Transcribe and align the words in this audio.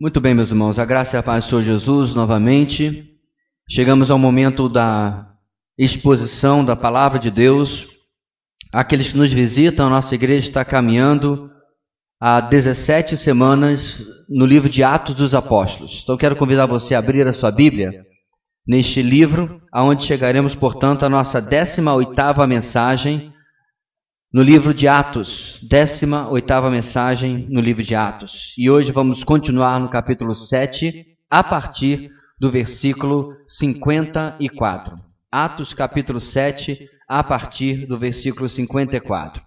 Muito 0.00 0.18
bem, 0.18 0.32
meus 0.32 0.48
irmãos, 0.48 0.78
a 0.78 0.84
graça 0.86 1.14
e 1.14 1.18
a 1.18 1.22
paz 1.22 1.44
do 1.44 1.50
Senhor 1.50 1.62
Jesus 1.62 2.14
novamente. 2.14 3.18
Chegamos 3.68 4.10
ao 4.10 4.18
momento 4.18 4.66
da 4.66 5.34
exposição 5.76 6.64
da 6.64 6.74
palavra 6.74 7.18
de 7.18 7.30
Deus. 7.30 7.86
Aqueles 8.72 9.10
que 9.10 9.18
nos 9.18 9.30
visitam, 9.30 9.86
a 9.86 9.90
nossa 9.90 10.14
igreja 10.14 10.48
está 10.48 10.64
caminhando 10.64 11.50
há 12.18 12.40
17 12.40 13.14
semanas 13.14 14.02
no 14.26 14.46
livro 14.46 14.70
de 14.70 14.82
Atos 14.82 15.14
dos 15.14 15.34
Apóstolos. 15.34 16.00
Então 16.02 16.16
quero 16.16 16.34
convidar 16.34 16.64
você 16.64 16.94
a 16.94 16.98
abrir 16.98 17.26
a 17.26 17.32
sua 17.34 17.50
Bíblia 17.50 17.92
neste 18.66 19.02
livro, 19.02 19.60
aonde 19.70 20.04
chegaremos, 20.04 20.54
portanto, 20.54 21.04
à 21.04 21.10
nossa 21.10 21.42
18ª 21.42 22.46
mensagem 22.46 23.29
no 24.32 24.44
livro 24.44 24.72
de 24.72 24.86
Atos, 24.86 25.58
18 25.60 26.70
mensagem 26.70 27.48
no 27.50 27.60
livro 27.60 27.82
de 27.82 27.96
Atos. 27.96 28.54
E 28.56 28.70
hoje 28.70 28.92
vamos 28.92 29.24
continuar 29.24 29.80
no 29.80 29.88
capítulo 29.88 30.36
7, 30.36 31.04
a 31.28 31.42
partir 31.42 32.12
do 32.38 32.48
versículo 32.48 33.34
54. 33.48 34.96
Atos, 35.32 35.74
capítulo 35.74 36.20
7, 36.20 36.88
a 37.08 37.24
partir 37.24 37.88
do 37.88 37.98
versículo 37.98 38.48
54. 38.48 39.42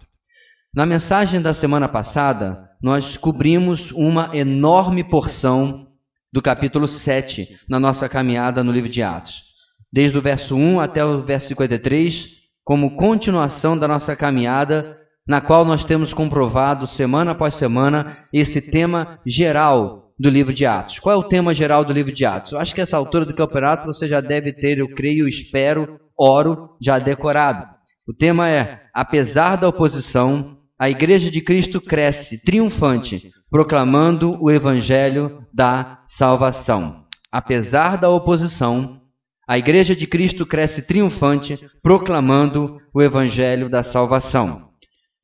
Na 0.74 0.84
mensagem 0.84 1.40
da 1.40 1.54
semana 1.54 1.88
passada, 1.88 2.68
nós 2.82 3.16
cobrimos 3.16 3.90
uma 3.90 4.36
enorme 4.36 5.02
porção 5.02 5.88
do 6.30 6.42
capítulo 6.42 6.86
7 6.86 7.58
na 7.66 7.80
nossa 7.80 8.06
caminhada 8.06 8.62
no 8.62 8.70
livro 8.70 8.90
de 8.90 9.02
Atos. 9.02 9.44
Desde 9.90 10.18
o 10.18 10.20
verso 10.20 10.54
1 10.54 10.78
até 10.78 11.02
o 11.02 11.22
verso 11.22 11.48
53, 11.48 12.43
como 12.64 12.96
continuação 12.96 13.76
da 13.76 13.86
nossa 13.86 14.16
caminhada, 14.16 14.98
na 15.28 15.40
qual 15.40 15.64
nós 15.64 15.84
temos 15.84 16.12
comprovado 16.12 16.86
semana 16.86 17.32
após 17.32 17.54
semana 17.54 18.16
esse 18.32 18.60
tema 18.60 19.20
geral 19.26 20.12
do 20.18 20.30
livro 20.30 20.52
de 20.52 20.64
Atos. 20.64 20.98
Qual 20.98 21.14
é 21.14 21.18
o 21.18 21.28
tema 21.28 21.54
geral 21.54 21.84
do 21.84 21.92
livro 21.92 22.12
de 22.12 22.24
Atos? 22.24 22.52
Eu 22.52 22.58
acho 22.58 22.74
que 22.74 22.80
essa 22.80 22.96
altura 22.96 23.24
do 23.24 23.34
campeonato 23.34 23.86
você 23.86 24.06
já 24.06 24.20
deve 24.20 24.52
ter, 24.52 24.78
eu 24.78 24.88
creio, 24.88 25.28
espero, 25.28 26.00
oro, 26.18 26.76
já 26.80 26.98
decorado. 26.98 27.66
O 28.06 28.14
tema 28.14 28.48
é: 28.48 28.82
apesar 28.94 29.56
da 29.56 29.68
oposição, 29.68 30.58
a 30.78 30.88
Igreja 30.88 31.30
de 31.30 31.40
Cristo 31.40 31.80
cresce 31.80 32.42
triunfante, 32.44 33.30
proclamando 33.50 34.38
o 34.42 34.50
Evangelho 34.50 35.44
da 35.52 36.00
salvação. 36.06 37.04
Apesar 37.32 37.96
da 37.96 38.10
oposição, 38.10 39.00
a 39.46 39.58
Igreja 39.58 39.94
de 39.94 40.06
Cristo 40.06 40.46
cresce 40.46 40.86
triunfante, 40.86 41.58
proclamando 41.82 42.78
o 42.94 43.02
Evangelho 43.02 43.68
da 43.68 43.82
salvação. 43.82 44.70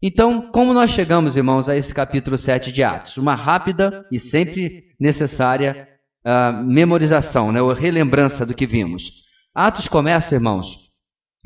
Então, 0.03 0.51
como 0.51 0.73
nós 0.73 0.91
chegamos, 0.91 1.37
irmãos, 1.37 1.69
a 1.69 1.77
esse 1.77 1.93
capítulo 1.93 2.39
7 2.39 2.73
de 2.73 2.83
Atos? 2.83 3.17
Uma 3.17 3.35
rápida 3.35 4.05
e 4.11 4.19
sempre 4.19 4.85
necessária 4.99 5.89
uh, 6.25 6.65
memorização, 6.65 7.53
né, 7.53 7.61
ou 7.61 7.73
relembrança 7.73 8.47
do 8.47 8.55
que 8.55 8.67
vimos. 8.67 9.11
Atos 9.55 9.89
começa, 9.89 10.35
irmãos, 10.35 10.91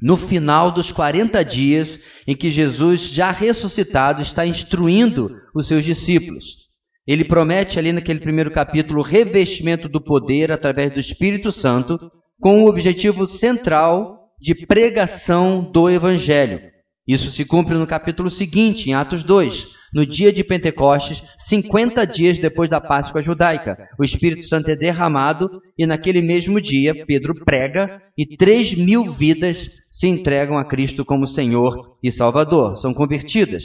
no 0.01 0.17
final 0.17 0.71
dos 0.71 0.93
40 0.93 1.45
dias 1.45 1.99
em 2.27 2.37
que 2.37 2.51
Jesus, 2.51 3.03
já 3.03 3.31
ressuscitado, 3.31 4.23
está 4.23 4.47
instruindo 4.47 5.31
os 5.55 5.67
seus 5.67 5.85
discípulos. 5.85 6.65
Ele 7.07 7.25
promete 7.25 7.79
ali 7.79 7.93
naquele 7.93 8.21
primeiro 8.21 8.51
capítulo 8.51 9.01
o 9.01 9.05
revestimento 9.05 9.89
do 9.89 10.01
poder 10.01 10.51
através 10.51 10.93
do 10.93 11.01
Espírito 11.01 11.53
Santo 11.53 11.99
com 12.41 12.63
o 12.63 12.69
objetivo 12.69 13.27
central 13.27 14.31
de 14.41 14.55
pregação 14.67 15.63
do 15.63 15.89
Evangelho. 15.89 16.61
Isso 17.07 17.31
se 17.31 17.45
cumpre 17.45 17.75
no 17.75 17.87
capítulo 17.87 18.31
seguinte, 18.31 18.89
em 18.89 18.95
Atos 18.95 19.23
2. 19.23 19.75
No 19.95 20.05
dia 20.05 20.33
de 20.33 20.43
Pentecostes, 20.43 21.23
50 21.39 22.05
dias 22.05 22.39
depois 22.39 22.69
da 22.69 22.81
Páscoa 22.81 23.23
judaica, 23.23 23.79
o 23.99 24.05
Espírito 24.05 24.45
Santo 24.45 24.69
é 24.71 24.75
derramado 24.75 25.49
e 25.79 25.87
naquele 25.87 26.21
mesmo 26.21 26.61
dia 26.61 27.07
Pedro 27.07 27.45
prega 27.45 28.03
e 28.19 28.37
3 28.37 28.75
mil 28.75 29.05
vidas 29.05 29.71
se 29.91 30.09
entregam 30.09 30.59
a 30.59 30.65
Cristo 30.65 31.05
como 31.05 31.29
Senhor 31.29 31.97
e 32.03 32.11
Salvador, 32.11 32.77
são 32.77 32.93
convertidas. 32.93 33.65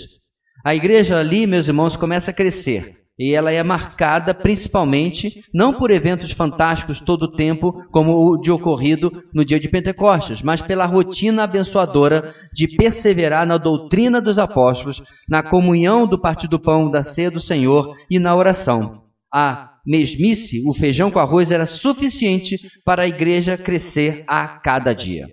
A 0.63 0.75
igreja 0.75 1.17
ali, 1.17 1.47
meus 1.47 1.67
irmãos, 1.67 1.97
começa 1.97 2.29
a 2.29 2.33
crescer 2.33 2.98
e 3.19 3.33
ela 3.33 3.51
é 3.51 3.61
marcada 3.61 4.33
principalmente 4.33 5.43
não 5.53 5.73
por 5.73 5.91
eventos 5.91 6.31
fantásticos 6.31 7.01
todo 7.01 7.23
o 7.23 7.31
tempo, 7.31 7.85
como 7.91 8.13
o 8.13 8.37
de 8.37 8.49
ocorrido 8.49 9.11
no 9.33 9.43
dia 9.43 9.59
de 9.59 9.67
Pentecostes, 9.67 10.41
mas 10.41 10.61
pela 10.61 10.85
rotina 10.85 11.43
abençoadora 11.43 12.33
de 12.53 12.77
perseverar 12.77 13.45
na 13.45 13.57
doutrina 13.57 14.21
dos 14.21 14.39
apóstolos, 14.39 15.03
na 15.27 15.43
comunhão 15.43 16.07
do 16.07 16.17
partir 16.17 16.47
do 16.47 16.57
pão, 16.57 16.89
da 16.89 17.03
ceia 17.03 17.29
do 17.29 17.41
Senhor 17.41 17.93
e 18.09 18.17
na 18.17 18.33
oração. 18.33 19.03
A 19.31 19.71
mesmice, 19.85 20.63
o 20.65 20.73
feijão 20.73 21.11
com 21.11 21.19
arroz, 21.19 21.51
era 21.51 21.65
suficiente 21.65 22.57
para 22.85 23.03
a 23.03 23.07
igreja 23.07 23.57
crescer 23.57 24.23
a 24.27 24.47
cada 24.47 24.93
dia. 24.93 25.27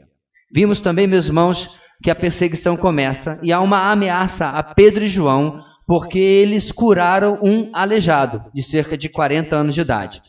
Vimos 0.53 0.81
também, 0.81 1.07
meus 1.07 1.27
irmãos, 1.27 1.71
que 2.03 2.11
a 2.11 2.15
perseguição 2.15 2.77
começa 2.77 3.39
e 3.43 3.53
há 3.53 3.61
uma 3.61 3.91
ameaça 3.93 4.49
a 4.49 4.63
Pedro 4.63 5.05
e 5.05 5.09
João 5.09 5.61
porque 5.87 6.19
eles 6.19 6.73
curaram 6.73 7.39
um 7.43 7.71
aleijado 7.73 8.51
de 8.53 8.63
cerca 8.63 8.99
de 8.99 9.09
40 9.09 9.55
anos 9.55 9.75
de 9.75 9.81
idade. 9.81 10.23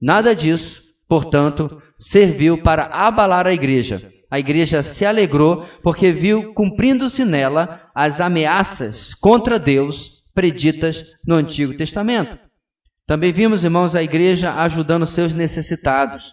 Nada 0.00 0.34
disso, 0.34 0.82
portanto, 1.08 1.82
serviu 1.98 2.62
para 2.62 2.84
abalar 2.86 3.46
a 3.46 3.52
igreja. 3.52 4.10
A 4.30 4.38
igreja 4.38 4.82
se 4.82 5.04
alegrou 5.04 5.66
porque 5.82 6.12
viu 6.12 6.54
cumprindo-se 6.54 7.24
nela 7.24 7.90
as 7.94 8.20
ameaças 8.20 9.12
contra 9.14 9.58
Deus 9.58 10.22
preditas 10.32 11.04
no 11.26 11.34
Antigo 11.34 11.76
Testamento. 11.76 12.38
Também 13.06 13.32
vimos, 13.32 13.64
irmãos, 13.64 13.96
a 13.96 14.02
igreja 14.04 14.54
ajudando 14.62 15.04
seus 15.04 15.34
necessitados. 15.34 16.32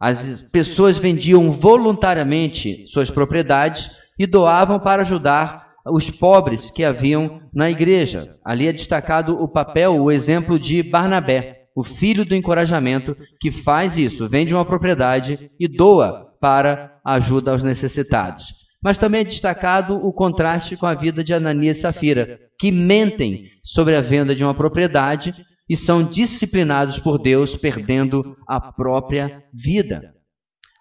As 0.00 0.42
pessoas 0.50 0.98
vendiam 0.98 1.52
voluntariamente 1.52 2.84
suas 2.88 3.08
propriedades 3.08 3.88
e 4.18 4.26
doavam 4.26 4.80
para 4.80 5.02
ajudar 5.02 5.71
os 5.86 6.10
pobres 6.10 6.70
que 6.70 6.84
haviam 6.84 7.40
na 7.52 7.70
igreja. 7.70 8.36
Ali 8.44 8.66
é 8.66 8.72
destacado 8.72 9.40
o 9.40 9.48
papel, 9.48 9.96
o 9.96 10.10
exemplo 10.10 10.58
de 10.58 10.82
Barnabé, 10.82 11.62
o 11.74 11.82
filho 11.82 12.24
do 12.24 12.34
encorajamento, 12.34 13.16
que 13.40 13.50
faz 13.50 13.96
isso, 13.96 14.28
vende 14.28 14.54
uma 14.54 14.64
propriedade 14.64 15.50
e 15.58 15.66
doa 15.66 16.32
para 16.40 17.00
ajuda 17.04 17.52
aos 17.52 17.62
necessitados. 17.62 18.44
Mas 18.82 18.98
também 18.98 19.20
é 19.20 19.24
destacado 19.24 19.94
o 19.94 20.12
contraste 20.12 20.76
com 20.76 20.86
a 20.86 20.94
vida 20.94 21.22
de 21.22 21.32
Ananias 21.32 21.78
e 21.78 21.80
Safira, 21.80 22.38
que 22.58 22.72
mentem 22.72 23.44
sobre 23.64 23.96
a 23.96 24.00
venda 24.00 24.34
de 24.34 24.42
uma 24.42 24.54
propriedade 24.54 25.32
e 25.68 25.76
são 25.76 26.02
disciplinados 26.02 26.98
por 26.98 27.18
Deus, 27.18 27.56
perdendo 27.56 28.36
a 28.46 28.60
própria 28.60 29.42
vida. 29.54 30.12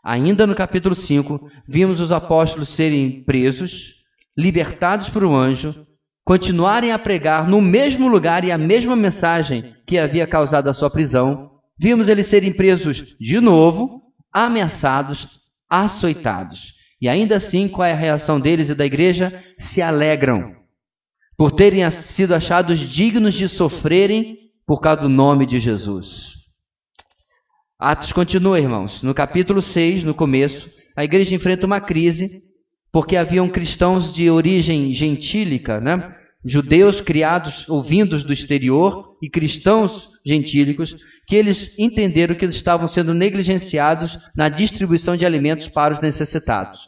Ainda 0.04 0.48
no 0.48 0.56
capítulo 0.56 0.96
5, 0.96 1.40
vimos 1.68 2.00
os 2.00 2.12
apóstolos 2.12 2.70
serem 2.70 3.24
presos, 3.24 4.01
libertados 4.38 5.10
por 5.10 5.24
um 5.24 5.36
anjo, 5.36 5.86
continuarem 6.26 6.92
a 6.92 7.00
pregar 7.00 7.48
no 7.48 7.62
mesmo 7.62 8.08
lugar 8.08 8.44
e 8.44 8.52
a 8.52 8.58
mesma 8.58 8.96
mensagem 8.96 9.76
que 9.86 9.98
havia 9.98 10.28
causado 10.28 10.70
a 10.70 10.74
sua 10.74 10.90
prisão, 10.90 11.52
vimos 11.78 12.08
eles 12.08 12.28
serem 12.28 12.54
presos 12.54 13.16
de 13.20 13.40
novo, 13.40 14.02
ameaçados, 14.32 15.40
açoitados. 15.70 16.74
E 17.02 17.10
ainda 17.10 17.38
assim, 17.38 17.68
qual 17.68 17.88
é 17.88 17.92
a 17.92 17.96
reação 17.96 18.40
deles 18.40 18.70
e 18.70 18.76
da 18.76 18.86
igreja? 18.86 19.44
Se 19.58 19.82
alegram 19.82 20.62
por 21.42 21.52
terem 21.52 21.90
sido 21.90 22.36
achados 22.36 22.78
dignos 22.78 23.34
de 23.34 23.50
sofrerem 23.50 24.38
por 24.64 24.80
causa 24.80 25.02
do 25.02 25.10
nome 25.10 25.48
de 25.48 25.60
Jesus. 25.60 26.34
Atos 27.80 28.14
continua, 28.14 28.60
irmãos. 28.60 29.02
No 29.02 29.12
capítulo 29.12 29.60
6, 29.60 30.04
no 30.04 30.14
começo, 30.14 30.70
a 30.96 31.04
igreja 31.04 31.34
enfrenta 31.34 31.66
uma 31.66 31.82
crise 31.82 32.44
porque 32.92 33.16
haviam 33.16 33.50
cristãos 33.50 34.14
de 34.14 34.30
origem 34.30 34.94
gentílica, 34.94 35.80
né? 35.80 36.16
judeus 36.44 37.00
criados 37.00 37.68
ou 37.70 37.84
vindos 37.84 38.24
do 38.24 38.34
exterior 38.34 39.16
e 39.22 39.30
cristãos 39.30 40.10
gentílicos, 40.26 40.96
que 41.28 41.36
eles 41.36 41.78
entenderam 41.78 42.36
que 42.36 42.44
eles 42.44 42.56
estavam 42.56 42.88
sendo 42.88 43.14
negligenciados 43.14 44.18
na 44.36 44.50
distribuição 44.50 45.16
de 45.16 45.26
alimentos 45.26 45.70
para 45.70 45.94
os 45.94 46.02
necessitados. 46.02 46.80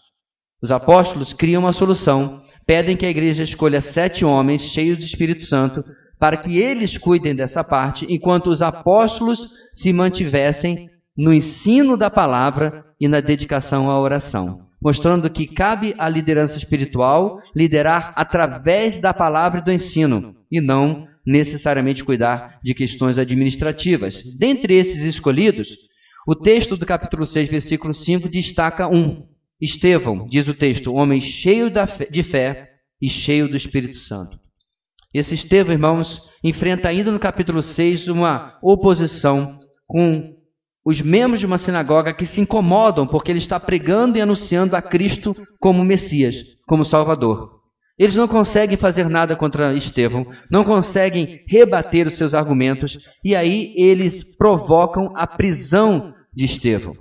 Os 0.61 0.71
apóstolos 0.71 1.33
criam 1.33 1.61
uma 1.61 1.73
solução, 1.73 2.41
pedem 2.65 2.97
que 2.97 3.05
a 3.05 3.09
igreja 3.09 3.43
escolha 3.43 3.79
sete 3.79 4.25
homens 4.25 4.61
cheios 4.63 4.97
do 4.97 5.05
Espírito 5.05 5.45
Santo 5.45 5.83
para 6.19 6.37
que 6.37 6.57
eles 6.57 6.97
cuidem 6.97 7.35
dessa 7.35 7.63
parte, 7.63 8.05
enquanto 8.09 8.47
os 8.47 8.61
apóstolos 8.61 9.49
se 9.73 9.91
mantivessem 9.91 10.89
no 11.17 11.33
ensino 11.33 11.97
da 11.97 12.09
palavra 12.09 12.85
e 12.99 13.07
na 13.07 13.19
dedicação 13.19 13.89
à 13.89 13.99
oração 13.99 14.62
mostrando 14.83 15.29
que 15.29 15.47
cabe 15.47 15.95
à 15.97 16.09
liderança 16.09 16.57
espiritual 16.57 17.41
liderar 17.55 18.13
através 18.15 18.97
da 18.97 19.13
palavra 19.13 19.59
e 19.59 19.63
do 19.63 19.71
ensino, 19.71 20.35
e 20.51 20.59
não 20.59 21.07
necessariamente 21.25 22.03
cuidar 22.03 22.59
de 22.61 22.73
questões 22.73 23.17
administrativas. 23.17 24.21
Dentre 24.37 24.73
esses 24.73 25.03
escolhidos, 25.03 25.69
o 26.27 26.35
texto 26.35 26.75
do 26.75 26.85
capítulo 26.85 27.25
6, 27.25 27.49
versículo 27.49 27.93
5 27.93 28.27
destaca 28.27 28.87
um. 28.87 29.27
Estevão, 29.61 30.25
diz 30.29 30.47
o 30.49 30.53
texto, 30.53 30.93
homem 30.93 31.21
cheio 31.21 31.71
de 32.11 32.23
fé 32.23 32.69
e 33.01 33.09
cheio 33.09 33.47
do 33.47 33.55
Espírito 33.55 33.95
Santo. 33.95 34.37
Esse 35.13 35.35
Estevão, 35.35 35.71
irmãos, 35.71 36.29
enfrenta 36.43 36.89
ainda 36.89 37.11
no 37.11 37.19
capítulo 37.19 37.61
6 37.61 38.09
uma 38.09 38.57
oposição 38.61 39.57
com 39.87 40.32
os 40.85 40.99
membros 41.01 41.39
de 41.39 41.45
uma 41.45 41.57
sinagoga 41.57 42.13
que 42.13 42.25
se 42.25 42.41
incomodam 42.41 43.07
porque 43.07 43.31
ele 43.31 43.39
está 43.39 43.59
pregando 43.59 44.17
e 44.17 44.21
anunciando 44.21 44.75
a 44.75 44.81
Cristo 44.81 45.35
como 45.59 45.83
Messias, 45.83 46.35
como 46.67 46.83
Salvador. 46.83 47.61
Eles 47.97 48.15
não 48.15 48.27
conseguem 48.27 48.75
fazer 48.75 49.07
nada 49.07 49.35
contra 49.35 49.75
Estevão, 49.75 50.25
não 50.49 50.63
conseguem 50.63 51.43
rebater 51.47 52.07
os 52.07 52.17
seus 52.17 52.33
argumentos, 52.33 52.97
e 53.23 53.35
aí 53.35 53.73
eles 53.77 54.23
provocam 54.35 55.13
a 55.15 55.27
prisão 55.27 56.13
de 56.33 56.45
Estevão. 56.45 56.95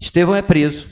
Estevão 0.00 0.34
é 0.34 0.42
preso, 0.42 0.88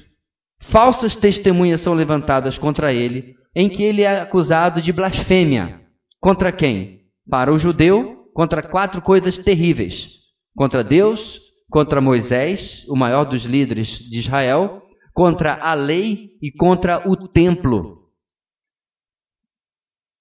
falsas 0.60 1.16
testemunhas 1.16 1.80
são 1.80 1.92
levantadas 1.92 2.56
contra 2.56 2.94
ele, 2.94 3.34
em 3.54 3.68
que 3.68 3.82
ele 3.82 4.02
é 4.02 4.20
acusado 4.20 4.80
de 4.80 4.92
blasfêmia. 4.92 5.80
Contra 6.20 6.52
quem? 6.52 7.00
Para 7.28 7.52
o 7.52 7.58
judeu, 7.58 8.28
contra 8.32 8.62
quatro 8.62 9.02
coisas 9.02 9.36
terríveis: 9.36 10.20
contra 10.54 10.84
Deus, 10.84 11.40
contra 11.70 12.00
Moisés, 12.00 12.84
o 12.88 12.96
maior 12.96 13.24
dos 13.24 13.44
líderes 13.44 13.98
de 13.98 14.18
Israel, 14.18 14.82
contra 15.14 15.54
a 15.54 15.72
lei 15.72 16.32
e 16.42 16.50
contra 16.50 17.08
o 17.08 17.16
templo. 17.16 18.10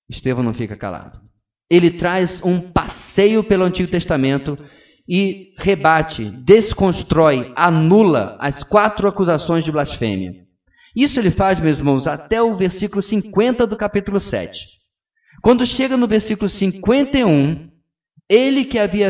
Estevão 0.08 0.44
não 0.44 0.54
fica 0.54 0.78
calado. 0.78 1.20
Ele 1.70 1.92
traz 1.92 2.44
um 2.44 2.72
passeio 2.72 3.44
pelo 3.44 3.64
Antigo 3.64 3.92
Testamento 3.92 4.58
e 5.08 5.54
rebate, 5.58 6.30
desconstrói, 6.44 7.52
anula 7.56 8.38
as 8.40 8.64
quatro 8.64 9.08
acusações 9.08 9.66
de 9.66 9.72
blasfêmia. 9.72 10.34
Isso 10.96 11.20
ele 11.20 11.32
faz, 11.32 11.60
meus 11.60 11.78
irmãos, 11.78 12.08
até 12.08 12.42
o 12.42 12.56
versículo 12.56 13.02
50 13.02 13.66
do 13.66 13.78
capítulo 13.78 14.20
7. 14.20 14.66
Quando 15.42 15.66
chega 15.66 15.96
no 15.96 16.08
versículo 16.08 16.50
51, 16.50 17.69
ele 18.30 18.64
que 18.64 18.78
havia 18.78 19.10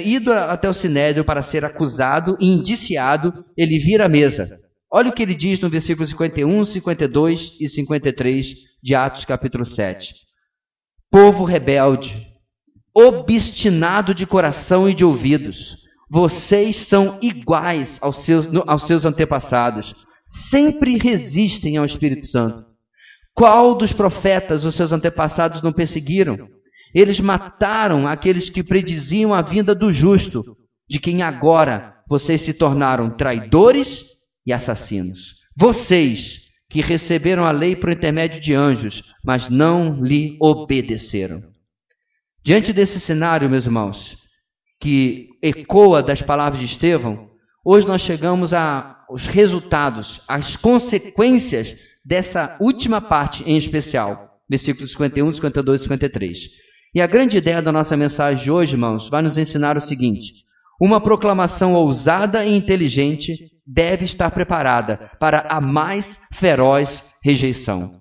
ido 0.00 0.32
até 0.32 0.68
o 0.68 0.74
Sinédrio 0.74 1.24
para 1.24 1.42
ser 1.42 1.64
acusado 1.64 2.36
e 2.40 2.46
indiciado, 2.46 3.44
ele 3.56 3.78
vira 3.78 4.06
a 4.06 4.08
mesa. 4.08 4.60
Olha 4.92 5.10
o 5.10 5.12
que 5.12 5.24
ele 5.24 5.34
diz 5.34 5.58
no 5.58 5.68
versículo 5.68 6.06
51, 6.06 6.64
52 6.64 7.56
e 7.60 7.68
53 7.68 8.54
de 8.80 8.94
Atos 8.94 9.24
capítulo 9.24 9.64
7. 9.64 10.14
Povo 11.10 11.44
rebelde, 11.44 12.28
obstinado 12.94 14.14
de 14.14 14.24
coração 14.24 14.88
e 14.88 14.94
de 14.94 15.04
ouvidos, 15.04 15.78
vocês 16.08 16.76
são 16.76 17.18
iguais 17.20 17.98
aos 18.00 18.18
seus, 18.18 18.46
aos 18.68 18.86
seus 18.86 19.04
antepassados, 19.04 19.94
sempre 20.24 20.96
resistem 20.96 21.76
ao 21.76 21.84
Espírito 21.84 22.26
Santo. 22.26 22.64
Qual 23.34 23.74
dos 23.74 23.92
profetas 23.92 24.64
os 24.64 24.76
seus 24.76 24.92
antepassados 24.92 25.60
não 25.60 25.72
perseguiram? 25.72 26.53
Eles 26.94 27.18
mataram 27.18 28.06
aqueles 28.06 28.48
que 28.48 28.62
prediziam 28.62 29.34
a 29.34 29.42
vinda 29.42 29.74
do 29.74 29.92
justo, 29.92 30.56
de 30.88 31.00
quem 31.00 31.22
agora 31.22 31.90
vocês 32.08 32.42
se 32.42 32.54
tornaram 32.54 33.10
traidores 33.16 34.04
e 34.46 34.52
assassinos. 34.52 35.40
Vocês 35.56 36.44
que 36.70 36.80
receberam 36.80 37.44
a 37.44 37.50
lei 37.50 37.74
por 37.74 37.90
intermédio 37.90 38.40
de 38.40 38.54
anjos, 38.54 39.02
mas 39.24 39.48
não 39.48 40.02
lhe 40.04 40.36
obedeceram. 40.40 41.42
Diante 42.44 42.72
desse 42.72 43.00
cenário, 43.00 43.48
meus 43.48 43.64
irmãos, 43.64 44.18
que 44.80 45.30
ecoa 45.42 46.02
das 46.02 46.20
palavras 46.20 46.60
de 46.60 46.66
Estevão, 46.66 47.30
hoje 47.64 47.86
nós 47.86 48.02
chegamos 48.02 48.52
aos 48.52 49.26
resultados, 49.26 50.20
às 50.28 50.56
consequências 50.56 51.76
dessa 52.04 52.56
última 52.60 53.00
parte 53.00 53.42
em 53.44 53.56
especial, 53.56 54.40
versículos 54.48 54.92
51, 54.92 55.32
52 55.32 55.80
e 55.80 55.84
53. 55.84 56.63
E 56.94 57.00
a 57.00 57.06
grande 57.06 57.38
ideia 57.38 57.60
da 57.60 57.72
nossa 57.72 57.96
mensagem 57.96 58.44
de 58.44 58.50
hoje, 58.50 58.74
irmãos, 58.74 59.08
vai 59.08 59.20
nos 59.20 59.36
ensinar 59.36 59.76
o 59.76 59.80
seguinte: 59.80 60.44
uma 60.80 61.00
proclamação 61.00 61.74
ousada 61.74 62.44
e 62.44 62.54
inteligente 62.54 63.50
deve 63.66 64.04
estar 64.04 64.30
preparada 64.30 65.10
para 65.18 65.40
a 65.48 65.60
mais 65.60 66.20
feroz 66.34 67.02
rejeição. 67.22 68.00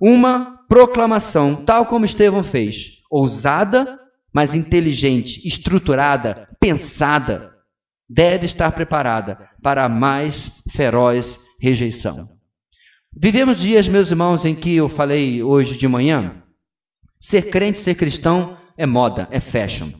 Uma 0.00 0.58
proclamação, 0.68 1.64
tal 1.64 1.84
como 1.84 2.04
Estevão 2.06 2.42
fez, 2.42 3.00
ousada, 3.10 3.98
mas 4.32 4.54
inteligente, 4.54 5.46
estruturada, 5.46 6.48
pensada, 6.58 7.50
deve 8.08 8.46
estar 8.46 8.72
preparada 8.72 9.50
para 9.62 9.84
a 9.84 9.88
mais 9.88 10.50
feroz 10.70 11.38
rejeição. 11.60 12.28
Vivemos 13.14 13.58
dias, 13.58 13.88
meus 13.88 14.10
irmãos, 14.10 14.44
em 14.44 14.54
que 14.54 14.76
eu 14.76 14.88
falei 14.88 15.42
hoje 15.42 15.76
de 15.76 15.88
manhã, 15.88 16.39
ser 17.20 17.50
crente, 17.50 17.80
ser 17.80 17.94
cristão 17.94 18.56
é 18.76 18.86
moda, 18.86 19.28
é 19.30 19.38
fashion. 19.38 19.90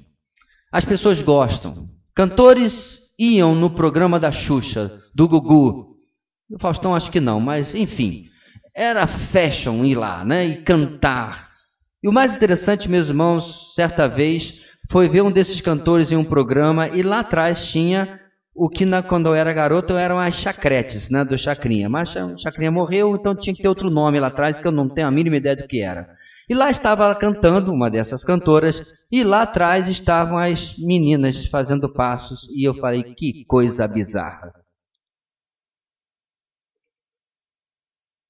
As 0.73 0.85
pessoas 0.85 1.21
gostam. 1.21 1.89
Cantores 2.15 3.01
iam 3.19 3.55
no 3.55 3.71
programa 3.71 4.19
da 4.19 4.33
Xuxa, 4.33 5.01
do 5.15 5.29
Gugu. 5.29 5.97
O 6.51 6.59
Faustão 6.59 6.95
acho 6.95 7.11
que 7.11 7.21
não, 7.21 7.39
mas 7.39 7.75
enfim. 7.75 8.25
Era 8.75 9.07
fashion 9.07 9.85
ir 9.85 9.97
lá, 9.97 10.25
né? 10.25 10.47
E 10.47 10.63
cantar. 10.63 11.51
E 12.03 12.09
o 12.09 12.13
mais 12.13 12.35
interessante, 12.35 12.89
meus 12.89 13.09
irmãos, 13.09 13.75
certa 13.75 14.09
vez, 14.09 14.65
foi 14.91 15.09
ver 15.09 15.23
um 15.23 15.31
desses 15.31 15.61
cantores 15.61 16.11
em 16.11 16.17
um 16.17 16.25
programa 16.25 16.89
e 16.89 17.03
lá 17.03 17.21
atrás 17.21 17.71
tinha 17.71 18.19
o 18.55 18.69
que 18.69 18.85
na, 18.85 19.03
quando 19.03 19.27
eu 19.27 19.35
era 19.35 19.53
garoto 19.53 19.95
eram 19.95 20.19
as 20.19 20.35
chacretes, 20.35 21.09
né, 21.09 21.25
do 21.25 21.39
Chacrinha. 21.39 21.89
Mas 21.89 22.15
o 22.17 22.37
Chacrinha 22.37 22.71
morreu, 22.71 23.15
então 23.15 23.35
tinha 23.35 23.55
que 23.55 23.63
ter 23.63 23.69
outro 23.69 23.91
nome 23.91 24.19
lá 24.19 24.29
atrás 24.29 24.59
que 24.59 24.67
eu 24.67 24.73
não 24.73 24.89
tenho 24.89 25.07
a 25.07 25.11
mínima 25.11 25.37
ideia 25.37 25.57
do 25.57 25.67
que 25.67 25.81
era. 25.83 26.09
E 26.51 26.55
lá 26.55 26.69
estava 26.69 27.05
ela 27.05 27.15
cantando, 27.15 27.73
uma 27.73 27.89
dessas 27.89 28.25
cantoras, 28.25 28.83
e 29.09 29.23
lá 29.23 29.43
atrás 29.43 29.87
estavam 29.87 30.37
as 30.37 30.77
meninas 30.77 31.47
fazendo 31.47 31.93
passos, 31.93 32.49
e 32.51 32.67
eu 32.67 32.75
falei: 32.75 33.15
que 33.15 33.45
coisa 33.45 33.87
bizarra. 33.87 34.53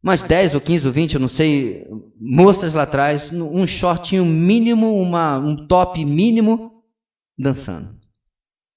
Umas 0.02 0.22
10 0.22 0.54
ou 0.54 0.60
15 0.60 0.86
ou 0.86 0.92
20, 0.92 1.14
eu 1.14 1.20
não 1.20 1.28
sei, 1.28 1.86
moças 2.20 2.74
lá 2.74 2.82
atrás, 2.82 3.32
um 3.32 3.66
shortinho 3.66 4.26
mínimo, 4.26 5.00
uma, 5.00 5.38
um 5.38 5.66
top 5.66 6.04
mínimo, 6.04 6.84
dançando. 7.38 7.98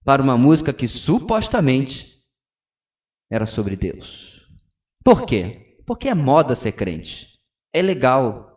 Para 0.05 0.23
uma 0.23 0.37
música 0.37 0.71
que 0.73 0.87
supostamente 0.87 2.23
era 3.29 3.45
sobre 3.45 3.75
Deus. 3.75 4.41
Por 5.03 5.25
quê? 5.25 5.81
Porque 5.85 6.07
é 6.07 6.15
moda 6.15 6.55
ser 6.55 6.71
crente. 6.71 7.27
É 7.73 7.81
legal, 7.81 8.52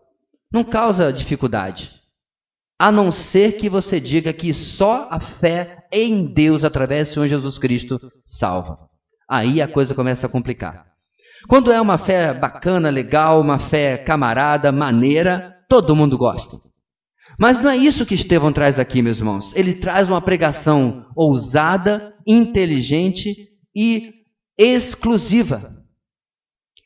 não 0.57 0.65
causa 0.65 1.13
dificuldade. 1.13 1.91
A 2.79 2.91
não 2.91 3.11
ser 3.11 3.59
que 3.59 3.69
você 3.69 4.01
diga 4.01 4.33
que 4.33 4.55
só 4.55 5.07
a 5.11 5.21
fé 5.21 5.87
em 5.93 6.33
Deus 6.33 6.65
através 6.65 7.09
do 7.09 7.15
Senhor 7.15 7.27
Jesus 7.27 7.59
Cristo 7.59 8.01
salva. 8.25 8.79
Aí 9.29 9.61
a 9.61 9.69
coisa 9.69 9.95
começa 9.95 10.27
a 10.27 10.31
complicar. 10.31 10.87
Quando 11.47 11.71
é 11.71 11.79
uma 11.79 11.99
fé 11.99 12.33
bacana, 12.33 12.89
legal, 12.89 13.39
uma 13.39 13.59
fé 13.59 13.99
camarada, 13.99 14.73
maneira, 14.73 15.59
todo 15.69 15.95
mundo 15.95 16.17
gosta. 16.17 16.59
Mas 17.39 17.61
não 17.61 17.71
é 17.71 17.77
isso 17.77 18.07
que 18.07 18.15
Estevão 18.15 18.51
traz 18.51 18.79
aqui, 18.79 19.03
meus 19.03 19.19
irmãos. 19.19 19.53
Ele 19.55 19.75
traz 19.75 20.09
uma 20.09 20.23
pregação 20.23 21.05
ousada, 21.15 22.15
inteligente 22.27 23.37
e 23.75 24.15
exclusiva. 24.57 25.77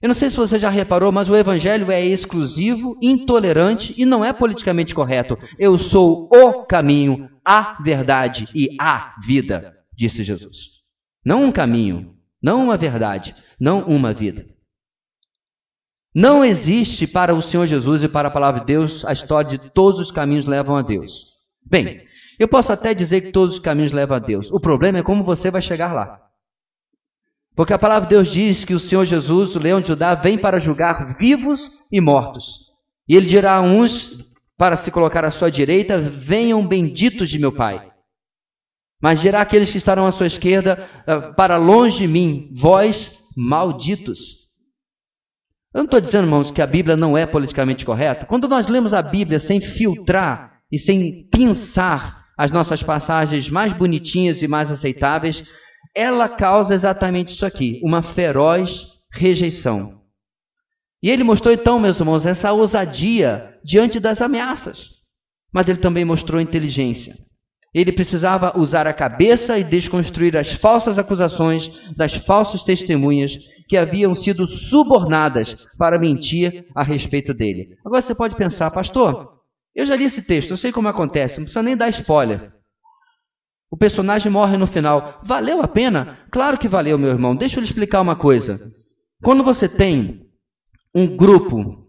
Eu 0.02 0.08
não 0.08 0.14
sei 0.14 0.30
se 0.30 0.36
você 0.36 0.58
já 0.58 0.70
reparou, 0.70 1.12
mas 1.12 1.28
o 1.28 1.36
evangelho 1.36 1.90
é 1.90 2.02
exclusivo, 2.02 2.96
intolerante 3.02 3.94
e 3.98 4.06
não 4.06 4.24
é 4.24 4.32
politicamente 4.32 4.94
correto. 4.94 5.36
Eu 5.58 5.76
sou 5.76 6.28
o 6.32 6.64
caminho, 6.64 7.28
a 7.44 7.76
verdade 7.82 8.48
e 8.54 8.74
a 8.80 9.14
vida, 9.26 9.74
disse 9.94 10.22
Jesus. 10.22 10.56
Não 11.22 11.44
um 11.44 11.52
caminho, 11.52 12.14
não 12.42 12.64
uma 12.64 12.78
verdade, 12.78 13.34
não 13.60 13.82
uma 13.82 14.14
vida. 14.14 14.46
Não 16.14 16.42
existe 16.42 17.06
para 17.06 17.34
o 17.34 17.42
Senhor 17.42 17.66
Jesus 17.66 18.02
e 18.02 18.08
para 18.08 18.28
a 18.28 18.32
palavra 18.32 18.60
de 18.60 18.66
Deus 18.66 19.04
a 19.04 19.12
história 19.12 19.58
de 19.58 19.70
todos 19.70 20.00
os 20.00 20.10
caminhos 20.10 20.46
levam 20.46 20.76
a 20.76 20.82
Deus. 20.82 21.34
Bem, 21.70 22.02
eu 22.38 22.48
posso 22.48 22.72
até 22.72 22.94
dizer 22.94 23.20
que 23.20 23.32
todos 23.32 23.56
os 23.56 23.60
caminhos 23.60 23.92
levam 23.92 24.16
a 24.16 24.20
Deus. 24.20 24.50
O 24.50 24.58
problema 24.58 24.98
é 24.98 25.02
como 25.02 25.22
você 25.22 25.50
vai 25.50 25.60
chegar 25.60 25.92
lá. 25.92 26.29
Porque 27.54 27.72
a 27.72 27.78
palavra 27.78 28.08
de 28.08 28.14
Deus 28.14 28.30
diz 28.30 28.64
que 28.64 28.74
o 28.74 28.78
Senhor 28.78 29.04
Jesus, 29.04 29.56
o 29.56 29.58
leão 29.58 29.80
de 29.80 29.88
Judá, 29.88 30.14
vem 30.14 30.38
para 30.38 30.58
julgar 30.58 31.16
vivos 31.18 31.70
e 31.90 32.00
mortos. 32.00 32.70
E 33.08 33.16
ele 33.16 33.26
dirá 33.26 33.54
a 33.54 33.60
uns 33.60 34.24
para 34.56 34.76
se 34.76 34.90
colocar 34.90 35.24
à 35.24 35.30
sua 35.30 35.50
direita: 35.50 35.98
Venham 35.98 36.66
benditos 36.66 37.28
de 37.28 37.38
meu 37.38 37.52
Pai. 37.52 37.90
Mas 39.02 39.20
dirá 39.20 39.40
aqueles 39.40 39.70
que 39.72 39.78
estarão 39.78 40.06
à 40.06 40.12
sua 40.12 40.26
esquerda: 40.26 40.88
ah, 41.06 41.32
Para 41.32 41.56
longe 41.56 41.98
de 41.98 42.06
mim, 42.06 42.50
vós 42.54 43.18
malditos. 43.36 44.40
Eu 45.72 45.78
não 45.78 45.84
estou 45.84 46.00
dizendo, 46.00 46.24
irmãos, 46.24 46.50
que 46.50 46.60
a 46.60 46.66
Bíblia 46.66 46.96
não 46.96 47.16
é 47.16 47.26
politicamente 47.26 47.84
correta. 47.84 48.26
Quando 48.26 48.48
nós 48.48 48.66
lemos 48.66 48.92
a 48.92 49.00
Bíblia 49.00 49.38
sem 49.38 49.60
filtrar 49.60 50.58
e 50.70 50.78
sem 50.78 51.28
pensar 51.30 52.26
as 52.36 52.50
nossas 52.50 52.82
passagens 52.82 53.48
mais 53.48 53.72
bonitinhas 53.72 54.42
e 54.42 54.48
mais 54.48 54.70
aceitáveis, 54.70 55.44
ela 55.94 56.28
causa 56.28 56.74
exatamente 56.74 57.34
isso 57.34 57.44
aqui, 57.44 57.80
uma 57.82 58.02
feroz 58.02 58.86
rejeição. 59.12 60.00
E 61.02 61.10
ele 61.10 61.24
mostrou 61.24 61.52
então, 61.52 61.80
meus 61.80 61.98
irmãos, 61.98 62.26
essa 62.26 62.52
ousadia 62.52 63.58
diante 63.64 63.98
das 63.98 64.20
ameaças. 64.20 65.00
mas 65.52 65.68
ele 65.68 65.78
também 65.78 66.04
mostrou 66.04 66.40
inteligência. 66.40 67.14
Ele 67.72 67.92
precisava 67.92 68.58
usar 68.58 68.86
a 68.86 68.92
cabeça 68.92 69.58
e 69.58 69.64
desconstruir 69.64 70.36
as 70.36 70.52
falsas 70.52 70.98
acusações 70.98 71.70
das 71.96 72.14
falsas 72.14 72.62
testemunhas 72.62 73.38
que 73.68 73.76
haviam 73.76 74.14
sido 74.14 74.46
subornadas 74.46 75.54
para 75.78 75.98
mentir 75.98 76.66
a 76.74 76.82
respeito 76.82 77.32
dele. 77.32 77.76
Agora 77.84 78.02
você 78.02 78.14
pode 78.14 78.34
pensar, 78.34 78.70
pastor, 78.72 79.40
eu 79.74 79.86
já 79.86 79.94
li 79.94 80.04
esse 80.04 80.22
texto, 80.22 80.50
eu 80.50 80.56
sei 80.56 80.72
como 80.72 80.88
acontece, 80.88 81.36
não 81.38 81.44
precisa 81.44 81.62
nem 81.62 81.76
dar 81.76 81.88
spoiler. 81.90 82.52
O 83.70 83.76
personagem 83.76 84.32
morre 84.32 84.56
no 84.56 84.66
final. 84.66 85.20
Valeu 85.22 85.62
a 85.62 85.68
pena? 85.68 86.18
Claro 86.30 86.58
que 86.58 86.68
valeu, 86.68 86.98
meu 86.98 87.10
irmão. 87.10 87.36
Deixa 87.36 87.56
eu 87.56 87.60
lhe 87.60 87.66
explicar 87.66 88.00
uma 88.00 88.16
coisa. 88.16 88.70
Quando 89.22 89.44
você 89.44 89.68
tem 89.68 90.26
um 90.94 91.16
grupo 91.16 91.86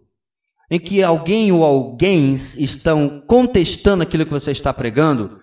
em 0.70 0.78
que 0.78 1.02
alguém 1.02 1.50
ou 1.50 1.64
alguém 1.64 2.34
estão 2.34 3.22
contestando 3.26 4.02
aquilo 4.02 4.24
que 4.24 4.32
você 4.32 4.52
está 4.52 4.72
pregando, 4.72 5.40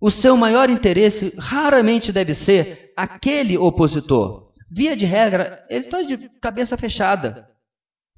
o 0.00 0.10
seu 0.10 0.36
maior 0.36 0.68
interesse 0.68 1.32
raramente 1.38 2.12
deve 2.12 2.34
ser 2.34 2.92
aquele 2.96 3.56
opositor. 3.56 4.52
Via 4.70 4.96
de 4.96 5.06
regra, 5.06 5.64
ele 5.70 5.84
está 5.84 6.02
de 6.02 6.30
cabeça 6.40 6.76
fechada. 6.76 7.48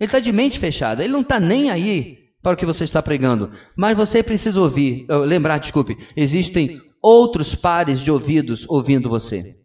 Ele 0.00 0.08
está 0.08 0.18
de 0.18 0.32
mente 0.32 0.58
fechada. 0.58 1.04
Ele 1.04 1.12
não 1.12 1.20
está 1.20 1.38
nem 1.38 1.70
aí 1.70 2.18
para 2.42 2.54
o 2.54 2.56
que 2.56 2.66
você 2.66 2.84
está 2.84 3.00
pregando. 3.02 3.52
Mas 3.76 3.96
você 3.96 4.23
precisa 4.23 4.61
ouvir, 4.61 5.06
lembrar, 5.08 5.58
desculpe, 5.58 5.96
existem 6.16 6.80
outros 7.04 7.54
pares 7.54 8.00
de 8.00 8.11
ouvidos 8.11 8.64
ouvindo 8.66 9.11
você. 9.11 9.56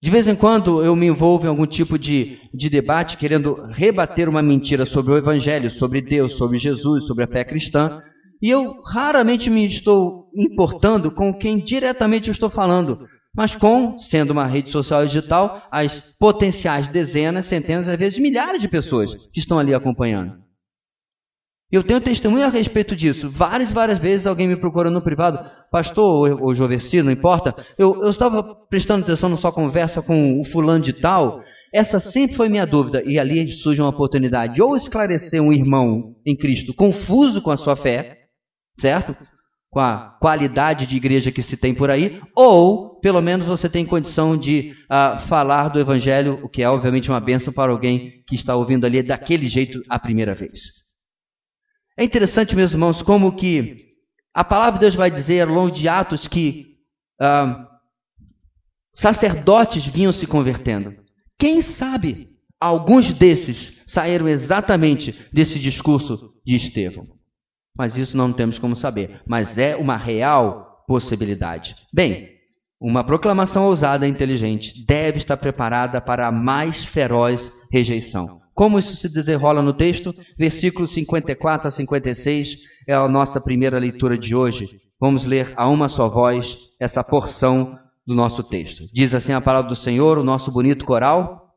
De 0.00 0.10
vez 0.12 0.28
em 0.28 0.36
quando 0.36 0.80
eu 0.80 0.94
me 0.94 1.06
envolvo 1.06 1.44
em 1.44 1.48
algum 1.48 1.66
tipo 1.66 1.98
de, 1.98 2.38
de 2.54 2.70
debate 2.70 3.16
querendo 3.16 3.64
rebater 3.68 4.28
uma 4.28 4.42
mentira 4.42 4.86
sobre 4.86 5.12
o 5.12 5.16
Evangelho, 5.16 5.68
sobre 5.70 6.00
Deus, 6.00 6.34
sobre 6.34 6.56
Jesus, 6.56 7.04
sobre 7.04 7.24
a 7.24 7.26
fé 7.28 7.44
cristã, 7.44 8.00
e 8.40 8.48
eu 8.48 8.80
raramente 8.82 9.50
me 9.50 9.66
estou 9.66 10.28
importando 10.36 11.10
com 11.10 11.36
quem 11.36 11.58
diretamente 11.58 12.28
eu 12.28 12.32
estou 12.32 12.50
falando, 12.50 13.00
mas 13.34 13.56
com, 13.56 13.98
sendo 13.98 14.30
uma 14.30 14.46
rede 14.46 14.70
social 14.70 15.04
digital, 15.04 15.66
as 15.70 15.98
potenciais 16.16 16.86
dezenas, 16.86 17.46
centenas, 17.46 17.88
às 17.88 17.98
vezes 17.98 18.20
milhares 18.20 18.60
de 18.60 18.68
pessoas 18.68 19.14
que 19.32 19.40
estão 19.40 19.58
ali 19.58 19.74
acompanhando. 19.74 20.41
Eu 21.72 21.82
tenho 21.82 22.02
testemunho 22.02 22.44
a 22.44 22.50
respeito 22.50 22.94
disso. 22.94 23.30
Várias, 23.30 23.72
várias 23.72 23.98
vezes 23.98 24.26
alguém 24.26 24.46
me 24.46 24.56
procura 24.56 24.90
no 24.90 25.00
privado, 25.00 25.38
pastor 25.70 26.04
ou, 26.04 26.48
ou 26.48 26.54
Joverci, 26.54 27.00
não 27.00 27.10
importa. 27.10 27.56
Eu, 27.78 28.02
eu 28.02 28.10
estava 28.10 28.42
prestando 28.68 29.04
atenção 29.04 29.30
na 29.30 29.38
sua 29.38 29.50
conversa 29.50 30.02
com 30.02 30.38
o 30.38 30.44
fulano 30.44 30.84
de 30.84 30.92
tal. 30.92 31.40
Essa 31.72 31.98
sempre 31.98 32.36
foi 32.36 32.50
minha 32.50 32.66
dúvida. 32.66 33.02
E 33.06 33.18
ali 33.18 33.50
surge 33.50 33.80
uma 33.80 33.88
oportunidade. 33.88 34.60
Ou 34.60 34.76
esclarecer 34.76 35.40
um 35.40 35.50
irmão 35.50 36.14
em 36.26 36.36
Cristo 36.36 36.74
confuso 36.74 37.40
com 37.40 37.50
a 37.50 37.56
sua 37.56 37.74
fé, 37.74 38.18
certo? 38.78 39.16
Com 39.70 39.80
a 39.80 40.18
qualidade 40.20 40.84
de 40.84 40.96
igreja 40.98 41.32
que 41.32 41.40
se 41.40 41.56
tem 41.56 41.74
por 41.74 41.88
aí. 41.88 42.20
Ou, 42.36 43.00
pelo 43.00 43.22
menos, 43.22 43.46
você 43.46 43.66
tem 43.66 43.86
condição 43.86 44.36
de 44.36 44.74
uh, 44.90 45.18
falar 45.20 45.68
do 45.68 45.80
Evangelho, 45.80 46.38
o 46.42 46.50
que 46.50 46.62
é 46.62 46.68
obviamente 46.68 47.08
uma 47.08 47.18
benção 47.18 47.50
para 47.50 47.72
alguém 47.72 48.22
que 48.28 48.34
está 48.34 48.54
ouvindo 48.54 48.84
ali 48.84 49.02
daquele 49.02 49.48
jeito 49.48 49.80
a 49.88 49.98
primeira 49.98 50.34
vez. 50.34 50.81
É 51.96 52.04
interessante, 52.04 52.56
meus 52.56 52.72
irmãos, 52.72 53.02
como 53.02 53.36
que 53.36 53.92
a 54.34 54.42
palavra 54.44 54.74
de 54.74 54.80
Deus 54.80 54.94
vai 54.94 55.10
dizer 55.10 55.46
ao 55.46 55.54
longo 55.54 55.70
de 55.70 55.88
Atos 55.88 56.26
que 56.26 56.76
ah, 57.20 57.68
sacerdotes 58.94 59.86
vinham 59.86 60.12
se 60.12 60.26
convertendo. 60.26 60.94
Quem 61.38 61.60
sabe 61.60 62.30
alguns 62.60 63.12
desses 63.12 63.82
saíram 63.86 64.28
exatamente 64.28 65.14
desse 65.32 65.58
discurso 65.58 66.32
de 66.44 66.56
Estevão. 66.56 67.06
Mas 67.76 67.96
isso 67.96 68.16
não 68.16 68.32
temos 68.32 68.58
como 68.58 68.76
saber. 68.76 69.20
Mas 69.26 69.58
é 69.58 69.76
uma 69.76 69.96
real 69.96 70.84
possibilidade. 70.86 71.74
Bem, 71.92 72.28
uma 72.80 73.04
proclamação 73.04 73.66
ousada 73.66 74.06
e 74.06 74.10
inteligente 74.10 74.84
deve 74.86 75.18
estar 75.18 75.36
preparada 75.36 76.00
para 76.00 76.26
a 76.26 76.32
mais 76.32 76.84
feroz 76.84 77.52
rejeição. 77.70 78.41
Como 78.54 78.78
isso 78.78 78.94
se 78.96 79.08
desenrola 79.08 79.62
no 79.62 79.72
texto? 79.72 80.14
Versículos 80.38 80.92
54 80.92 81.68
a 81.68 81.70
56 81.70 82.58
é 82.86 82.94
a 82.94 83.08
nossa 83.08 83.40
primeira 83.40 83.78
leitura 83.78 84.18
de 84.18 84.34
hoje. 84.34 84.68
Vamos 85.00 85.24
ler 85.24 85.52
a 85.56 85.68
uma 85.68 85.88
só 85.88 86.08
voz 86.08 86.58
essa 86.78 87.02
porção 87.02 87.78
do 88.06 88.14
nosso 88.14 88.42
texto. 88.42 88.84
Diz 88.92 89.14
assim 89.14 89.32
a 89.32 89.40
palavra 89.40 89.70
do 89.70 89.76
Senhor, 89.76 90.18
o 90.18 90.24
nosso 90.24 90.52
bonito 90.52 90.84
coral. 90.84 91.54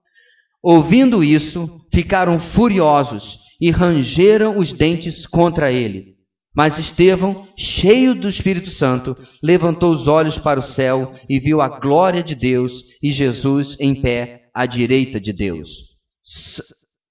Ouvindo 0.64 1.24
isso, 1.24 1.82
ficaram 1.94 2.40
furiosos 2.40 3.40
e 3.60 3.72
rangeram 3.72 4.58
os 4.58 4.72
dentes 4.72 5.28
contra 5.28 5.72
ele. 5.72 6.16
Mas 6.56 6.80
Estevão, 6.80 7.46
cheio 7.58 8.16
do 8.16 8.30
Espírito 8.30 8.70
Santo, 8.70 9.18
levantou 9.44 9.92
os 9.92 10.08
olhos 10.08 10.38
para 10.38 10.60
o 10.60 10.64
céu 10.64 11.14
e 11.30 11.40
viu 11.40 11.60
a 11.60 11.68
glória 11.68 12.24
de 12.24 12.34
Deus 12.34 12.84
e 13.04 13.12
Jesus 13.12 13.76
em 13.80 14.02
pé 14.02 14.50
à 14.54 14.66
direita 14.66 15.20
de 15.20 15.34
Deus 15.34 15.96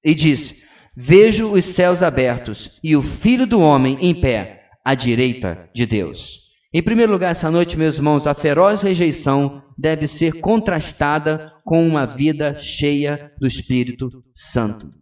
e 0.04 0.14
disse: 0.14 0.62
Vejo 0.96 1.50
os 1.50 1.64
céus 1.64 2.02
abertos 2.02 2.78
e 2.82 2.94
o 2.94 3.02
Filho 3.02 3.46
do 3.46 3.60
Homem 3.60 3.98
em 4.00 4.20
pé, 4.20 4.68
à 4.84 4.94
direita 4.94 5.68
de 5.74 5.86
Deus. 5.86 6.44
Em 6.72 6.82
primeiro 6.82 7.12
lugar, 7.12 7.30
essa 7.30 7.50
noite, 7.50 7.76
meus 7.76 7.96
irmãos, 7.96 8.26
a 8.26 8.34
feroz 8.34 8.82
rejeição 8.82 9.62
deve 9.78 10.06
ser 10.06 10.40
contrastada 10.40 11.52
com 11.64 11.86
uma 11.86 12.04
vida 12.04 12.58
cheia 12.58 13.32
do 13.40 13.46
Espírito 13.46 14.10
Santo. 14.34 14.92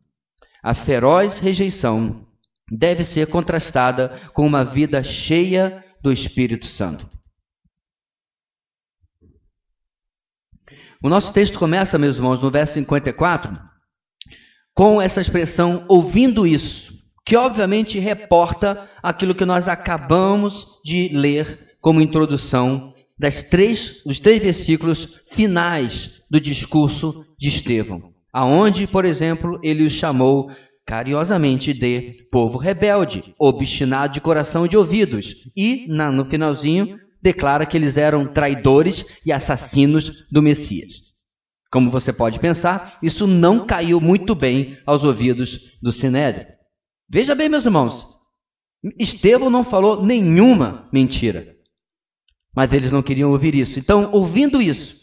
A 0.62 0.74
feroz 0.74 1.38
rejeição 1.38 2.26
deve 2.70 3.04
ser 3.04 3.26
contrastada 3.26 4.20
com 4.32 4.46
uma 4.46 4.64
vida 4.64 5.02
cheia 5.02 5.82
do 6.02 6.12
Espírito 6.12 6.66
Santo. 6.66 7.10
O 11.02 11.08
nosso 11.08 11.32
texto 11.32 11.58
começa, 11.58 11.98
meus 11.98 12.16
irmãos, 12.16 12.40
no 12.40 12.50
verso 12.50 12.74
54, 12.74 13.58
com 14.74 15.00
essa 15.00 15.20
expressão 15.20 15.84
ouvindo 15.88 16.46
isso, 16.46 16.92
que 17.24 17.36
obviamente 17.36 17.98
reporta 17.98 18.88
aquilo 19.02 19.34
que 19.34 19.44
nós 19.44 19.68
acabamos 19.68 20.66
de 20.84 21.10
ler 21.12 21.76
como 21.80 22.00
introdução 22.00 22.92
das 23.18 23.42
três, 23.42 24.02
dos 24.04 24.18
três 24.18 24.42
versículos 24.42 25.20
finais 25.30 26.22
do 26.30 26.40
discurso 26.40 27.24
de 27.38 27.48
Estevão, 27.48 28.10
aonde, 28.32 28.86
por 28.86 29.04
exemplo, 29.04 29.60
ele 29.62 29.86
os 29.86 29.92
chamou 29.92 30.50
carinhosamente 30.86 31.72
de 31.72 32.26
povo 32.30 32.58
rebelde, 32.58 33.34
obstinado 33.38 34.14
de 34.14 34.20
coração 34.20 34.66
e 34.66 34.68
de 34.68 34.76
ouvidos, 34.76 35.34
e 35.56 35.86
no 35.88 36.24
finalzinho 36.24 36.98
declara 37.22 37.64
que 37.64 37.76
eles 37.76 37.96
eram 37.96 38.26
traidores 38.26 39.04
e 39.24 39.32
assassinos 39.32 40.26
do 40.30 40.42
Messias. 40.42 41.11
Como 41.72 41.90
você 41.90 42.12
pode 42.12 42.38
pensar, 42.38 42.98
isso 43.02 43.26
não 43.26 43.66
caiu 43.66 43.98
muito 43.98 44.34
bem 44.34 44.78
aos 44.84 45.04
ouvidos 45.04 45.72
do 45.80 45.90
Sinédrio. 45.90 46.46
Veja 47.08 47.34
bem, 47.34 47.48
meus 47.48 47.64
irmãos, 47.64 48.06
Estevão 48.98 49.48
não 49.48 49.64
falou 49.64 50.04
nenhuma 50.04 50.86
mentira. 50.92 51.56
Mas 52.54 52.74
eles 52.74 52.92
não 52.92 53.02
queriam 53.02 53.30
ouvir 53.30 53.54
isso. 53.54 53.78
Então, 53.78 54.10
ouvindo 54.12 54.60
isso, 54.60 54.96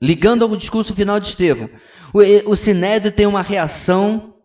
ligando 0.00 0.44
ao 0.44 0.56
discurso 0.56 0.94
final 0.94 1.18
de 1.18 1.30
Estevão, 1.30 1.68
o, 2.14 2.52
o 2.52 2.54
Sinédrio 2.54 3.10
tem 3.10 3.26
uma 3.26 3.42
reação 3.42 4.36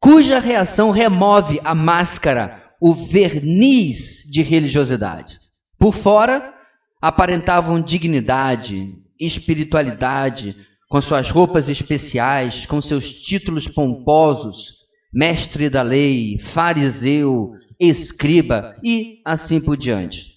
cuja 0.00 0.40
reação 0.40 0.90
remove 0.90 1.60
a 1.62 1.72
máscara, 1.72 2.64
o 2.80 2.94
verniz 2.94 4.24
de 4.28 4.42
religiosidade. 4.42 5.38
Por 5.78 5.94
fora, 5.94 6.52
aparentavam 7.00 7.80
dignidade, 7.80 8.92
espiritualidade, 9.20 10.56
com 10.88 11.00
suas 11.00 11.30
roupas 11.30 11.68
especiais, 11.68 12.64
com 12.66 12.80
seus 12.80 13.10
títulos 13.10 13.68
pomposos, 13.68 14.78
mestre 15.12 15.68
da 15.68 15.82
lei, 15.82 16.38
fariseu, 16.38 17.52
escriba 17.78 18.74
e 18.82 19.20
assim 19.24 19.60
por 19.60 19.76
diante. 19.76 20.36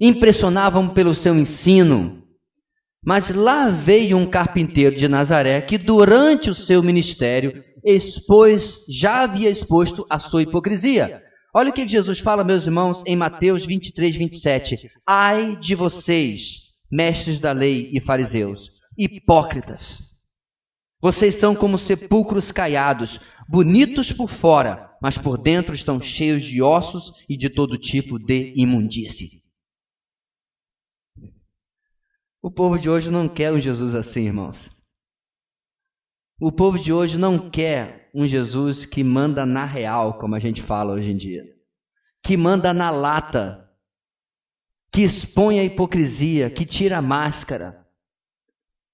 Impressionavam 0.00 0.88
pelo 0.88 1.14
seu 1.14 1.34
ensino, 1.38 2.22
mas 3.04 3.30
lá 3.30 3.68
veio 3.68 4.16
um 4.16 4.26
carpinteiro 4.26 4.96
de 4.96 5.08
Nazaré 5.08 5.60
que, 5.60 5.78
durante 5.78 6.50
o 6.50 6.54
seu 6.54 6.82
ministério, 6.82 7.62
expôs, 7.84 8.84
já 8.88 9.22
havia 9.22 9.50
exposto 9.50 10.06
a 10.08 10.18
sua 10.18 10.42
hipocrisia. 10.42 11.22
Olha 11.54 11.70
o 11.70 11.72
que 11.72 11.86
Jesus 11.86 12.20
fala, 12.20 12.44
meus 12.44 12.64
irmãos, 12.64 13.02
em 13.06 13.16
Mateus 13.16 13.66
23, 13.66 14.16
27. 14.16 14.90
Ai 15.06 15.56
de 15.56 15.74
vocês, 15.74 16.71
mestres 16.92 17.40
da 17.40 17.52
lei 17.52 17.90
e 17.92 18.00
fariseus, 18.00 18.80
hipócritas. 18.98 19.98
Vocês 21.00 21.36
são 21.36 21.56
como 21.56 21.78
sepulcros 21.78 22.52
caiados, 22.52 23.18
bonitos 23.48 24.12
por 24.12 24.28
fora, 24.28 24.94
mas 25.00 25.16
por 25.16 25.38
dentro 25.38 25.74
estão 25.74 25.98
cheios 25.98 26.44
de 26.44 26.62
ossos 26.62 27.12
e 27.28 27.36
de 27.36 27.48
todo 27.48 27.78
tipo 27.78 28.18
de 28.18 28.52
imundície. 28.54 29.42
O 32.42 32.50
povo 32.50 32.78
de 32.78 32.90
hoje 32.90 33.10
não 33.10 33.28
quer 33.28 33.52
um 33.52 33.58
Jesus 33.58 33.94
assim, 33.94 34.26
irmãos. 34.26 34.70
O 36.40 36.52
povo 36.52 36.78
de 36.78 36.92
hoje 36.92 37.16
não 37.16 37.50
quer 37.50 38.10
um 38.14 38.26
Jesus 38.26 38.84
que 38.84 39.02
manda 39.02 39.46
na 39.46 39.64
real, 39.64 40.18
como 40.18 40.34
a 40.34 40.40
gente 40.40 40.60
fala 40.60 40.92
hoje 40.92 41.10
em 41.10 41.16
dia. 41.16 41.44
que 42.24 42.36
manda 42.36 42.72
na 42.72 42.90
lata, 42.90 43.68
que 44.92 45.02
expõe 45.02 45.58
a 45.58 45.64
hipocrisia, 45.64 46.50
que 46.50 46.66
tira 46.66 46.98
a 46.98 47.02
máscara. 47.02 47.82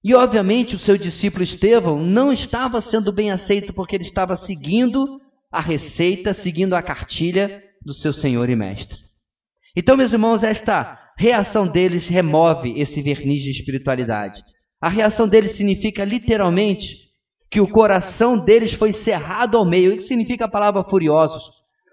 E 0.03 0.15
obviamente 0.15 0.77
o 0.77 0.79
seu 0.79 0.97
discípulo 0.97 1.43
Estevão 1.43 1.99
não 2.01 2.33
estava 2.33 2.81
sendo 2.81 3.13
bem 3.13 3.33
aceito 3.33 3.73
porque 3.73 3.97
ele 3.97 4.05
estava 4.05 4.37
seguindo 4.37 5.21
a 5.51 5.61
receita, 5.61 6.33
seguindo 6.33 6.75
a 6.75 6.83
cartilha 6.83 7.63
do 7.85 7.93
seu 7.93 8.13
Senhor 8.13 8.49
e 8.49 8.55
Mestre. 8.55 8.99
Então, 9.75 9.97
meus 9.97 10.13
irmãos, 10.13 10.45
esta 10.45 10.99
reação 11.17 11.67
deles 11.67 12.07
remove 12.07 12.79
esse 12.81 13.03
verniz 13.03 13.43
de 13.43 13.51
espiritualidade. 13.51 14.43
A 14.81 14.89
reação 14.89 15.27
deles 15.27 15.53
significa 15.53 16.05
literalmente 16.05 17.09
que 17.51 17.61
o 17.61 17.67
coração 17.67 18.39
deles 18.39 18.73
foi 18.73 18.93
cerrado 18.93 19.57
ao 19.57 19.65
meio. 19.65 19.95
O 19.95 19.97
que 19.97 20.03
significa 20.03 20.45
a 20.45 20.51
palavra 20.51 20.85
furiosos? 20.85 21.43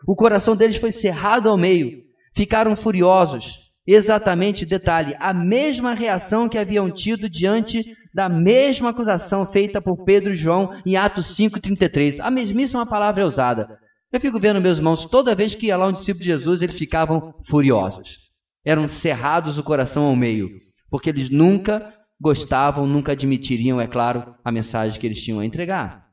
O 0.08 0.16
coração 0.16 0.56
deles 0.56 0.78
foi 0.78 0.92
cerrado 0.92 1.50
ao 1.50 1.58
meio. 1.58 2.04
Ficaram 2.36 2.76
furiosos. 2.76 3.65
Exatamente, 3.88 4.66
detalhe, 4.66 5.16
a 5.20 5.32
mesma 5.32 5.94
reação 5.94 6.50
que 6.50 6.58
haviam 6.58 6.90
tido 6.90 7.30
diante 7.30 7.86
da 8.12 8.28
mesma 8.28 8.90
acusação 8.90 9.46
feita 9.46 9.80
por 9.80 10.04
Pedro 10.04 10.34
e 10.34 10.36
João 10.36 10.76
em 10.84 10.96
Atos 10.96 11.38
5,33. 11.38 12.20
A 12.20 12.32
mesmíssima 12.32 12.86
palavra 12.86 13.22
é 13.22 13.26
usada. 13.26 13.78
Eu 14.12 14.20
fico 14.20 14.40
vendo, 14.40 14.60
meus 14.60 14.80
irmãos, 14.80 15.06
toda 15.06 15.36
vez 15.36 15.54
que 15.54 15.68
ia 15.68 15.78
lá 15.78 15.88
um 15.88 15.94
discípulo 15.94 16.24
de 16.24 16.30
Jesus, 16.30 16.62
eles 16.64 16.78
ficavam 16.78 17.36
furiosos. 17.48 18.18
Eram 18.66 18.88
cerrados 18.88 19.60
o 19.60 19.64
coração 19.64 20.06
ao 20.06 20.16
meio, 20.16 20.50
porque 20.90 21.10
eles 21.10 21.30
nunca 21.30 21.94
gostavam, 22.20 22.88
nunca 22.88 23.12
admitiriam, 23.12 23.80
é 23.80 23.86
claro, 23.86 24.34
a 24.44 24.52
mensagem 24.52 25.00
que 25.00 25.06
eles 25.06 25.22
tinham 25.22 25.42
a 25.42 25.46
entregar. 25.46 26.06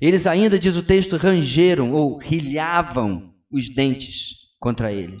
Eles 0.00 0.26
ainda, 0.26 0.58
diz 0.58 0.76
o 0.76 0.82
texto, 0.82 1.16
rangeram 1.16 1.92
ou 1.92 2.16
rilhavam 2.16 3.34
os 3.50 3.68
dentes 3.74 4.36
contra 4.58 4.92
ele. 4.92 5.18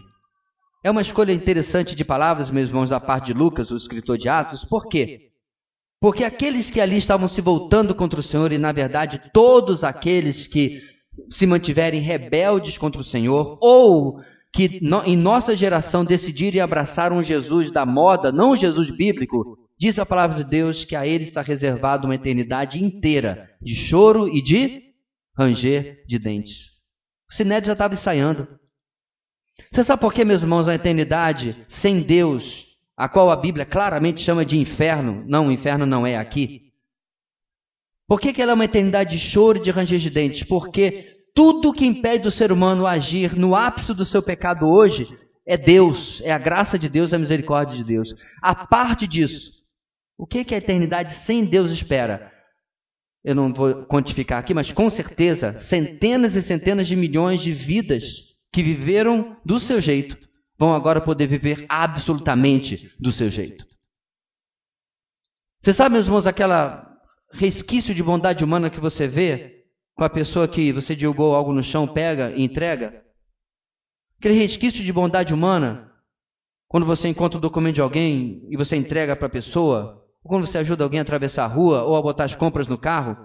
É 0.84 0.90
uma 0.90 1.00
escolha 1.00 1.32
interessante 1.32 1.96
de 1.96 2.04
palavras, 2.04 2.50
meus 2.50 2.68
irmãos, 2.68 2.90
da 2.90 3.00
parte 3.00 3.28
de 3.28 3.32
Lucas, 3.32 3.70
o 3.70 3.76
escritor 3.76 4.18
de 4.18 4.28
Atos, 4.28 4.66
por 4.66 4.86
quê? 4.86 5.30
Porque 5.98 6.22
aqueles 6.22 6.70
que 6.70 6.78
ali 6.78 6.98
estavam 6.98 7.26
se 7.26 7.40
voltando 7.40 7.94
contra 7.94 8.20
o 8.20 8.22
Senhor, 8.22 8.52
e 8.52 8.58
na 8.58 8.70
verdade 8.70 9.18
todos 9.32 9.82
aqueles 9.82 10.46
que 10.46 10.82
se 11.30 11.46
mantiverem 11.46 12.02
rebeldes 12.02 12.76
contra 12.76 13.00
o 13.00 13.04
Senhor, 13.04 13.56
ou 13.62 14.20
que 14.52 14.78
em 15.06 15.16
nossa 15.16 15.56
geração 15.56 16.04
decidirem 16.04 16.60
abraçar 16.60 17.14
um 17.14 17.22
Jesus 17.22 17.70
da 17.70 17.86
moda, 17.86 18.30
não 18.30 18.50
o 18.50 18.56
Jesus 18.56 18.94
bíblico, 18.94 19.56
diz 19.78 19.98
a 19.98 20.04
palavra 20.04 20.44
de 20.44 20.50
Deus 20.50 20.84
que 20.84 20.94
a 20.94 21.06
ele 21.06 21.24
está 21.24 21.40
reservada 21.40 22.04
uma 22.04 22.14
eternidade 22.14 22.84
inteira 22.84 23.48
de 23.58 23.74
choro 23.74 24.28
e 24.28 24.42
de 24.42 24.82
ranger 25.34 26.04
de 26.06 26.18
dentes. 26.18 26.74
O 27.30 27.34
Sinédrio 27.34 27.68
já 27.68 27.72
estava 27.72 27.94
ensaiando. 27.94 28.46
Você 29.74 29.82
sabe 29.82 30.00
por 30.00 30.14
que, 30.14 30.24
meus 30.24 30.40
irmãos, 30.40 30.68
a 30.68 30.74
eternidade 30.76 31.66
sem 31.66 32.00
Deus, 32.00 32.64
a 32.96 33.08
qual 33.08 33.28
a 33.28 33.34
Bíblia 33.34 33.66
claramente 33.66 34.20
chama 34.20 34.44
de 34.44 34.56
inferno, 34.56 35.24
não, 35.26 35.48
o 35.48 35.50
inferno 35.50 35.84
não 35.84 36.06
é 36.06 36.16
aqui. 36.16 36.70
Por 38.06 38.20
que, 38.20 38.32
que 38.32 38.40
ela 38.40 38.52
é 38.52 38.54
uma 38.54 38.66
eternidade 38.66 39.10
de 39.10 39.18
choro 39.18 39.58
e 39.58 39.60
de 39.60 39.72
ranger 39.72 39.98
de 39.98 40.10
dentes? 40.10 40.44
Porque 40.44 41.26
tudo 41.34 41.72
que 41.72 41.84
impede 41.84 42.28
o 42.28 42.30
ser 42.30 42.52
humano 42.52 42.86
agir 42.86 43.34
no 43.34 43.56
ápice 43.56 43.92
do 43.92 44.04
seu 44.04 44.22
pecado 44.22 44.68
hoje 44.68 45.08
é 45.44 45.56
Deus, 45.56 46.20
é 46.22 46.30
a 46.30 46.38
graça 46.38 46.78
de 46.78 46.88
Deus, 46.88 47.12
é 47.12 47.16
a 47.16 47.18
misericórdia 47.18 47.76
de 47.76 47.82
Deus. 47.82 48.14
A 48.40 48.54
parte 48.54 49.08
disso, 49.08 49.50
o 50.16 50.24
que, 50.24 50.44
que 50.44 50.54
a 50.54 50.58
eternidade 50.58 51.10
sem 51.10 51.44
Deus 51.44 51.72
espera? 51.72 52.30
Eu 53.24 53.34
não 53.34 53.52
vou 53.52 53.84
quantificar 53.86 54.38
aqui, 54.38 54.54
mas 54.54 54.70
com 54.70 54.88
certeza, 54.88 55.58
centenas 55.58 56.36
e 56.36 56.42
centenas 56.42 56.86
de 56.86 56.94
milhões 56.94 57.42
de 57.42 57.50
vidas 57.50 58.23
que 58.54 58.62
viveram 58.62 59.36
do 59.44 59.58
seu 59.58 59.80
jeito 59.80 60.16
vão 60.56 60.72
agora 60.72 61.00
poder 61.00 61.26
viver 61.26 61.66
absolutamente 61.68 62.94
do 63.00 63.10
seu 63.10 63.28
jeito. 63.28 63.66
Você 65.60 65.72
sabe, 65.72 65.94
meus 65.94 66.06
irmãos, 66.06 66.24
aquela 66.24 66.88
resquício 67.32 67.92
de 67.92 68.00
bondade 68.00 68.44
humana 68.44 68.70
que 68.70 68.78
você 68.78 69.08
vê 69.08 69.64
com 69.96 70.04
a 70.04 70.08
pessoa 70.08 70.46
que 70.46 70.72
você 70.72 70.94
jogou 70.94 71.34
algo 71.34 71.52
no 71.52 71.64
chão, 71.64 71.88
pega 71.88 72.30
e 72.30 72.44
entrega? 72.44 73.02
Aquele 74.20 74.34
resquício 74.34 74.84
de 74.84 74.92
bondade 74.92 75.34
humana, 75.34 75.90
quando 76.68 76.86
você 76.86 77.08
encontra 77.08 77.38
o 77.38 77.42
documento 77.42 77.74
de 77.74 77.80
alguém 77.80 78.46
e 78.48 78.56
você 78.56 78.76
entrega 78.76 79.16
para 79.16 79.26
a 79.26 79.30
pessoa, 79.30 80.00
ou 80.22 80.30
quando 80.30 80.46
você 80.46 80.58
ajuda 80.58 80.84
alguém 80.84 81.00
a 81.00 81.02
atravessar 81.02 81.44
a 81.44 81.48
rua 81.48 81.82
ou 81.82 81.96
a 81.96 82.02
botar 82.02 82.24
as 82.24 82.36
compras 82.36 82.68
no 82.68 82.78
carro, 82.78 83.16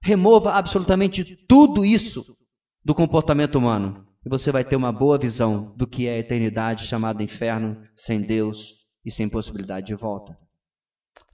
remova 0.00 0.52
absolutamente 0.52 1.24
tudo 1.48 1.84
isso 1.84 2.36
do 2.84 2.94
comportamento 2.94 3.56
humano 3.56 4.06
e 4.26 4.28
você 4.28 4.50
vai 4.50 4.64
ter 4.64 4.74
uma 4.74 4.90
boa 4.90 5.16
visão 5.16 5.72
do 5.76 5.86
que 5.86 6.08
é 6.08 6.16
a 6.16 6.18
eternidade 6.18 6.84
chamada 6.84 7.22
inferno, 7.22 7.80
sem 7.94 8.20
Deus 8.20 8.74
e 9.04 9.10
sem 9.10 9.28
possibilidade 9.28 9.86
de 9.86 9.94
volta. 9.94 10.36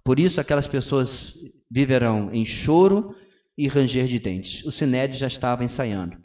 Por 0.05 0.21
isso, 0.21 0.39
aquelas 0.39 0.69
pessoas 0.69 1.33
viverão 1.71 2.31
em 2.35 2.45
choro 2.45 3.17
e 3.57 3.67
ranger 3.67 4.07
de 4.07 4.19
dentes. 4.19 4.63
O 4.67 4.71
Sinédrio 4.71 5.19
já 5.19 5.27
estava 5.27 5.65
ensaiando. 5.65 6.19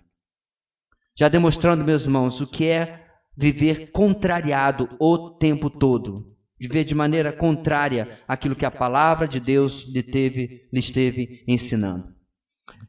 Já 1.17 1.29
demonstrando, 1.29 1.85
meus 1.85 2.03
irmãos, 2.03 2.41
o 2.41 2.47
que 2.47 2.65
é 2.65 3.05
viver 3.37 3.91
contrariado 3.91 4.89
o 4.99 5.29
tempo 5.29 5.69
todo. 5.69 6.35
Viver 6.59 6.83
de 6.83 6.93
maneira 6.93 7.31
contrária 7.31 8.19
àquilo 8.27 8.57
que 8.57 8.65
a 8.65 8.71
palavra 8.71 9.25
de 9.25 9.39
Deus 9.39 9.87
lhe, 9.87 10.03
teve, 10.03 10.67
lhe 10.73 10.79
esteve 10.81 11.45
ensinando. 11.47 12.13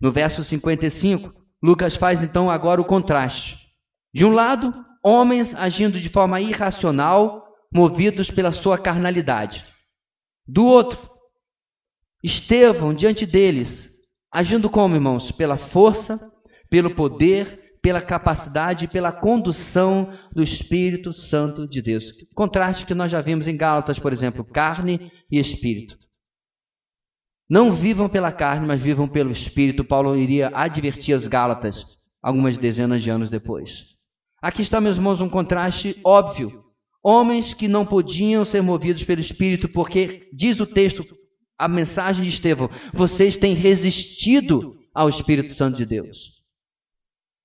No 0.01 0.11
verso 0.11 0.43
55, 0.43 1.33
Lucas 1.63 1.95
faz 1.95 2.25
então 2.25 2.51
agora 2.51 2.81
o 2.81 2.85
contraste. 2.85 3.68
De 4.13 4.25
um 4.25 4.33
lado, 4.33 4.75
homens 5.03 5.55
agindo 5.55 6.01
de 6.01 6.09
forma 6.09 6.41
irracional, 6.41 7.47
movidos 7.73 8.31
pela 8.31 8.53
sua 8.53 8.79
carnalidade. 8.79 9.65
Do 10.47 10.65
outro, 10.65 10.99
Estevão 12.23 12.93
diante 12.93 13.25
deles, 13.25 13.91
agindo 14.33 14.69
como, 14.69 14.95
irmãos? 14.95 15.31
Pela 15.31 15.57
força, 15.57 16.21
pelo 16.69 16.95
poder, 16.95 17.79
pela 17.81 18.01
capacidade 18.01 18.87
e 18.87 18.89
pela 18.89 19.13
condução 19.13 20.13
do 20.33 20.43
Espírito 20.43 21.13
Santo 21.13 21.69
de 21.69 21.81
Deus. 21.81 22.13
Contraste 22.35 22.85
que 22.85 22.95
nós 22.95 23.11
já 23.11 23.21
vimos 23.21 23.47
em 23.47 23.57
Gálatas, 23.57 23.99
por 23.99 24.13
exemplo, 24.13 24.45
carne 24.45 25.13
e 25.31 25.39
espírito. 25.39 25.97
Não 27.49 27.73
vivam 27.73 28.09
pela 28.09 28.33
carne, 28.33 28.67
mas 28.67 28.83
vivam 28.83 29.09
pelo 29.09 29.31
espírito. 29.31 29.85
Paulo 29.85 30.17
iria 30.17 30.51
advertir 30.53 31.17
os 31.17 31.27
Gálatas 31.27 31.97
algumas 32.23 32.59
dezenas 32.59 33.03
de 33.03 33.11
anos 33.11 33.31
depois. 33.31 33.98
Aqui 34.41 34.63
está, 34.63 34.81
meus 34.81 34.97
irmãos, 34.97 35.21
um 35.21 35.29
contraste 35.29 35.99
óbvio. 36.05 36.65
Homens 37.03 37.55
que 37.55 37.67
não 37.67 37.85
podiam 37.85 38.45
ser 38.45 38.63
movidos 38.63 39.03
pelo 39.03 39.21
Espírito, 39.21 39.69
porque, 39.69 40.29
diz 40.33 40.61
o 40.61 40.67
texto, 40.67 41.05
a 41.59 41.67
mensagem 41.67 42.23
de 42.23 42.31
Estevão, 42.31 42.71
vocês 42.93 43.37
têm 43.37 43.55
resistido 43.55 44.77
ao 44.95 45.09
Espírito 45.09 45.53
Santo 45.53 45.77
de 45.77 45.85
Deus. 45.85 46.39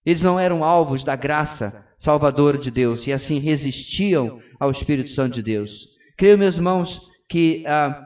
Eles 0.05 0.21
não 0.21 0.39
eram 0.39 0.63
alvos 0.63 1.03
da 1.03 1.15
graça 1.15 1.87
salvadora 1.97 2.57
de 2.57 2.69
Deus 2.69 3.07
e 3.07 3.13
assim 3.13 3.39
resistiam 3.39 4.39
ao 4.59 4.69
Espírito 4.69 5.09
Santo 5.09 5.35
de 5.35 5.41
Deus. 5.41 5.87
Creio, 6.17 6.37
meus 6.37 6.57
irmãos, 6.57 6.99
que 7.29 7.65
ah, 7.65 8.03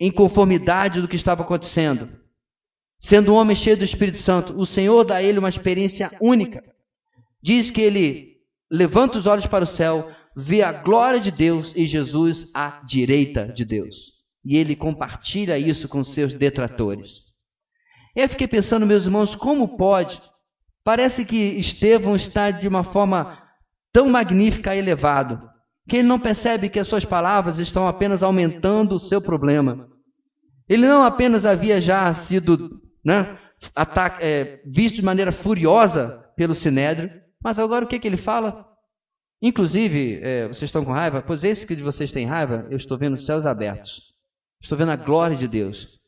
em 0.00 0.10
conformidade 0.10 1.00
do 1.00 1.08
que 1.08 1.16
estava 1.16 1.42
acontecendo, 1.42 2.10
sendo 2.98 3.32
um 3.32 3.36
homem 3.36 3.56
cheio 3.56 3.76
do 3.76 3.84
Espírito 3.84 4.18
Santo, 4.18 4.58
o 4.58 4.66
Senhor 4.66 5.04
dá 5.04 5.16
a 5.16 5.22
ele 5.22 5.38
uma 5.38 5.48
experiência 5.48 6.10
única 6.20 6.62
diz 7.42 7.70
que 7.70 7.80
ele 7.80 8.36
levanta 8.70 9.18
os 9.18 9.26
olhos 9.26 9.46
para 9.46 9.64
o 9.64 9.66
céu, 9.66 10.10
vê 10.36 10.62
a 10.62 10.72
glória 10.72 11.20
de 11.20 11.30
Deus 11.30 11.72
e 11.76 11.86
Jesus 11.86 12.50
à 12.54 12.82
direita 12.86 13.46
de 13.46 13.64
Deus. 13.64 14.12
E 14.44 14.56
ele 14.56 14.76
compartilha 14.76 15.58
isso 15.58 15.88
com 15.88 16.04
seus 16.04 16.34
detratores. 16.34 17.22
Eu 18.14 18.28
fiquei 18.28 18.48
pensando, 18.48 18.86
meus 18.86 19.04
irmãos, 19.04 19.34
como 19.34 19.76
pode? 19.76 20.20
Parece 20.84 21.24
que 21.24 21.36
Estevão 21.36 22.16
está 22.16 22.50
de 22.50 22.66
uma 22.66 22.82
forma 22.82 23.38
tão 23.92 24.08
magnífica 24.08 24.74
e 24.74 24.78
elevado, 24.78 25.40
que 25.88 25.96
ele 25.96 26.08
não 26.08 26.20
percebe 26.20 26.68
que 26.68 26.78
as 26.78 26.86
suas 26.86 27.04
palavras 27.04 27.58
estão 27.58 27.88
apenas 27.88 28.22
aumentando 28.22 28.94
o 28.94 29.00
seu 29.00 29.20
problema. 29.20 29.88
Ele 30.68 30.86
não 30.86 31.02
apenas 31.02 31.44
havia 31.44 31.80
já 31.80 32.12
sido 32.12 32.80
né, 33.04 33.38
ataque, 33.74 34.22
é, 34.22 34.62
visto 34.66 34.96
de 34.96 35.04
maneira 35.04 35.32
furiosa 35.32 36.24
pelo 36.36 36.54
Sinédrio, 36.54 37.10
mas 37.42 37.58
agora 37.58 37.84
o 37.84 37.88
que, 37.88 37.98
que 37.98 38.08
ele 38.08 38.16
fala? 38.16 38.66
Inclusive, 39.40 40.20
é, 40.20 40.48
vocês 40.48 40.68
estão 40.68 40.84
com 40.84 40.92
raiva? 40.92 41.22
Pois 41.22 41.44
esse 41.44 41.66
que 41.66 41.76
de 41.76 41.82
vocês 41.82 42.10
tem 42.10 42.26
raiva, 42.26 42.66
eu 42.70 42.76
estou 42.76 42.98
vendo 42.98 43.14
os 43.14 43.24
céus 43.24 43.46
abertos. 43.46 44.14
Estou 44.60 44.76
vendo 44.76 44.90
a 44.90 44.96
glória 44.96 45.36
de 45.36 45.46
Deus. 45.46 45.98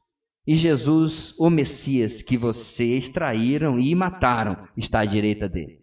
E 0.46 0.56
Jesus, 0.56 1.34
o 1.38 1.48
Messias, 1.48 2.22
que 2.22 2.36
vocês 2.36 3.08
traíram 3.08 3.78
e 3.78 3.94
mataram, 3.94 4.66
está 4.76 5.00
à 5.00 5.04
direita 5.04 5.48
dele. 5.48 5.80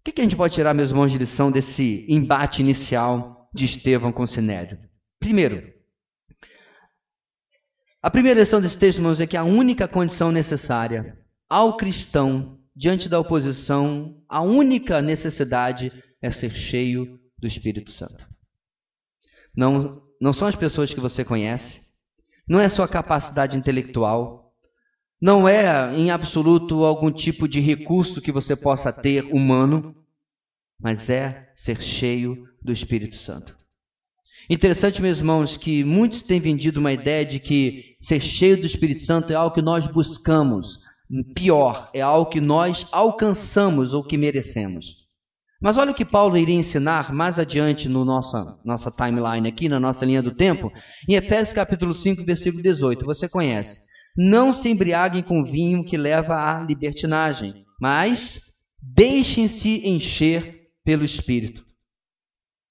O 0.00 0.04
que, 0.04 0.12
que 0.12 0.20
a 0.20 0.24
gente 0.24 0.36
pode 0.36 0.54
tirar, 0.54 0.72
meus 0.72 0.90
irmãos, 0.90 1.12
de 1.12 1.18
lição 1.18 1.50
desse 1.50 2.06
embate 2.08 2.62
inicial 2.62 3.50
de 3.52 3.64
Estevão 3.66 4.12
com 4.12 4.26
Sinédrio? 4.26 4.78
Primeiro, 5.18 5.70
a 8.00 8.10
primeira 8.10 8.40
lição 8.40 8.60
desse 8.60 8.78
texto, 8.78 8.98
irmãos, 8.98 9.20
é 9.20 9.26
que 9.26 9.36
a 9.36 9.42
única 9.44 9.88
condição 9.88 10.30
necessária 10.30 11.18
ao 11.48 11.76
cristão 11.76 12.58
diante 12.74 13.08
da 13.08 13.18
oposição, 13.18 14.22
a 14.28 14.42
única 14.42 15.00
necessidade 15.00 15.92
é 16.20 16.30
ser 16.30 16.54
cheio 16.54 17.18
do 17.38 17.46
Espírito 17.46 17.90
Santo. 17.90 18.26
Não, 19.56 20.02
não 20.20 20.32
são 20.32 20.46
as 20.46 20.56
pessoas 20.56 20.92
que 20.92 21.00
você 21.00 21.24
conhece, 21.24 21.80
não 22.48 22.60
é 22.60 22.68
sua 22.68 22.86
capacidade 22.86 23.56
intelectual, 23.56 24.52
não 25.20 25.48
é 25.48 25.96
em 25.96 26.10
absoluto 26.10 26.84
algum 26.84 27.10
tipo 27.10 27.48
de 27.48 27.60
recurso 27.60 28.20
que 28.20 28.30
você 28.30 28.54
possa 28.54 28.92
ter 28.92 29.24
humano, 29.32 29.96
mas 30.78 31.08
é 31.08 31.50
ser 31.54 31.80
cheio 31.80 32.46
do 32.62 32.72
Espírito 32.72 33.16
Santo. 33.16 33.56
Interessante, 34.48 35.02
meus 35.02 35.18
irmãos, 35.18 35.56
que 35.56 35.82
muitos 35.82 36.22
têm 36.22 36.38
vendido 36.38 36.78
uma 36.78 36.92
ideia 36.92 37.24
de 37.24 37.40
que 37.40 37.96
ser 38.00 38.20
cheio 38.20 38.60
do 38.60 38.66
Espírito 38.66 39.02
Santo 39.02 39.32
é 39.32 39.34
algo 39.34 39.54
que 39.54 39.62
nós 39.62 39.86
buscamos. 39.88 40.78
Pior, 41.34 41.90
é 41.94 42.00
algo 42.00 42.30
que 42.30 42.40
nós 42.40 42.86
alcançamos 42.90 43.92
ou 43.92 44.02
que 44.02 44.18
merecemos. 44.18 45.06
Mas 45.62 45.76
olha 45.76 45.92
o 45.92 45.94
que 45.94 46.04
Paulo 46.04 46.36
iria 46.36 46.54
ensinar 46.54 47.12
mais 47.12 47.38
adiante 47.38 47.88
no 47.88 48.04
nossa, 48.04 48.58
nossa 48.64 48.90
timeline 48.90 49.48
aqui, 49.48 49.68
na 49.68 49.80
nossa 49.80 50.04
linha 50.04 50.22
do 50.22 50.34
tempo, 50.34 50.70
em 51.08 51.14
Efésios 51.14 51.54
capítulo 51.54 51.94
5, 51.94 52.24
versículo 52.24 52.62
18. 52.62 53.06
Você 53.06 53.28
conhece. 53.28 53.80
Não 54.16 54.52
se 54.52 54.68
embriaguem 54.68 55.22
com 55.22 55.44
vinho 55.44 55.84
que 55.84 55.96
leva 55.96 56.34
à 56.34 56.62
libertinagem, 56.62 57.64
mas 57.80 58.40
deixem-se 58.82 59.86
encher 59.86 60.68
pelo 60.84 61.04
Espírito. 61.04 61.64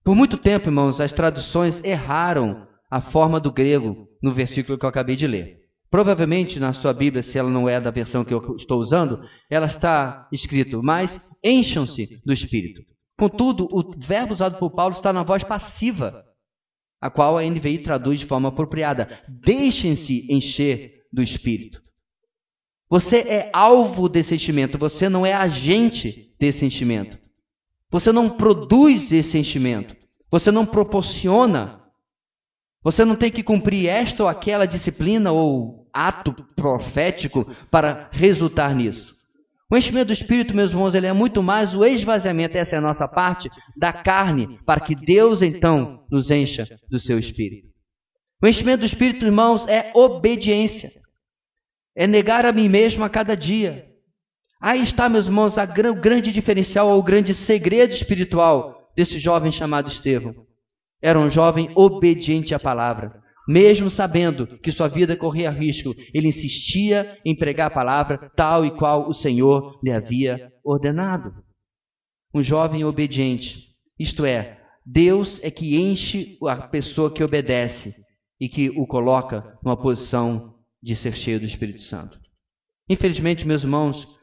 Por 0.04 0.16
muito 0.16 0.38
tempo, 0.38 0.70
irmãos, 0.70 1.02
as 1.02 1.12
traduções 1.12 1.84
erraram 1.84 2.68
a 2.90 3.02
forma 3.02 3.40
do 3.40 3.52
grego 3.52 4.08
no 4.22 4.34
versículo 4.34 4.78
que 4.78 4.86
eu 4.86 4.90
acabei 4.90 5.16
de 5.16 5.26
ler. 5.26 5.55
Provavelmente 5.90 6.60
na 6.60 6.74
sua 6.74 6.94
Bíblia, 6.94 7.24
se 7.24 7.38
ela 7.38 7.50
não 7.50 7.70
é 7.70 7.80
da 7.80 7.92
versão 7.92 8.26
que 8.26 8.34
eu 8.34 8.56
estou 8.56 8.80
usando, 8.80 9.22
ela 9.50 9.68
está 9.68 10.28
escrito, 10.32 10.82
mas 10.84 11.20
encham-se 11.44 12.22
do 12.26 12.34
Espírito. 12.34 12.82
Contudo, 13.18 13.68
o 13.72 13.92
verbo 13.98 14.34
usado 14.34 14.58
por 14.58 14.72
Paulo 14.72 14.94
está 14.94 15.14
na 15.14 15.24
voz 15.24 15.44
passiva, 15.44 16.26
a 17.00 17.10
qual 17.10 17.38
a 17.38 17.44
NVI 17.44 17.80
traduz 17.80 18.20
de 18.20 18.26
forma 18.26 18.50
apropriada. 18.50 19.24
Deixem-se 19.30 20.28
encher 20.30 21.04
do 21.14 21.22
Espírito. 21.22 21.82
Você 22.90 23.20
é 23.20 23.50
alvo 23.54 24.10
desse 24.10 24.36
enchimento, 24.36 24.78
você 24.78 25.08
não 25.08 25.26
é 25.26 25.34
agente 25.34 26.34
desse 26.40 26.66
enchimento. 26.66 27.18
Você 27.90 28.12
não 28.12 28.30
produz 28.30 29.12
esse 29.12 29.38
enchimento. 29.38 29.96
Você 30.30 30.52
não 30.52 30.66
proporciona. 30.66 31.82
Você 32.86 33.04
não 33.04 33.16
tem 33.16 33.32
que 33.32 33.42
cumprir 33.42 33.90
esta 33.90 34.22
ou 34.22 34.30
aquela 34.30 34.68
disciplina 34.68 35.32
ou 35.32 35.90
ato 35.92 36.32
profético 36.56 37.44
para 37.72 38.08
resultar 38.12 38.76
nisso. 38.76 39.16
O 39.72 39.76
enchimento 39.76 40.08
do 40.08 40.14
Espírito, 40.14 40.56
meus 40.56 40.70
irmãos, 40.70 40.94
ele 40.94 41.08
é 41.08 41.12
muito 41.12 41.42
mais 41.42 41.74
o 41.74 41.84
esvaziamento, 41.84 42.56
essa 42.56 42.76
é 42.76 42.78
a 42.78 42.82
nossa 42.82 43.08
parte, 43.08 43.50
da 43.76 43.92
carne, 43.92 44.60
para 44.64 44.80
que 44.80 44.96
Deus 44.96 45.42
então 45.42 46.06
nos 46.12 46.30
encha 46.30 46.80
do 46.88 47.00
seu 47.00 47.18
Espírito. 47.18 47.68
O 48.40 48.48
enchimento 48.48 48.82
do 48.82 48.86
Espírito, 48.86 49.26
irmãos, 49.26 49.68
é 49.68 49.92
obediência. 49.96 50.92
É 51.96 52.06
negar 52.06 52.46
a 52.46 52.52
mim 52.52 52.70
mesmo 52.70 53.04
a 53.04 53.10
cada 53.10 53.36
dia. 53.36 53.88
Aí 54.62 54.84
está, 54.84 55.10
meus 55.10 55.26
irmãos, 55.26 55.56
o 55.58 55.96
grande 55.96 56.32
diferencial, 56.32 56.90
ou 56.90 57.00
o 57.00 57.04
grande 57.04 57.34
segredo 57.34 57.96
espiritual 57.96 58.92
desse 58.96 59.18
jovem 59.18 59.52
chamado 59.52 59.90
Estevão. 59.90 60.45
Era 61.02 61.20
um 61.20 61.30
jovem 61.30 61.70
obediente 61.76 62.54
à 62.54 62.60
palavra. 62.60 63.22
Mesmo 63.48 63.90
sabendo 63.90 64.48
que 64.60 64.72
sua 64.72 64.88
vida 64.88 65.16
corria 65.16 65.52
risco, 65.52 65.94
ele 66.14 66.30
insistia 66.30 67.20
em 67.24 67.36
pregar 67.36 67.68
a 67.68 67.74
palavra 67.74 68.32
tal 68.36 68.66
e 68.66 68.72
qual 68.72 69.08
o 69.08 69.14
Senhor 69.14 69.80
lhe 69.84 69.92
havia 69.92 70.52
ordenado. 70.64 71.32
Um 72.34 72.42
jovem 72.42 72.84
obediente. 72.84 73.76
Isto 74.00 74.26
é, 74.26 74.60
Deus 74.86 75.40
é 75.44 75.52
que 75.52 75.78
enche 75.78 76.38
a 76.44 76.68
pessoa 76.68 77.14
que 77.14 77.24
obedece 77.24 77.96
e 78.40 78.50
que 78.50 78.70
o 78.72 78.88
coloca 78.88 79.58
numa 79.64 79.78
posição 79.78 80.56
de 80.82 80.96
ser 80.96 81.16
cheio 81.16 81.40
do 81.40 81.46
Espírito 81.46 81.82
Santo. 81.82 82.20
Infelizmente, 82.90 83.48
meus 83.48 83.64
irmãos, 83.64 84.15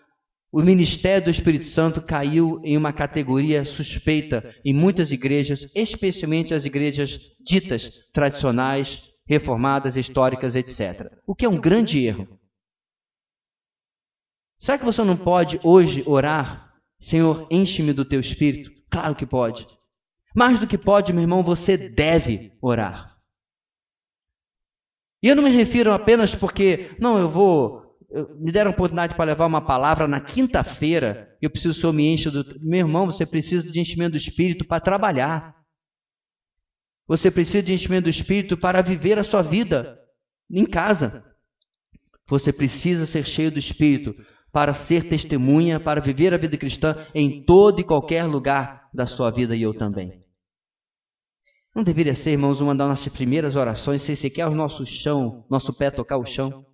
o 0.53 0.61
ministério 0.61 1.25
do 1.25 1.31
Espírito 1.31 1.65
Santo 1.65 2.03
caiu 2.03 2.61
em 2.63 2.77
uma 2.77 2.93
categoria 2.93 3.65
suspeita 3.65 4.55
em 4.63 4.75
muitas 4.75 5.11
igrejas, 5.11 5.67
especialmente 5.75 6.53
as 6.53 6.67
igrejas 6.67 7.19
ditas 7.41 7.91
tradicionais, 8.13 9.11
reformadas, 9.27 9.97
históricas, 9.97 10.55
etc. 10.55 11.11
O 11.27 11.35
que 11.35 11.47
é 11.47 11.49
um 11.49 11.59
grande 11.59 12.05
erro. 12.05 12.39
Será 14.59 14.79
que 14.79 14.85
você 14.85 15.03
não 15.03 15.17
pode 15.17 15.59
hoje 15.65 16.05
orar, 16.07 16.71
Senhor, 17.01 17.49
enche-me 17.51 17.95
do 17.95 18.05
teu 18.05 18.21
espírito? 18.21 18.71
Claro 18.91 19.17
que 19.17 19.25
pode. 19.25 19.67
Mais 20.37 20.59
do 20.59 20.67
que 20.67 20.77
pode, 20.77 21.15
meu 21.15 21.23
irmão, 21.23 21.43
você 21.43 21.79
deve 21.79 22.53
orar. 22.61 23.17
E 25.23 25.29
eu 25.29 25.37
não 25.37 25.43
me 25.43 25.51
refiro 25.51 25.93
apenas 25.93 26.35
porque, 26.35 26.95
não, 26.99 27.19
eu 27.19 27.31
vou 27.31 27.82
me 28.39 28.53
deram 28.53 28.71
a 28.71 28.75
oportunidade 28.75 29.15
para 29.15 29.25
levar 29.25 29.47
uma 29.47 29.65
palavra 29.65 30.07
na 30.07 30.21
quinta-feira, 30.21 31.35
eu 31.41 31.51
preciso 31.51 31.75
que 31.75 31.79
o 31.79 31.81
Senhor 31.81 31.93
me 31.93 32.13
enche 32.13 32.31
do. 32.31 32.45
Meu 32.61 32.81
irmão, 32.81 33.07
você 33.07 33.25
precisa 33.25 33.71
de 33.71 33.81
enchimento 33.81 34.13
do 34.13 34.17
Espírito 34.19 34.67
para 34.67 34.81
trabalhar. 34.81 35.57
Você 37.07 37.31
precisa 37.31 37.63
de 37.63 37.73
enchimento 37.73 38.05
do 38.05 38.11
Espírito 38.11 38.57
para 38.57 38.83
viver 38.83 39.19
a 39.19 39.25
sua 39.25 39.43
vida 39.43 39.99
em 40.51 40.67
casa. 40.67 41.25
Você 42.29 42.53
precisa 42.53 43.07
ser 43.07 43.27
cheio 43.27 43.51
do 43.51 43.59
Espírito 43.59 44.15
para 44.53 44.75
ser 44.75 45.09
testemunha, 45.09 45.81
para 45.81 46.01
viver 46.01 46.35
a 46.35 46.39
vida 46.39 46.57
cristã 46.59 47.07
em 47.15 47.45
todo 47.45 47.81
e 47.81 47.85
qualquer 47.85 48.25
lugar 48.25 48.89
da 48.93 49.07
sua 49.07 49.31
vida 49.31 49.57
e 49.57 49.63
eu 49.63 49.73
também. 49.73 50.23
Não 51.75 51.83
deveria 51.83 52.15
ser, 52.15 52.33
irmãos, 52.33 52.61
uma 52.61 52.75
das 52.75 52.87
nossas 52.87 53.13
primeiras 53.13 53.57
orações, 53.57 54.03
sem 54.03 54.15
sequer 54.15 54.47
o 54.47 54.55
nosso 54.55 54.85
chão, 54.85 55.47
nosso 55.51 55.73
pé 55.73 55.91
tocar 55.91 56.19
o 56.19 56.27
chão? 56.27 56.67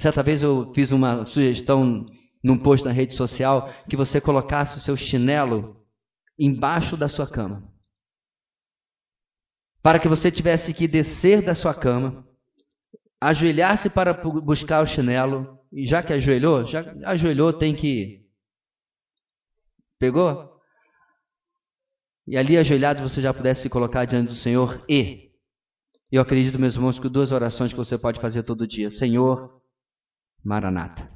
Certa 0.00 0.22
vez 0.22 0.42
eu 0.42 0.72
fiz 0.72 0.92
uma 0.92 1.26
sugestão 1.26 2.06
num 2.42 2.58
post 2.58 2.86
na 2.86 2.90
rede 2.90 3.14
social 3.14 3.70
que 3.86 3.96
você 3.96 4.18
colocasse 4.18 4.78
o 4.78 4.80
seu 4.80 4.96
chinelo 4.96 5.84
embaixo 6.38 6.96
da 6.96 7.06
sua 7.06 7.28
cama. 7.28 7.70
Para 9.82 9.98
que 9.98 10.08
você 10.08 10.30
tivesse 10.30 10.72
que 10.72 10.88
descer 10.88 11.44
da 11.44 11.54
sua 11.54 11.74
cama, 11.74 12.26
ajoelhar-se 13.20 13.90
para 13.90 14.14
buscar 14.14 14.82
o 14.82 14.86
chinelo, 14.86 15.58
e 15.70 15.86
já 15.86 16.02
que 16.02 16.14
ajoelhou, 16.14 16.66
já 16.66 16.80
ajoelhou, 17.04 17.52
tem 17.52 17.74
que. 17.74 18.26
Pegou? 19.98 20.50
E 22.26 22.38
ali 22.38 22.56
ajoelhado 22.56 23.06
você 23.06 23.20
já 23.20 23.34
pudesse 23.34 23.62
se 23.62 23.68
colocar 23.68 24.06
diante 24.06 24.28
do 24.28 24.34
Senhor 24.34 24.82
e. 24.88 25.30
Eu 26.10 26.22
acredito, 26.22 26.58
meus 26.58 26.74
irmãos, 26.74 26.98
que 26.98 27.08
duas 27.08 27.32
orações 27.32 27.70
que 27.70 27.78
você 27.78 27.98
pode 27.98 28.18
fazer 28.18 28.42
todo 28.42 28.66
dia. 28.66 28.90
Senhor, 28.90 29.59
Maranata. 30.44 31.10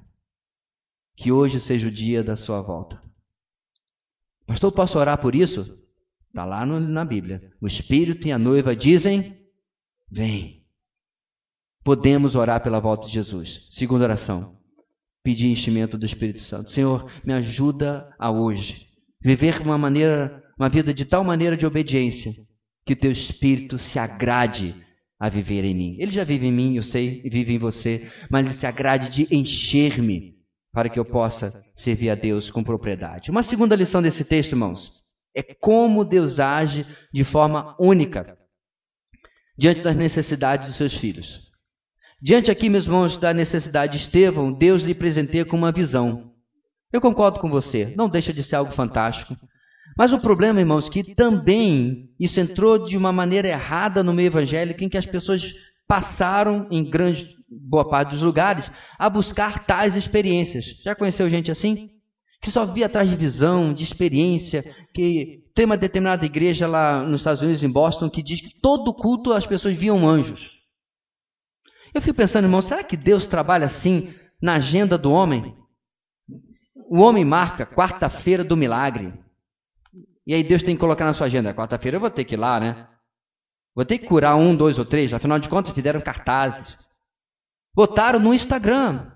Que 1.16 1.30
hoje 1.30 1.60
seja 1.60 1.88
o 1.88 1.92
dia 1.92 2.22
da 2.22 2.36
sua 2.36 2.60
volta. 2.60 3.00
Pastor, 4.46 4.72
posso 4.72 4.98
orar 4.98 5.20
por 5.20 5.34
isso? 5.34 5.78
Está 6.28 6.44
lá 6.44 6.66
no, 6.66 6.80
na 6.80 7.04
Bíblia. 7.04 7.52
O 7.60 7.66
Espírito 7.66 8.26
e 8.26 8.32
a 8.32 8.38
noiva 8.38 8.74
dizem: 8.74 9.38
Vem. 10.10 10.64
Podemos 11.84 12.34
orar 12.34 12.62
pela 12.62 12.80
volta 12.80 13.06
de 13.06 13.12
Jesus. 13.12 13.68
Segunda 13.70 14.04
oração. 14.04 14.58
Pedir 15.22 15.46
enchimento 15.46 15.96
do 15.96 16.04
Espírito 16.04 16.40
Santo. 16.40 16.70
Senhor, 16.70 17.10
me 17.24 17.32
ajuda 17.32 18.14
a 18.18 18.30
hoje 18.30 18.88
viver 19.24 19.62
uma 19.62 19.78
maneira, 19.78 20.42
uma 20.58 20.68
vida 20.68 20.92
de 20.92 21.04
tal 21.04 21.24
maneira 21.24 21.56
de 21.56 21.64
obediência 21.64 22.34
que 22.84 22.94
teu 22.94 23.10
Espírito 23.10 23.78
se 23.78 23.98
agrade 23.98 24.76
a 25.18 25.28
viver 25.28 25.64
em 25.64 25.74
mim. 25.74 25.96
Ele 25.98 26.10
já 26.10 26.24
vive 26.24 26.46
em 26.46 26.52
mim, 26.52 26.76
eu 26.76 26.82
sei, 26.82 27.22
vive 27.22 27.54
em 27.54 27.58
você, 27.58 28.10
mas 28.30 28.44
ele 28.44 28.54
se 28.54 28.66
agrade 28.66 29.08
de 29.10 29.34
encher-me 29.34 30.34
para 30.72 30.88
que 30.88 30.98
eu 30.98 31.04
possa 31.04 31.62
servir 31.74 32.10
a 32.10 32.14
Deus 32.14 32.50
com 32.50 32.64
propriedade. 32.64 33.30
Uma 33.30 33.42
segunda 33.42 33.76
lição 33.76 34.02
desse 34.02 34.24
texto, 34.24 34.52
irmãos, 34.52 35.00
é 35.34 35.42
como 35.42 36.04
Deus 36.04 36.40
age 36.40 36.86
de 37.12 37.24
forma 37.24 37.76
única 37.78 38.36
diante 39.56 39.82
das 39.82 39.96
necessidades 39.96 40.66
dos 40.66 40.76
seus 40.76 40.96
filhos. 40.96 41.44
Diante 42.20 42.50
aqui, 42.50 42.68
meus 42.68 42.86
irmãos, 42.86 43.18
da 43.18 43.32
necessidade 43.32 43.92
de 43.92 44.04
Estevão, 44.04 44.52
Deus 44.52 44.82
lhe 44.82 44.94
presenteia 44.94 45.44
com 45.44 45.56
uma 45.56 45.70
visão. 45.70 46.32
Eu 46.92 47.00
concordo 47.00 47.38
com 47.38 47.50
você, 47.50 47.92
não 47.96 48.08
deixa 48.08 48.32
de 48.32 48.42
ser 48.42 48.56
algo 48.56 48.72
fantástico. 48.72 49.36
Mas 49.96 50.12
o 50.12 50.18
problema, 50.18 50.60
irmãos, 50.60 50.88
que 50.88 51.14
também 51.14 52.10
isso 52.18 52.40
entrou 52.40 52.84
de 52.84 52.96
uma 52.96 53.12
maneira 53.12 53.48
errada 53.48 54.02
no 54.02 54.12
meio 54.12 54.26
evangélico, 54.26 54.82
em 54.82 54.88
que 54.88 54.98
as 54.98 55.06
pessoas 55.06 55.54
passaram, 55.86 56.66
em 56.70 56.88
grande 56.88 57.36
boa 57.48 57.88
parte 57.88 58.10
dos 58.10 58.22
lugares, 58.22 58.70
a 58.98 59.08
buscar 59.08 59.64
tais 59.66 59.94
experiências. 59.94 60.64
Já 60.82 60.94
conheceu 60.94 61.30
gente 61.30 61.50
assim? 61.50 61.90
Que 62.42 62.50
só 62.50 62.64
via 62.64 62.86
atrás 62.86 63.08
de 63.08 63.16
visão, 63.16 63.72
de 63.72 63.84
experiência, 63.84 64.64
que 64.92 65.44
tem 65.54 65.64
uma 65.64 65.76
determinada 65.76 66.26
igreja 66.26 66.66
lá 66.66 67.02
nos 67.02 67.20
Estados 67.20 67.42
Unidos, 67.42 67.62
em 67.62 67.70
Boston, 67.70 68.10
que 68.10 68.22
diz 68.22 68.40
que 68.40 68.60
todo 68.60 68.92
culto 68.92 69.32
as 69.32 69.46
pessoas 69.46 69.74
viam 69.74 70.08
anjos. 70.08 70.58
Eu 71.94 72.02
fico 72.02 72.16
pensando, 72.16 72.46
irmão, 72.46 72.60
será 72.60 72.82
que 72.82 72.96
Deus 72.96 73.26
trabalha 73.26 73.66
assim 73.66 74.12
na 74.42 74.54
agenda 74.54 74.98
do 74.98 75.12
homem? 75.12 75.54
o 76.88 77.00
homem 77.00 77.24
marca 77.24 77.66
quarta-feira 77.66 78.44
do 78.44 78.56
milagre, 78.56 79.12
e 80.26 80.34
aí 80.34 80.42
Deus 80.42 80.62
tem 80.62 80.74
que 80.74 80.80
colocar 80.80 81.04
na 81.04 81.12
sua 81.12 81.26
agenda, 81.26 81.54
quarta-feira 81.54 81.96
eu 81.96 82.00
vou 82.00 82.10
ter 82.10 82.24
que 82.24 82.34
ir 82.34 82.38
lá, 82.38 82.58
né? 82.58 82.88
Vou 83.74 83.84
ter 83.84 83.98
que 83.98 84.06
curar 84.06 84.36
um, 84.36 84.56
dois 84.56 84.78
ou 84.78 84.84
três, 84.84 85.12
afinal 85.12 85.38
de 85.38 85.48
contas 85.48 85.72
fizeram 85.72 86.00
cartazes. 86.00 86.78
Botaram 87.74 88.20
no 88.20 88.32
Instagram. 88.32 89.10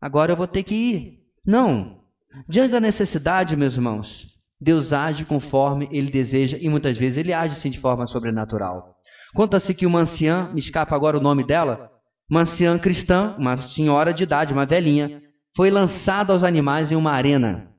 Agora 0.00 0.32
eu 0.32 0.36
vou 0.36 0.48
ter 0.48 0.64
que 0.64 0.74
ir. 0.74 1.18
Não. 1.46 2.00
Diante 2.48 2.72
da 2.72 2.80
necessidade, 2.80 3.56
meus 3.56 3.74
irmãos, 3.74 4.26
Deus 4.60 4.92
age 4.92 5.24
conforme 5.24 5.88
Ele 5.92 6.10
deseja 6.10 6.58
e 6.60 6.68
muitas 6.68 6.98
vezes 6.98 7.18
Ele 7.18 7.32
age 7.32 7.56
sim 7.56 7.70
de 7.70 7.78
forma 7.78 8.06
sobrenatural. 8.06 8.96
Conta-se 9.34 9.72
que 9.74 9.86
uma 9.86 10.00
anciã, 10.00 10.50
me 10.52 10.60
escapa 10.60 10.94
agora 10.96 11.16
o 11.16 11.22
nome 11.22 11.44
dela, 11.44 11.88
uma 12.30 12.40
anciã 12.40 12.78
cristã, 12.78 13.34
uma 13.38 13.56
senhora 13.58 14.12
de 14.12 14.24
idade, 14.24 14.52
uma 14.52 14.66
velhinha, 14.66 15.22
foi 15.56 15.70
lançada 15.70 16.32
aos 16.32 16.42
animais 16.42 16.90
em 16.90 16.96
uma 16.96 17.12
arena 17.12 17.72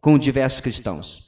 com 0.00 0.18
diversos 0.18 0.60
cristãos. 0.60 1.23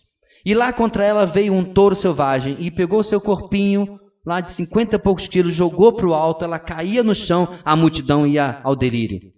E 0.46 0.54
lá 0.54 0.72
contra 0.72 1.04
ela 1.04 1.26
veio 1.26 1.52
um 1.52 1.64
touro 1.64 1.96
selvagem 1.96 2.56
e 2.60 2.70
pegou 2.70 3.02
seu 3.02 3.20
corpinho, 3.20 3.98
lá 4.24 4.40
de 4.40 4.52
cinquenta 4.52 4.94
e 4.94 4.98
poucos 4.98 5.26
quilos, 5.26 5.52
jogou 5.52 5.92
para 5.92 6.06
o 6.06 6.14
alto, 6.14 6.44
ela 6.44 6.56
caía 6.56 7.02
no 7.02 7.16
chão, 7.16 7.48
a 7.64 7.74
multidão 7.74 8.24
ia 8.24 8.60
ao 8.62 8.76
delírio. 8.76 9.32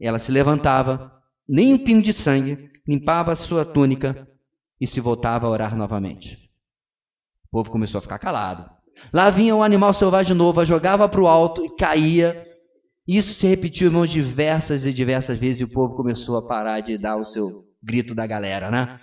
Ela 0.00 0.20
se 0.20 0.30
levantava, 0.30 1.10
nem 1.48 1.74
um 1.74 1.78
pingo 1.78 2.02
de 2.02 2.12
sangue, 2.12 2.70
limpava 2.86 3.32
a 3.32 3.36
sua 3.36 3.64
túnica 3.64 4.28
e 4.80 4.86
se 4.86 5.00
voltava 5.00 5.48
a 5.48 5.50
orar 5.50 5.76
novamente. 5.76 6.36
O 7.46 7.50
povo 7.50 7.72
começou 7.72 7.98
a 7.98 8.02
ficar 8.02 8.20
calado. 8.20 8.70
Lá 9.12 9.30
vinha 9.30 9.56
um 9.56 9.62
animal 9.62 9.92
selvagem 9.92 10.36
novo, 10.36 10.64
jogava 10.64 11.08
para 11.08 11.20
o 11.20 11.26
alto 11.26 11.64
e 11.64 11.74
caía. 11.74 12.44
Isso 13.08 13.34
se 13.34 13.44
repetiu, 13.48 13.88
irmãos, 13.88 14.08
diversas 14.08 14.86
e 14.86 14.92
diversas 14.92 15.36
vezes 15.36 15.62
e 15.62 15.64
o 15.64 15.72
povo 15.72 15.96
começou 15.96 16.36
a 16.36 16.46
parar 16.46 16.78
de 16.78 16.96
dar 16.96 17.16
o 17.16 17.24
seu 17.24 17.64
grito 17.82 18.14
da 18.14 18.24
galera, 18.24 18.70
né? 18.70 19.00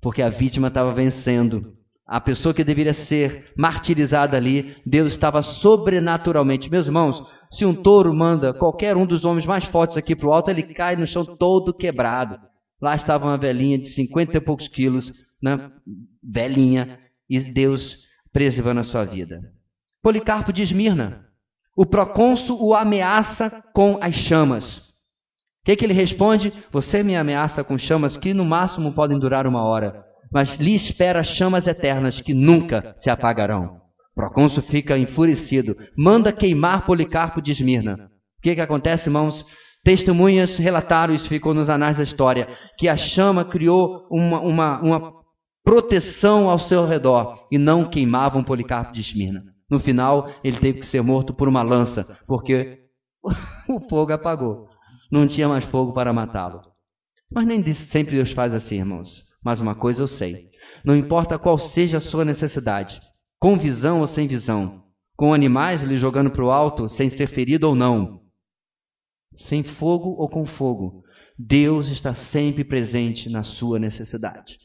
Porque 0.00 0.22
a 0.22 0.28
vítima 0.28 0.68
estava 0.68 0.92
vencendo. 0.92 1.74
A 2.06 2.20
pessoa 2.20 2.54
que 2.54 2.64
deveria 2.64 2.94
ser 2.94 3.52
martirizada 3.56 4.36
ali, 4.36 4.76
Deus 4.86 5.12
estava 5.12 5.42
sobrenaturalmente. 5.42 6.70
Meus 6.70 6.86
irmãos, 6.86 7.22
se 7.50 7.66
um 7.66 7.74
touro 7.74 8.14
manda 8.14 8.54
qualquer 8.54 8.96
um 8.96 9.06
dos 9.06 9.24
homens 9.24 9.44
mais 9.44 9.64
fortes 9.64 9.96
aqui 9.96 10.16
para 10.16 10.28
o 10.28 10.32
alto, 10.32 10.50
ele 10.50 10.62
cai 10.62 10.96
no 10.96 11.06
chão 11.06 11.24
todo 11.24 11.74
quebrado. 11.74 12.38
Lá 12.80 12.94
estava 12.94 13.26
uma 13.26 13.36
velhinha 13.36 13.78
de 13.78 13.88
cinquenta 13.88 14.38
e 14.38 14.40
poucos 14.40 14.68
quilos, 14.68 15.12
né? 15.42 15.70
velhinha, 16.22 16.98
e 17.28 17.40
Deus 17.40 17.98
preservando 18.32 18.80
a 18.80 18.84
sua 18.84 19.04
vida. 19.04 19.40
Policarpo 20.02 20.52
de 20.52 20.62
Esmirna. 20.62 21.26
O 21.76 21.84
procônsul 21.84 22.58
o 22.60 22.74
ameaça 22.74 23.62
com 23.74 23.98
as 24.00 24.14
chamas 24.14 24.87
que, 25.68 25.76
que 25.76 25.84
ele 25.84 25.92
responde? 25.92 26.50
Você 26.72 27.02
me 27.02 27.14
ameaça 27.14 27.62
com 27.62 27.76
chamas 27.76 28.16
que 28.16 28.32
no 28.32 28.42
máximo 28.42 28.94
podem 28.94 29.18
durar 29.18 29.46
uma 29.46 29.62
hora, 29.62 30.02
mas 30.32 30.54
lhe 30.54 30.74
espera 30.74 31.22
chamas 31.22 31.66
eternas 31.66 32.22
que 32.22 32.32
nunca 32.32 32.94
se 32.96 33.10
apagarão. 33.10 33.78
Procônsul 34.14 34.62
fica 34.62 34.96
enfurecido, 34.96 35.76
manda 35.94 36.32
queimar 36.32 36.86
Policarpo 36.86 37.42
de 37.42 37.50
Esmirna. 37.50 38.08
O 38.38 38.42
que, 38.42 38.54
que 38.54 38.60
acontece, 38.62 39.10
irmãos? 39.10 39.44
Testemunhas 39.84 40.56
relataram, 40.56 41.14
isso 41.14 41.28
ficou 41.28 41.52
nos 41.52 41.68
anais 41.68 41.98
da 41.98 42.02
história, 42.02 42.48
que 42.78 42.88
a 42.88 42.96
chama 42.96 43.44
criou 43.44 44.06
uma, 44.10 44.40
uma, 44.40 44.80
uma 44.80 45.12
proteção 45.62 46.48
ao 46.48 46.58
seu 46.58 46.86
redor 46.86 47.46
e 47.52 47.58
não 47.58 47.84
queimavam 47.84 48.42
Policarpo 48.42 48.94
de 48.94 49.02
Esmirna. 49.02 49.42
No 49.70 49.78
final, 49.78 50.30
ele 50.42 50.56
teve 50.56 50.78
que 50.78 50.86
ser 50.86 51.02
morto 51.02 51.34
por 51.34 51.46
uma 51.46 51.62
lança, 51.62 52.18
porque 52.26 52.78
o 53.68 53.80
fogo 53.80 54.14
apagou 54.14 54.67
não 55.10 55.26
tinha 55.26 55.48
mais 55.48 55.64
fogo 55.64 55.92
para 55.92 56.12
matá-lo. 56.12 56.62
Mas 57.30 57.46
nem 57.46 57.62
sempre 57.74 58.16
Deus 58.16 58.32
faz 58.32 58.54
assim, 58.54 58.76
irmãos. 58.76 59.24
Mas 59.42 59.60
uma 59.60 59.74
coisa 59.74 60.02
eu 60.02 60.06
sei: 60.06 60.48
não 60.84 60.96
importa 60.96 61.38
qual 61.38 61.58
seja 61.58 61.98
a 61.98 62.00
sua 62.00 62.24
necessidade, 62.24 63.00
com 63.38 63.58
visão 63.58 64.00
ou 64.00 64.06
sem 64.06 64.26
visão, 64.26 64.84
com 65.16 65.34
animais 65.34 65.82
lhe 65.82 65.98
jogando 65.98 66.30
para 66.30 66.44
o 66.44 66.50
alto, 66.50 66.88
sem 66.88 67.10
ser 67.10 67.26
ferido 67.26 67.68
ou 67.68 67.74
não, 67.74 68.22
sem 69.34 69.62
fogo 69.62 70.10
ou 70.10 70.28
com 70.28 70.44
fogo, 70.44 71.02
Deus 71.38 71.88
está 71.88 72.14
sempre 72.14 72.64
presente 72.64 73.30
na 73.30 73.42
sua 73.42 73.78
necessidade. 73.78 74.58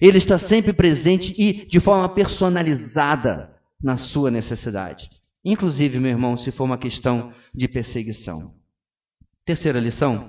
Ele 0.00 0.18
está 0.18 0.38
sempre 0.38 0.72
presente 0.72 1.34
e 1.36 1.66
de 1.66 1.80
forma 1.80 2.08
personalizada 2.08 3.54
na 3.82 3.96
sua 3.96 4.30
necessidade. 4.30 5.10
Inclusive, 5.44 5.98
meu 5.98 6.10
irmão, 6.10 6.36
se 6.36 6.50
for 6.50 6.64
uma 6.64 6.78
questão 6.78 7.32
de 7.54 7.68
perseguição. 7.68 8.57
Terceira 9.48 9.80
lição. 9.80 10.28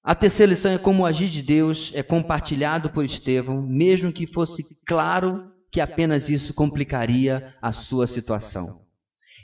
A 0.00 0.14
terceira 0.14 0.50
lição 0.50 0.70
é 0.70 0.78
como 0.78 1.02
o 1.02 1.06
agir 1.06 1.28
de 1.28 1.42
Deus 1.42 1.90
é 1.92 2.04
compartilhado 2.04 2.90
por 2.90 3.04
Estevão, 3.04 3.60
mesmo 3.60 4.12
que 4.12 4.28
fosse 4.28 4.64
claro 4.86 5.50
que 5.72 5.80
apenas 5.80 6.28
isso 6.28 6.54
complicaria 6.54 7.52
a 7.60 7.72
sua 7.72 8.06
situação. 8.06 8.82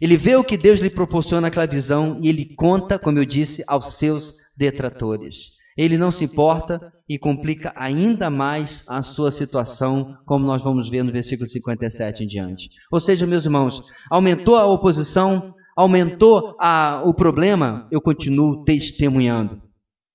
Ele 0.00 0.16
vê 0.16 0.36
o 0.36 0.44
que 0.44 0.56
Deus 0.56 0.78
lhe 0.78 0.88
proporciona 0.88 1.48
aquela 1.48 1.66
visão 1.66 2.20
e 2.22 2.28
ele 2.28 2.54
conta, 2.54 3.00
como 3.00 3.18
eu 3.18 3.24
disse, 3.24 3.64
aos 3.66 3.94
seus 3.94 4.34
detratores. 4.56 5.56
Ele 5.76 5.98
não 5.98 6.12
se 6.12 6.22
importa 6.22 6.80
e 7.08 7.18
complica 7.18 7.72
ainda 7.74 8.30
mais 8.30 8.84
a 8.86 9.02
sua 9.02 9.32
situação, 9.32 10.16
como 10.24 10.46
nós 10.46 10.62
vamos 10.62 10.88
ver 10.88 11.02
no 11.02 11.10
versículo 11.10 11.48
57 11.48 12.22
em 12.22 12.26
diante. 12.28 12.70
Ou 12.92 13.00
seja, 13.00 13.26
meus 13.26 13.44
irmãos, 13.44 13.82
aumentou 14.08 14.54
a 14.54 14.66
oposição, 14.66 15.52
aumentou 15.76 16.56
a, 16.58 17.02
o 17.04 17.12
problema, 17.12 17.86
eu 17.92 18.00
continuo 18.00 18.64
testemunhando. 18.64 19.60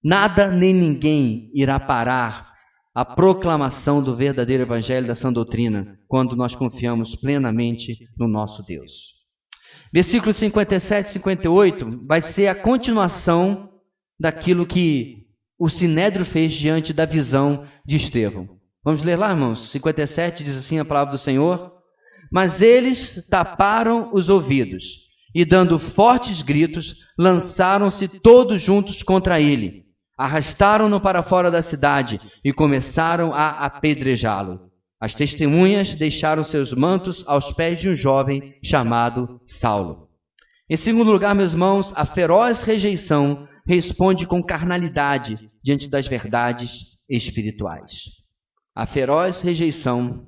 Nada 0.04 0.50
nem 0.50 0.74
ninguém 0.74 1.52
irá 1.54 1.80
parar 1.80 2.52
a 2.96 3.06
proclamação 3.06 4.02
do 4.02 4.16
verdadeiro 4.16 4.64
evangelho 4.64 5.06
da 5.06 5.14
sã 5.14 5.32
doutrina 5.32 6.00
quando 6.08 6.36
nós 6.36 6.56
confiamos 6.56 7.16
plenamente 7.16 8.10
no 8.18 8.28
nosso 8.28 8.66
Deus. 8.66 9.22
Versículos 9.94 10.36
57 10.38 11.10
e 11.10 11.14
58 11.14 12.06
vai 12.08 12.22
ser 12.22 12.48
a 12.48 12.56
continuação 12.56 13.70
daquilo 14.20 14.66
que 14.66 15.28
o 15.60 15.70
Sinédrio 15.70 16.26
fez 16.26 16.54
diante 16.54 16.92
da 16.92 17.06
visão 17.06 17.68
de 17.86 17.98
Estevão. 17.98 18.50
Vamos 18.84 19.04
ler 19.04 19.18
lá, 19.18 19.30
irmãos? 19.30 19.70
57 19.70 20.44
diz 20.44 20.58
assim 20.58 20.80
a 20.80 20.86
palavra 20.86 21.12
do 21.12 21.20
Senhor: 21.20 21.72
Mas 22.32 22.62
eles 22.62 23.28
taparam 23.30 24.10
os 24.12 24.28
ouvidos 24.28 25.11
e, 25.34 25.46
dando 25.46 25.80
fortes 25.80 26.42
gritos, 26.42 26.96
lançaram-se 27.18 28.08
todos 28.08 28.62
juntos 28.62 29.04
contra 29.04 29.40
ele. 29.40 29.86
Arrastaram-no 30.18 31.00
para 31.00 31.24
fora 31.24 31.50
da 31.50 31.62
cidade 31.62 32.20
e 32.44 32.54
começaram 32.54 33.34
a 33.34 33.66
apedrejá-lo. 33.66 34.72
As 35.00 35.16
testemunhas 35.16 35.96
deixaram 35.96 36.44
seus 36.44 36.72
mantos 36.74 37.24
aos 37.26 37.52
pés 37.54 37.80
de 37.80 37.90
um 37.90 37.96
jovem 37.96 38.54
chamado 38.64 39.42
Saulo. 39.46 40.10
Em 40.70 40.76
segundo 40.76 41.12
lugar, 41.12 41.34
meus 41.34 41.54
irmãos, 41.54 41.92
a 41.96 42.06
feroz 42.06 42.62
rejeição 42.62 43.46
responde 43.66 44.28
com 44.28 44.44
carnalidade 44.44 45.50
diante 45.64 45.90
das 45.90 46.08
verdades 46.08 46.98
espirituais. 47.10 47.92
A 48.76 48.86
feroz 48.86 49.42
rejeição, 49.42 50.26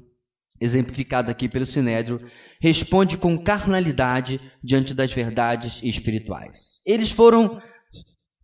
exemplificada 0.60 1.32
aqui 1.32 1.48
pelo 1.50 1.66
Sinédrio, 1.66 2.22
responde 2.62 3.18
com 3.18 3.38
carnalidade 3.38 4.40
diante 4.64 4.94
das 4.94 5.12
verdades 5.12 5.82
espirituais. 5.84 6.82
Eles 6.86 7.12
foram 7.12 7.62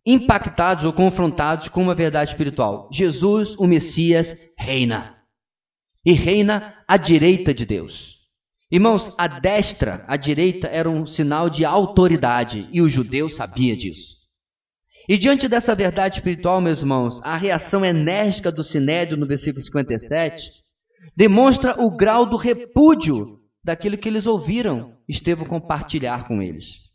impactados 0.04 0.84
ou 0.84 0.92
confrontados 0.92 1.68
com 1.68 1.82
uma 1.82 1.94
verdade 1.94 2.30
espiritual. 2.30 2.88
Jesus, 2.92 3.54
o 3.58 3.66
Messias, 3.66 4.36
reina. 4.58 5.16
E 6.04 6.12
reina 6.12 6.74
à 6.88 6.96
direita 6.96 7.52
de 7.52 7.66
Deus. 7.66 8.18
Irmãos, 8.70 9.12
a 9.18 9.26
destra, 9.26 10.04
a 10.06 10.16
direita 10.16 10.68
era 10.68 10.88
um 10.88 11.04
sinal 11.04 11.50
de 11.50 11.64
autoridade 11.64 12.68
e 12.72 12.80
o 12.80 12.88
judeu 12.88 13.28
sabia 13.28 13.76
disso. 13.76 14.20
E 15.08 15.18
diante 15.18 15.48
dessa 15.48 15.74
verdade 15.74 16.18
espiritual, 16.18 16.60
meus 16.60 16.80
irmãos, 16.80 17.20
a 17.22 17.36
reação 17.36 17.84
enérgica 17.84 18.52
do 18.52 18.62
Sinédrio 18.62 19.16
no 19.16 19.26
versículo 19.26 19.62
57 19.62 20.62
demonstra 21.16 21.80
o 21.80 21.90
grau 21.90 22.26
do 22.26 22.36
repúdio 22.36 23.40
daquilo 23.62 23.98
que 23.98 24.08
eles 24.08 24.26
ouviram 24.26 24.96
Estevão 25.08 25.46
compartilhar 25.46 26.26
com 26.26 26.40
eles. 26.40 26.90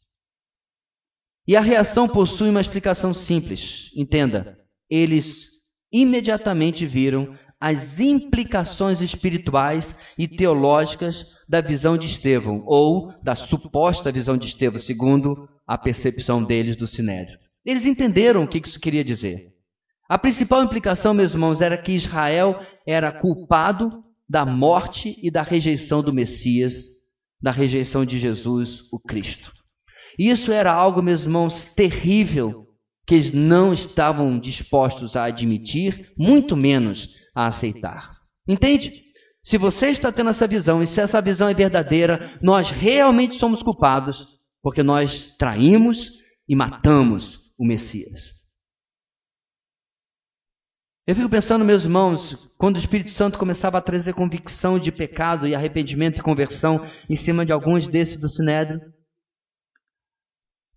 E 1.48 1.56
a 1.56 1.62
reação 1.62 2.08
possui 2.08 2.50
uma 2.50 2.62
explicação 2.62 3.14
simples. 3.14 3.92
Entenda, 3.96 4.58
eles 4.90 5.46
imediatamente 5.92 6.86
viram 6.86 7.38
as 7.60 8.00
implicações 8.00 9.02
espirituais 9.02 9.96
e 10.18 10.28
teológicas 10.28 11.26
da 11.48 11.62
visão 11.62 11.98
de 11.98 12.08
Estevão, 12.08 12.64
ou 12.66 13.14
da 13.24 13.36
suposta 13.36 14.12
visão 14.12 14.38
de 14.38 14.48
Estevão, 14.48 14.80
segundo 14.80 15.48
a 15.68 15.78
percepção 15.78 16.44
deles 16.44 16.76
do 16.76 16.88
Sinédrio. 16.88 17.40
Eles 17.64 17.86
entenderam 17.86 18.44
o 18.44 18.48
que 18.48 18.58
isso 18.58 18.80
queria 18.80 19.04
dizer. 19.04 19.54
A 20.08 20.20
principal 20.20 20.64
implicação, 20.64 21.14
meus 21.14 21.34
irmãos, 21.34 21.62
era 21.62 21.78
que 21.78 21.94
Israel 21.94 22.60
era 22.88 23.12
culpado 23.12 24.04
da 24.28 24.46
morte 24.46 25.18
e 25.22 25.30
da 25.30 25.42
rejeição 25.42 26.02
do 26.02 26.14
Messias, 26.14 26.86
da 27.42 27.52
rejeição 27.52 28.06
de 28.06 28.18
Jesus, 28.18 28.82
o 28.92 29.00
Cristo. 29.00 29.52
Isso 30.18 30.52
era 30.52 30.74
algo, 30.74 31.02
meus 31.02 31.24
irmãos, 31.24 31.66
terrível 31.76 32.66
que 33.06 33.16
eles 33.16 33.32
não 33.32 33.72
estavam 33.74 34.40
dispostos 34.40 35.16
a 35.16 35.26
admitir, 35.26 36.12
muito 36.18 36.56
menos 36.58 37.16
a 37.36 37.48
aceitar. 37.48 38.16
Entende? 38.48 39.04
Se 39.44 39.58
você 39.58 39.88
está 39.88 40.12
tendo 40.12 40.32
essa 40.32 40.48
visão 40.48 40.82
e 40.82 40.88
se 40.88 41.00
essa 41.00 41.22
visão 41.22 41.48
é 41.48 41.54
verdadeira, 41.54 42.36
nós 42.42 42.72
realmente 42.72 43.36
somos 43.36 43.62
culpados 43.62 44.36
porque 44.64 44.82
nós 44.82 45.36
traímos 45.38 46.14
e 46.50 46.56
matamos 46.56 47.42
o 47.56 47.64
Messias. 47.64 48.35
Eu 51.08 51.14
fico 51.14 51.30
pensando, 51.30 51.64
meus 51.64 51.84
irmãos, 51.84 52.50
quando 52.58 52.78
o 52.78 52.80
Espírito 52.80 53.12
Santo 53.12 53.38
começava 53.38 53.78
a 53.78 53.82
trazer 53.82 54.14
convicção 54.14 54.80
de 54.80 54.92
pecado 54.92 55.48
e 55.48 55.54
arrependimento 55.54 56.20
e 56.20 56.24
conversão 56.24 56.84
em 57.08 57.16
cima 57.16 57.46
de 57.46 57.52
alguns 57.52 57.88
desses 57.88 58.18
do 58.18 58.28
Sinédrio, 58.28 58.82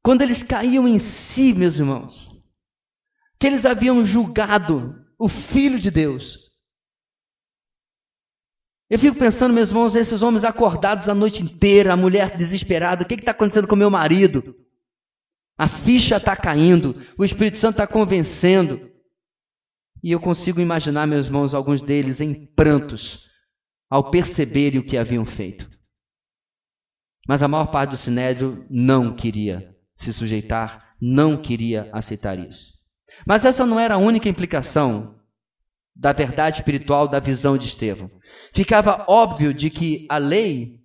quando 0.02 0.20
eles 0.20 0.42
caíam 0.42 0.86
em 0.86 0.98
si, 0.98 1.54
meus 1.54 1.76
irmãos, 1.76 2.30
que 3.40 3.46
eles 3.46 3.64
haviam 3.64 4.04
julgado 4.04 4.94
o 5.18 5.28
Filho 5.28 5.80
de 5.80 5.90
Deus. 5.90 6.48
Eu 8.90 8.98
fico 8.98 9.18
pensando, 9.18 9.54
meus 9.54 9.70
irmãos, 9.70 9.96
esses 9.96 10.20
homens 10.20 10.44
acordados 10.44 11.08
a 11.08 11.14
noite 11.14 11.42
inteira, 11.42 11.94
a 11.94 11.96
mulher 11.96 12.36
desesperada, 12.36 13.02
o 13.02 13.06
que 13.06 13.14
está 13.14 13.32
acontecendo 13.32 13.66
com 13.66 13.76
meu 13.76 13.90
marido? 13.90 14.54
A 15.56 15.68
ficha 15.68 16.18
está 16.18 16.36
caindo, 16.36 16.96
o 17.18 17.24
Espírito 17.24 17.58
Santo 17.58 17.74
está 17.74 17.86
convencendo. 17.86 18.97
E 20.02 20.12
eu 20.12 20.20
consigo 20.20 20.60
imaginar, 20.60 21.06
meus 21.06 21.26
irmãos, 21.26 21.54
alguns 21.54 21.82
deles 21.82 22.20
em 22.20 22.46
prantos 22.54 23.28
ao 23.90 24.10
perceberem 24.10 24.80
o 24.80 24.84
que 24.84 24.96
haviam 24.96 25.24
feito. 25.24 25.68
Mas 27.26 27.42
a 27.42 27.48
maior 27.48 27.66
parte 27.66 27.90
do 27.90 27.96
sinédrio 27.96 28.66
não 28.70 29.14
queria 29.14 29.74
se 29.96 30.12
sujeitar, 30.12 30.94
não 31.00 31.40
queria 31.40 31.90
aceitar 31.92 32.38
isso. 32.38 32.72
Mas 33.26 33.44
essa 33.44 33.66
não 33.66 33.78
era 33.78 33.94
a 33.94 33.98
única 33.98 34.28
implicação 34.28 35.18
da 35.94 36.12
verdade 36.12 36.58
espiritual 36.58 37.08
da 37.08 37.18
visão 37.18 37.58
de 37.58 37.66
Estevão. 37.66 38.10
Ficava 38.54 39.04
óbvio 39.08 39.52
de 39.52 39.68
que 39.68 40.06
a 40.08 40.16
lei 40.16 40.77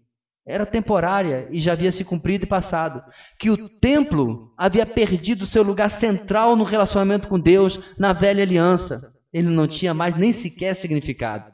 era 0.45 0.65
temporária 0.65 1.47
e 1.51 1.59
já 1.59 1.71
havia 1.71 1.91
se 1.91 2.03
cumprido 2.03 2.45
e 2.45 2.49
passado. 2.49 3.01
Que 3.39 3.49
o 3.49 3.69
templo 3.79 4.53
havia 4.57 4.85
perdido 4.85 5.45
seu 5.45 5.63
lugar 5.63 5.89
central 5.89 6.55
no 6.55 6.63
relacionamento 6.63 7.27
com 7.27 7.39
Deus 7.39 7.79
na 7.97 8.11
velha 8.11 8.43
aliança. 8.43 9.13
Ele 9.31 9.49
não 9.49 9.67
tinha 9.67 9.93
mais 9.93 10.15
nem 10.15 10.31
sequer 10.33 10.75
significado. 10.75 11.51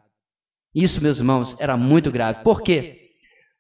Isso, 0.74 1.02
meus 1.02 1.20
irmãos, 1.20 1.56
era 1.60 1.78
muito 1.78 2.12
grave. 2.12 2.44
Por 2.44 2.62
quê? 2.62 3.00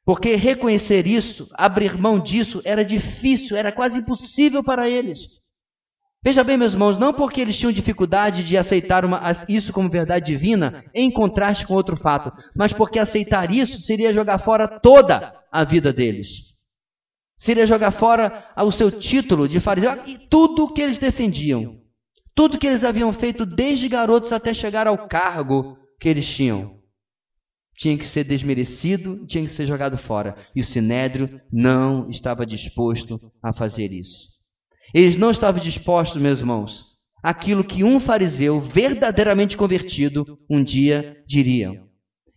Porque 0.06 0.36
reconhecer 0.36 1.06
isso, 1.06 1.48
abrir 1.54 1.96
mão 1.96 2.20
disso, 2.20 2.62
era 2.66 2.84
difícil, 2.84 3.56
era 3.56 3.72
quase 3.72 4.00
impossível 4.00 4.64
para 4.64 4.90
eles. 4.90 5.40
Veja 6.22 6.44
bem, 6.44 6.58
meus 6.58 6.74
irmãos, 6.74 6.98
não 6.98 7.14
porque 7.14 7.40
eles 7.40 7.58
tinham 7.58 7.72
dificuldade 7.72 8.44
de 8.44 8.58
aceitar 8.58 9.06
uma, 9.06 9.22
isso 9.48 9.72
como 9.72 9.90
verdade 9.90 10.26
divina, 10.26 10.84
em 10.94 11.10
contraste 11.10 11.66
com 11.66 11.74
outro 11.74 11.96
fato, 11.96 12.32
mas 12.56 12.74
porque 12.74 13.00
aceitar 13.00 13.52
isso 13.52 13.80
seria 13.80 14.14
jogar 14.14 14.40
fora 14.40 14.68
toda 14.68 15.34
a 15.50 15.64
vida 15.64 15.94
deles. 15.94 16.50
Seria 17.38 17.66
jogar 17.66 17.92
fora 17.92 18.52
o 18.58 18.70
seu 18.70 18.92
título 18.92 19.48
de 19.48 19.62
fariseu 19.62 20.06
e 20.06 20.18
tudo 20.30 20.66
o 20.66 20.74
que 20.74 20.82
eles 20.82 20.98
defendiam. 20.98 21.80
Tudo 22.36 22.60
que 22.60 22.68
eles 22.68 22.84
haviam 22.84 23.14
feito 23.14 23.46
desde 23.46 23.88
garotos 23.88 24.34
até 24.34 24.54
chegar 24.54 24.88
ao 24.88 25.08
cargo 25.08 25.78
que 26.02 26.10
eles 26.10 26.28
tinham. 26.28 26.78
Tinha 27.78 27.98
que 27.98 28.06
ser 28.06 28.26
desmerecido, 28.26 29.26
tinha 29.26 29.46
que 29.46 29.54
ser 29.54 29.66
jogado 29.66 29.98
fora. 29.98 30.36
E 30.54 30.60
o 30.60 30.64
Sinédrio 30.66 31.40
não 31.50 32.10
estava 32.10 32.46
disposto 32.46 33.22
a 33.42 33.54
fazer 33.54 33.94
isso. 33.94 34.39
Eles 34.94 35.18
não 35.18 35.32
estavam 35.32 35.62
dispostos, 35.62 36.22
meus 36.22 36.40
irmãos, 36.40 36.86
aquilo 37.22 37.64
que 37.64 37.84
um 37.84 38.00
fariseu 38.00 38.60
verdadeiramente 38.60 39.58
convertido 39.58 40.40
um 40.50 40.64
dia 40.64 41.24
diria. 41.28 41.84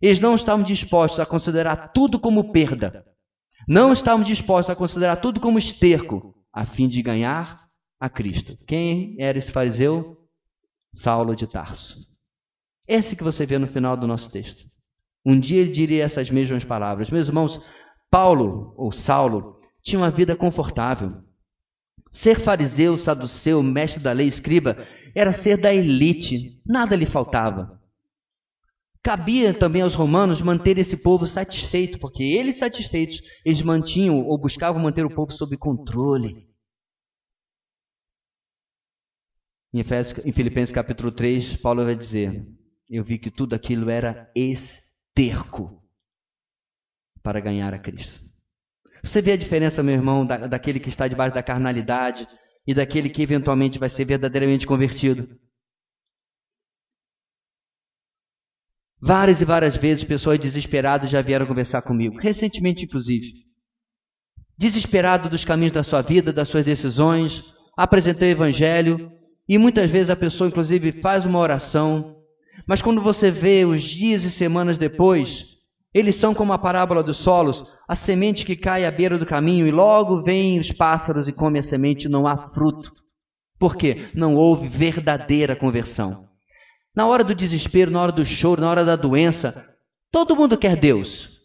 Eles 0.00 0.20
não 0.20 0.34
estavam 0.34 0.64
dispostos 0.64 1.20
a 1.20 1.26
considerar 1.26 1.92
tudo 1.92 2.18
como 2.18 2.52
perda. 2.52 3.04
Não 3.68 3.92
estavam 3.92 4.24
dispostos 4.24 4.70
a 4.70 4.76
considerar 4.76 5.16
tudo 5.16 5.40
como 5.40 5.58
esterco, 5.58 6.34
a 6.52 6.64
fim 6.64 6.88
de 6.88 7.00
ganhar 7.00 7.68
a 8.00 8.08
Cristo. 8.08 8.58
Quem 8.66 9.14
era 9.18 9.38
esse 9.38 9.52
fariseu? 9.52 10.16
Saulo 10.92 11.36
de 11.36 11.46
Tarso. 11.46 11.96
Esse 12.86 13.14
que 13.14 13.22
você 13.22 13.46
vê 13.46 13.58
no 13.58 13.68
final 13.68 13.96
do 13.96 14.06
nosso 14.06 14.28
texto. 14.28 14.64
Um 15.24 15.38
dia 15.38 15.60
ele 15.60 15.70
diria 15.70 16.04
essas 16.04 16.28
mesmas 16.28 16.64
palavras. 16.64 17.10
Meus 17.10 17.28
irmãos, 17.28 17.60
Paulo, 18.10 18.74
ou 18.76 18.90
Saulo, 18.90 19.60
tinha 19.84 20.00
uma 20.00 20.10
vida 20.10 20.34
confortável. 20.34 21.22
Ser 22.12 22.38
fariseu, 22.38 22.96
saduceu, 22.96 23.62
mestre 23.62 24.02
da 24.02 24.12
lei, 24.12 24.28
escriba, 24.28 24.76
era 25.14 25.32
ser 25.32 25.56
da 25.56 25.74
elite, 25.74 26.60
nada 26.64 26.94
lhe 26.94 27.06
faltava. 27.06 27.80
Cabia 29.02 29.52
também 29.52 29.82
aos 29.82 29.94
romanos 29.94 30.40
manter 30.40 30.78
esse 30.78 30.96
povo 30.96 31.26
satisfeito, 31.26 31.98
porque 31.98 32.22
eles 32.22 32.58
satisfeitos, 32.58 33.20
eles 33.44 33.62
mantinham 33.62 34.20
ou 34.20 34.38
buscavam 34.38 34.80
manter 34.80 35.04
o 35.04 35.12
povo 35.12 35.32
sob 35.32 35.56
controle. 35.56 36.46
Em, 39.74 39.82
Filipenses 40.32 40.72
capítulo 40.72 41.10
3, 41.10 41.56
Paulo 41.56 41.84
vai 41.84 41.96
dizer: 41.96 42.46
Eu 42.88 43.02
vi 43.02 43.18
que 43.18 43.30
tudo 43.30 43.54
aquilo 43.54 43.90
era 43.90 44.30
esterco 44.36 45.82
para 47.22 47.40
ganhar 47.40 47.74
a 47.74 47.78
Cristo. 47.78 48.31
Você 49.02 49.20
vê 49.20 49.32
a 49.32 49.36
diferença, 49.36 49.82
meu 49.82 49.94
irmão, 49.94 50.24
da, 50.24 50.46
daquele 50.46 50.78
que 50.78 50.88
está 50.88 51.08
debaixo 51.08 51.34
da 51.34 51.42
carnalidade 51.42 52.26
e 52.66 52.72
daquele 52.72 53.10
que 53.10 53.22
eventualmente 53.22 53.78
vai 53.78 53.88
ser 53.88 54.04
verdadeiramente 54.04 54.66
convertido? 54.66 55.28
Várias 59.00 59.40
e 59.40 59.44
várias 59.44 59.76
vezes 59.76 60.04
pessoas 60.04 60.38
desesperadas 60.38 61.10
já 61.10 61.20
vieram 61.20 61.44
conversar 61.44 61.82
comigo, 61.82 62.18
recentemente 62.18 62.84
inclusive. 62.84 63.32
Desesperado 64.56 65.28
dos 65.28 65.44
caminhos 65.44 65.72
da 65.72 65.82
sua 65.82 66.02
vida, 66.02 66.32
das 66.32 66.48
suas 66.48 66.64
decisões, 66.64 67.42
apresentei 67.76 68.28
o 68.28 68.36
evangelho 68.36 69.10
e 69.48 69.58
muitas 69.58 69.90
vezes 69.90 70.08
a 70.08 70.14
pessoa 70.14 70.46
inclusive 70.46 71.00
faz 71.00 71.26
uma 71.26 71.40
oração, 71.40 72.22
mas 72.68 72.80
quando 72.80 73.02
você 73.02 73.28
vê 73.28 73.64
os 73.64 73.82
dias 73.82 74.22
e 74.22 74.30
semanas 74.30 74.78
depois, 74.78 75.51
eles 75.94 76.16
são 76.16 76.34
como 76.34 76.52
a 76.52 76.58
parábola 76.58 77.02
dos 77.02 77.18
solos, 77.18 77.64
a 77.86 77.94
semente 77.94 78.46
que 78.46 78.56
cai 78.56 78.86
à 78.86 78.90
beira 78.90 79.18
do 79.18 79.26
caminho 79.26 79.66
e 79.66 79.70
logo 79.70 80.22
vêm 80.22 80.58
os 80.58 80.72
pássaros 80.72 81.28
e 81.28 81.32
comem 81.32 81.60
a 81.60 81.62
semente 81.62 82.06
e 82.06 82.10
não 82.10 82.26
há 82.26 82.46
fruto. 82.48 82.92
Por 83.58 83.76
quê? 83.76 84.06
Não 84.14 84.34
houve 84.34 84.68
verdadeira 84.68 85.54
conversão. 85.54 86.28
Na 86.96 87.06
hora 87.06 87.22
do 87.22 87.34
desespero, 87.34 87.90
na 87.90 88.00
hora 88.00 88.12
do 88.12 88.24
choro, 88.24 88.60
na 88.60 88.70
hora 88.70 88.84
da 88.84 88.96
doença, 88.96 89.66
todo 90.10 90.36
mundo 90.36 90.58
quer 90.58 90.76
Deus. 90.76 91.40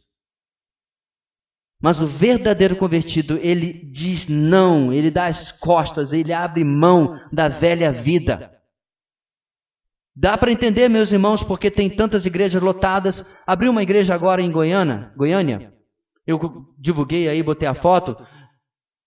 Mas 1.81 2.01
o 2.01 2.07
verdadeiro 2.07 2.75
convertido, 2.75 3.37
ele 3.41 3.71
diz 3.91 4.27
não, 4.27 4.91
ele 4.91 5.11
dá 5.11 5.27
as 5.27 5.51
costas, 5.51 6.11
ele 6.11 6.33
abre 6.33 6.63
mão 6.63 7.19
da 7.31 7.47
velha 7.47 7.91
vida. 7.91 8.56
Dá 10.19 10.35
para 10.35 10.51
entender, 10.51 10.89
meus 10.89 11.11
irmãos, 11.11 11.43
porque 11.43 11.69
tem 11.69 11.91
tantas 11.91 12.25
igrejas 12.25 12.59
lotadas. 12.59 13.23
Abri 13.45 13.69
uma 13.69 13.83
igreja 13.83 14.15
agora 14.15 14.41
em 14.41 14.51
Goiânia, 14.51 15.11
Goiânia. 15.15 15.71
Eu 16.25 16.65
divulguei 16.79 17.29
aí, 17.29 17.43
botei 17.43 17.67
a 17.67 17.75
foto. 17.75 18.17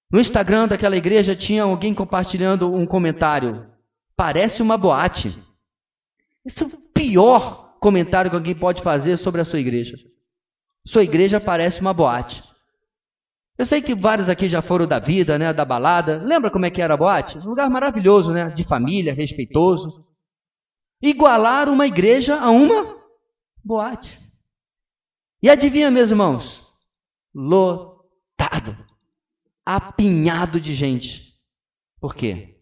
No 0.08 0.20
Instagram 0.20 0.68
daquela 0.68 0.96
igreja 0.96 1.34
tinha 1.34 1.64
alguém 1.64 1.92
compartilhando 1.92 2.72
um 2.72 2.86
comentário. 2.86 3.66
Parece 4.16 4.62
uma 4.62 4.78
boate. 4.78 5.36
Esse 6.46 6.62
é 6.62 6.66
o 6.66 6.70
pior 6.94 7.74
comentário 7.80 8.30
que 8.30 8.36
alguém 8.36 8.54
pode 8.54 8.80
fazer 8.80 9.16
sobre 9.16 9.40
a 9.40 9.44
sua 9.44 9.58
igreja. 9.58 9.96
Sua 10.86 11.02
igreja 11.02 11.40
parece 11.40 11.80
uma 11.80 11.92
boate. 11.92 12.40
Eu 13.58 13.66
sei 13.66 13.82
que 13.82 13.96
vários 13.96 14.28
aqui 14.28 14.48
já 14.48 14.62
foram 14.62 14.86
da 14.86 15.00
vida, 15.00 15.36
né, 15.36 15.52
da 15.52 15.64
balada. 15.64 16.22
Lembra 16.22 16.52
como 16.52 16.66
é 16.66 16.70
que 16.70 16.80
era 16.80 16.94
a 16.94 16.96
boate? 16.96 17.36
Um 17.38 17.50
lugar 17.50 17.68
maravilhoso, 17.68 18.32
né, 18.32 18.48
de 18.50 18.62
família, 18.62 19.12
respeitoso 19.12 20.08
igualar 21.00 21.68
uma 21.68 21.86
igreja 21.86 22.38
a 22.38 22.50
uma 22.50 22.96
boate. 23.64 24.18
E 25.42 25.48
adivinha, 25.48 25.90
meus 25.90 26.10
irmãos? 26.10 26.66
Lotado, 27.34 28.76
apinhado 29.64 30.60
de 30.60 30.74
gente. 30.74 31.34
Por 32.00 32.14
quê? 32.14 32.58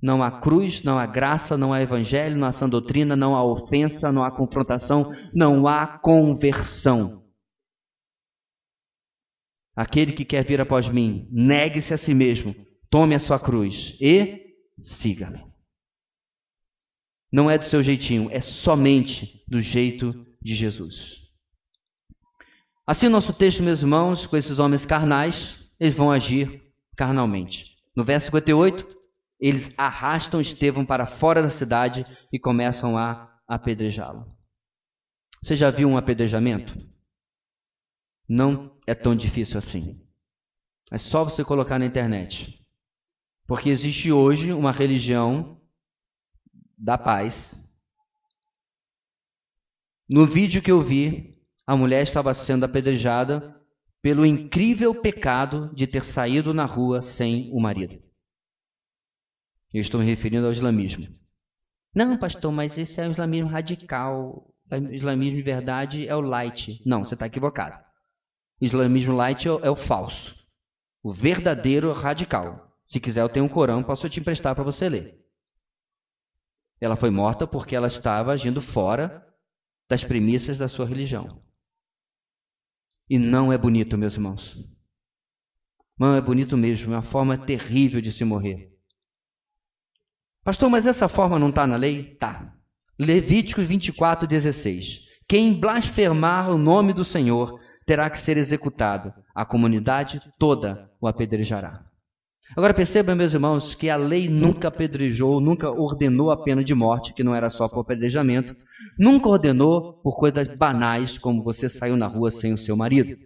Não 0.00 0.22
há 0.22 0.40
cruz, 0.40 0.82
não 0.82 0.98
há 0.98 1.06
graça, 1.06 1.56
não 1.56 1.72
há 1.72 1.82
evangelho, 1.82 2.36
não 2.36 2.46
há 2.46 2.52
sã 2.52 2.68
doutrina, 2.68 3.16
não 3.16 3.34
há 3.34 3.44
ofensa, 3.44 4.12
não 4.12 4.22
há 4.22 4.30
confrontação, 4.30 5.12
não 5.34 5.66
há 5.66 5.86
conversão. 5.86 7.24
Aquele 9.74 10.12
que 10.12 10.24
quer 10.24 10.44
vir 10.44 10.60
após 10.60 10.88
mim, 10.88 11.28
negue-se 11.30 11.94
a 11.94 11.96
si 11.96 12.14
mesmo, 12.14 12.54
tome 12.90 13.14
a 13.14 13.20
sua 13.20 13.38
cruz 13.38 13.96
e 14.00 14.54
siga-me. 14.80 15.47
Não 17.30 17.50
é 17.50 17.58
do 17.58 17.64
seu 17.64 17.82
jeitinho, 17.82 18.28
é 18.30 18.40
somente 18.40 19.44
do 19.46 19.60
jeito 19.60 20.26
de 20.42 20.54
Jesus. 20.54 21.22
Assim, 22.86 23.08
nosso 23.08 23.34
texto, 23.34 23.62
meus 23.62 23.82
irmãos, 23.82 24.26
com 24.26 24.36
esses 24.36 24.58
homens 24.58 24.86
carnais, 24.86 25.56
eles 25.78 25.94
vão 25.94 26.10
agir 26.10 26.62
carnalmente. 26.96 27.76
No 27.94 28.02
verso 28.02 28.26
58, 28.26 28.96
eles 29.38 29.70
arrastam 29.76 30.40
Estevão 30.40 30.86
para 30.86 31.06
fora 31.06 31.42
da 31.42 31.50
cidade 31.50 32.06
e 32.32 32.38
começam 32.38 32.96
a 32.96 33.30
apedrejá-lo. 33.46 34.26
Você 35.42 35.54
já 35.54 35.70
viu 35.70 35.88
um 35.88 35.96
apedrejamento? 35.96 36.76
Não 38.28 38.76
é 38.86 38.94
tão 38.94 39.14
difícil 39.14 39.58
assim. 39.58 40.00
É 40.90 40.98
só 40.98 41.24
você 41.24 41.44
colocar 41.44 41.78
na 41.78 41.86
internet. 41.86 42.58
Porque 43.46 43.68
existe 43.68 44.10
hoje 44.10 44.52
uma 44.52 44.72
religião 44.72 45.57
da 46.78 46.96
paz. 46.96 47.54
No 50.08 50.24
vídeo 50.26 50.62
que 50.62 50.70
eu 50.70 50.80
vi, 50.80 51.36
a 51.66 51.76
mulher 51.76 52.02
estava 52.02 52.32
sendo 52.32 52.64
apedrejada 52.64 53.54
pelo 54.00 54.24
incrível 54.24 54.94
pecado 54.94 55.74
de 55.74 55.86
ter 55.86 56.04
saído 56.04 56.54
na 56.54 56.64
rua 56.64 57.02
sem 57.02 57.50
o 57.52 57.60
marido. 57.60 58.00
Eu 59.74 59.82
estou 59.82 60.00
me 60.00 60.06
referindo 60.06 60.46
ao 60.46 60.52
islamismo. 60.52 61.06
Não, 61.94 62.16
pastor, 62.16 62.52
mas 62.52 62.78
esse 62.78 63.00
é 63.00 63.08
o 63.08 63.10
islamismo 63.10 63.48
radical. 63.50 64.54
O 64.70 64.94
islamismo 64.94 65.36
de 65.36 65.42
verdade 65.42 66.08
é 66.08 66.14
o 66.14 66.20
light. 66.20 66.80
Não, 66.86 67.04
você 67.04 67.14
está 67.14 67.26
equivocado. 67.26 67.76
O 68.60 68.64
islamismo 68.64 69.14
light 69.14 69.46
é 69.46 69.52
o, 69.52 69.58
é 69.64 69.70
o 69.70 69.76
falso. 69.76 70.36
O 71.02 71.12
verdadeiro 71.12 71.92
radical. 71.92 72.72
Se 72.86 72.98
quiser, 72.98 73.20
eu 73.20 73.28
tenho 73.28 73.44
um 73.44 73.48
Corão, 73.48 73.82
posso 73.82 74.08
te 74.08 74.20
emprestar 74.20 74.54
para 74.54 74.64
você 74.64 74.88
ler. 74.88 75.27
Ela 76.80 76.96
foi 76.96 77.10
morta 77.10 77.46
porque 77.46 77.74
ela 77.74 77.88
estava 77.88 78.32
agindo 78.32 78.62
fora 78.62 79.24
das 79.88 80.04
premissas 80.04 80.58
da 80.58 80.68
sua 80.68 80.86
religião. 80.86 81.42
E 83.08 83.18
não 83.18 83.52
é 83.52 83.58
bonito, 83.58 83.96
meus 83.96 84.14
irmãos. 84.14 84.56
Não 85.98 86.14
é 86.14 86.20
bonito 86.20 86.56
mesmo, 86.56 86.92
é 86.92 86.96
uma 86.96 87.02
forma 87.02 87.36
terrível 87.36 88.00
de 88.00 88.12
se 88.12 88.24
morrer. 88.24 88.70
Pastor, 90.44 90.70
mas 90.70 90.86
essa 90.86 91.08
forma 91.08 91.38
não 91.38 91.48
está 91.48 91.66
na 91.66 91.76
lei? 91.76 92.14
Tá. 92.16 92.54
Levíticos 92.98 93.64
24, 93.64 94.26
16. 94.26 95.00
Quem 95.28 95.58
blasfemar 95.58 96.50
o 96.50 96.58
nome 96.58 96.92
do 96.92 97.04
Senhor 97.04 97.58
terá 97.84 98.08
que 98.08 98.18
ser 98.18 98.36
executado. 98.36 99.12
A 99.34 99.44
comunidade 99.44 100.20
toda 100.38 100.90
o 101.00 101.06
apedrejará. 101.06 101.87
Agora 102.56 102.72
perceba, 102.72 103.14
meus 103.14 103.34
irmãos, 103.34 103.74
que 103.74 103.90
a 103.90 103.96
lei 103.96 104.28
nunca 104.28 104.68
apedrejou, 104.68 105.40
nunca 105.40 105.70
ordenou 105.70 106.30
a 106.30 106.42
pena 106.42 106.64
de 106.64 106.74
morte, 106.74 107.12
que 107.12 107.22
não 107.22 107.34
era 107.34 107.50
só 107.50 107.68
por 107.68 107.80
apedrejamento, 107.80 108.56
nunca 108.98 109.28
ordenou 109.28 109.94
por 110.02 110.16
coisas 110.16 110.48
banais, 110.48 111.18
como 111.18 111.42
você 111.42 111.68
saiu 111.68 111.96
na 111.96 112.06
rua 112.06 112.30
sem 112.30 112.52
o 112.54 112.58
seu 112.58 112.76
marido. 112.76 113.18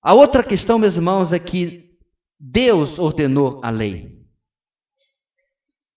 A 0.00 0.14
outra 0.14 0.42
questão, 0.42 0.78
meus 0.78 0.96
irmãos, 0.96 1.32
é 1.32 1.38
que 1.38 1.98
Deus 2.38 2.98
ordenou 2.98 3.60
a 3.64 3.70
lei. 3.70 4.22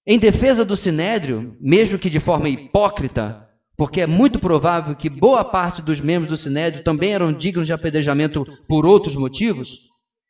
Em 0.05 0.17
defesa 0.17 0.63
do 0.63 0.77
sinédrio, 0.77 1.57
mesmo 1.59 1.99
que 1.99 2.09
de 2.09 2.19
forma 2.19 2.47
hipócrita, 2.47 3.46
porque 3.77 4.01
é 4.01 4.07
muito 4.07 4.39
provável 4.39 4.95
que 4.95 5.09
boa 5.09 5.45
parte 5.45 5.83
dos 5.83 6.01
membros 6.01 6.29
do 6.29 6.37
sinédrio 6.37 6.83
também 6.83 7.13
eram 7.13 7.31
dignos 7.31 7.67
de 7.67 7.73
apedrejamento 7.73 8.43
por 8.67 8.87
outros 8.87 9.15
motivos, 9.15 9.69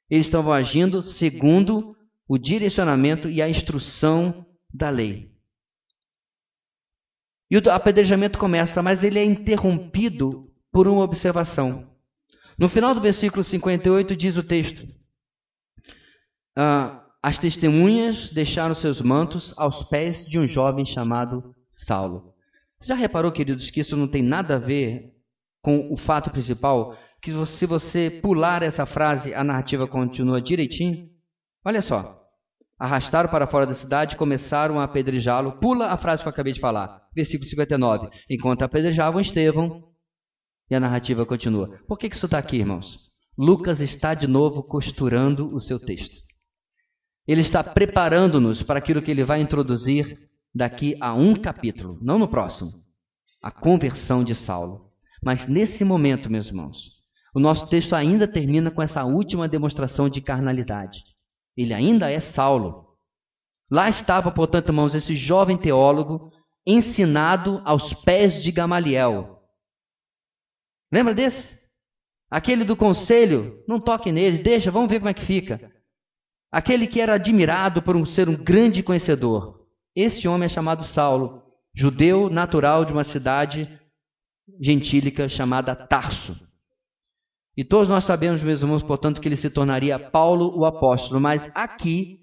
eles 0.10 0.28
estavam 0.28 0.52
agindo 0.52 1.02
segundo 1.02 1.96
o 2.28 2.38
direcionamento 2.38 3.30
e 3.30 3.42
a 3.42 3.50
instrução 3.50 4.46
da 4.74 4.90
lei. 4.90 5.32
E 7.50 7.58
o 7.58 7.72
apedrejamento 7.72 8.38
começa, 8.38 8.84
mas 8.84 9.02
ele 9.02 9.18
é 9.18 9.24
interrompido 9.24 10.52
por 10.70 10.86
uma 10.86 11.04
observação. 11.04 11.90
No 12.60 12.68
final 12.68 12.94
do 12.94 13.00
versículo 13.00 13.44
58 13.44 14.14
diz 14.14 14.36
o 14.36 14.44
texto: 14.44 14.86
ah, 16.58 17.06
as 17.24 17.40
testemunhas 17.40 18.30
deixaram 18.30 18.76
seus 18.76 19.02
mantos 19.02 19.54
aos 19.56 19.86
pés 19.86 20.26
de 20.26 20.38
um 20.38 20.46
jovem 20.46 20.84
chamado 20.84 21.56
Saulo. 21.70 22.34
Você 22.80 22.90
já 22.90 22.96
reparou, 22.96 23.32
queridos, 23.32 23.70
que 23.70 23.80
isso 23.80 23.96
não 23.96 24.08
tem 24.08 24.22
nada 24.22 24.56
a 24.56 24.60
ver 24.60 25.14
com 25.62 25.92
o 25.92 25.98
fato 25.98 26.30
principal? 26.30 26.98
Que 27.22 27.32
se 27.46 27.66
você 27.66 28.10
pular 28.22 28.62
essa 28.62 28.86
frase, 28.86 29.34
a 29.34 29.44
narrativa 29.44 29.88
continua 29.88 30.42
direitinho? 30.42 31.10
Olha 31.66 31.82
só. 31.82 32.24
Arrastaram 32.80 33.30
para 33.30 33.48
fora 33.48 33.66
da 33.66 33.74
cidade 33.74 34.16
começaram 34.16 34.80
a 34.80 34.84
apedrejá-lo. 34.84 35.60
Pula 35.60 35.88
a 35.88 35.98
frase 35.98 36.22
que 36.22 36.28
eu 36.28 36.32
acabei 36.32 36.54
de 36.54 36.60
falar. 36.60 37.02
Versículo 37.16 37.50
59. 37.50 38.10
Enquanto 38.30 38.62
apedrejavam 38.62 39.20
Estevão, 39.20 39.88
e 40.70 40.76
a 40.76 40.80
narrativa 40.80 41.26
continua. 41.26 41.80
Por 41.88 41.98
que, 41.98 42.10
que 42.10 42.16
isso 42.16 42.26
está 42.26 42.38
aqui, 42.38 42.58
irmãos? 42.58 43.08
Lucas 43.38 43.82
está 43.82 44.14
de 44.14 44.28
novo 44.28 44.64
costurando 44.64 45.54
o 45.54 45.60
seu 45.60 45.80
texto. 45.80 46.20
Ele 47.28 47.42
está 47.42 47.64
preparando-nos 47.64 48.64
para 48.64 48.80
aquilo 48.80 49.02
que 49.02 49.12
ele 49.12 49.24
vai 49.24 49.42
introduzir 49.42 50.27
daqui 50.58 50.98
a 51.00 51.14
um 51.14 51.36
capítulo, 51.36 52.00
não 52.02 52.18
no 52.18 52.28
próximo. 52.28 52.84
A 53.42 53.52
conversão 53.52 54.24
de 54.24 54.34
Saulo. 54.34 54.92
Mas 55.24 55.48
nesse 55.48 55.86
momento, 55.86 56.30
meus 56.30 56.48
irmãos, 56.48 56.98
o 57.34 57.40
nosso 57.40 57.68
texto 57.68 57.94
ainda 57.94 58.28
termina 58.28 58.72
com 58.72 58.82
essa 58.82 59.06
última 59.06 59.48
demonstração 59.48 60.10
de 60.10 60.20
carnalidade. 60.20 61.04
Ele 61.56 61.74
ainda 61.74 62.10
é 62.12 62.20
Saulo. 62.20 62.88
Lá 63.70 63.88
estava, 63.88 64.32
portanto, 64.32 64.70
irmãos, 64.70 64.96
esse 64.96 65.14
jovem 65.14 65.58
teólogo 65.58 66.32
ensinado 66.66 67.62
aos 67.64 67.94
pés 67.94 68.42
de 68.42 68.52
Gamaliel. 68.52 69.40
Lembra 70.92 71.14
desse? 71.14 71.58
Aquele 72.30 72.66
do 72.66 72.76
conselho, 72.76 73.64
não 73.68 73.80
toque 73.80 74.12
nele, 74.12 74.40
deixa, 74.40 74.72
vamos 74.72 74.90
ver 74.90 75.00
como 75.00 75.10
é 75.10 75.14
que 75.14 75.26
fica. 75.26 75.72
Aquele 76.52 76.88
que 76.88 77.00
era 77.00 77.14
admirado 77.14 77.82
por 77.82 77.96
um 77.96 78.06
ser 78.06 78.28
um 78.28 78.36
grande 78.36 78.82
conhecedor. 78.82 79.57
Esse 80.00 80.28
homem 80.28 80.46
é 80.46 80.50
chamado 80.50 80.84
Saulo, 80.84 81.42
judeu 81.74 82.30
natural 82.30 82.86
de 82.86 82.94
uma 82.94 83.04
cidade 83.04 83.68
gentílica 84.62 85.28
chamada 85.28 85.76
Tarso. 85.76 86.40
E 87.56 87.64
todos 87.64 87.90
nós 87.90 88.04
sabemos, 88.04 88.44
meus 88.44 88.62
irmãos, 88.62 88.84
portanto, 88.84 89.20
que 89.20 89.28
ele 89.28 89.36
se 89.36 89.50
tornaria 89.50 89.98
Paulo 89.98 90.56
o 90.56 90.66
apóstolo, 90.66 91.20
mas 91.20 91.50
aqui 91.56 92.20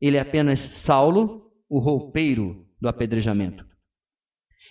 ele 0.00 0.16
é 0.16 0.20
apenas 0.20 0.58
Saulo, 0.58 1.52
o 1.70 1.78
roupeiro 1.78 2.66
do 2.80 2.88
apedrejamento. 2.88 3.64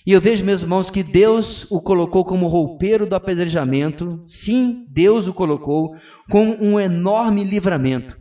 E 0.06 0.12
eu 0.12 0.20
vejo, 0.20 0.44
meus 0.44 0.62
irmãos, 0.62 0.90
que 0.90 1.04
Deus 1.04 1.66
o 1.72 1.82
colocou 1.82 2.26
como 2.26 2.48
roupeiro 2.48 3.08
do 3.08 3.16
apedrejamento. 3.16 4.22
Sim, 4.28 4.86
Deus 4.90 5.26
o 5.26 5.34
colocou 5.34 5.96
com 6.30 6.50
um 6.60 6.78
enorme 6.78 7.46
livramento 7.46 8.20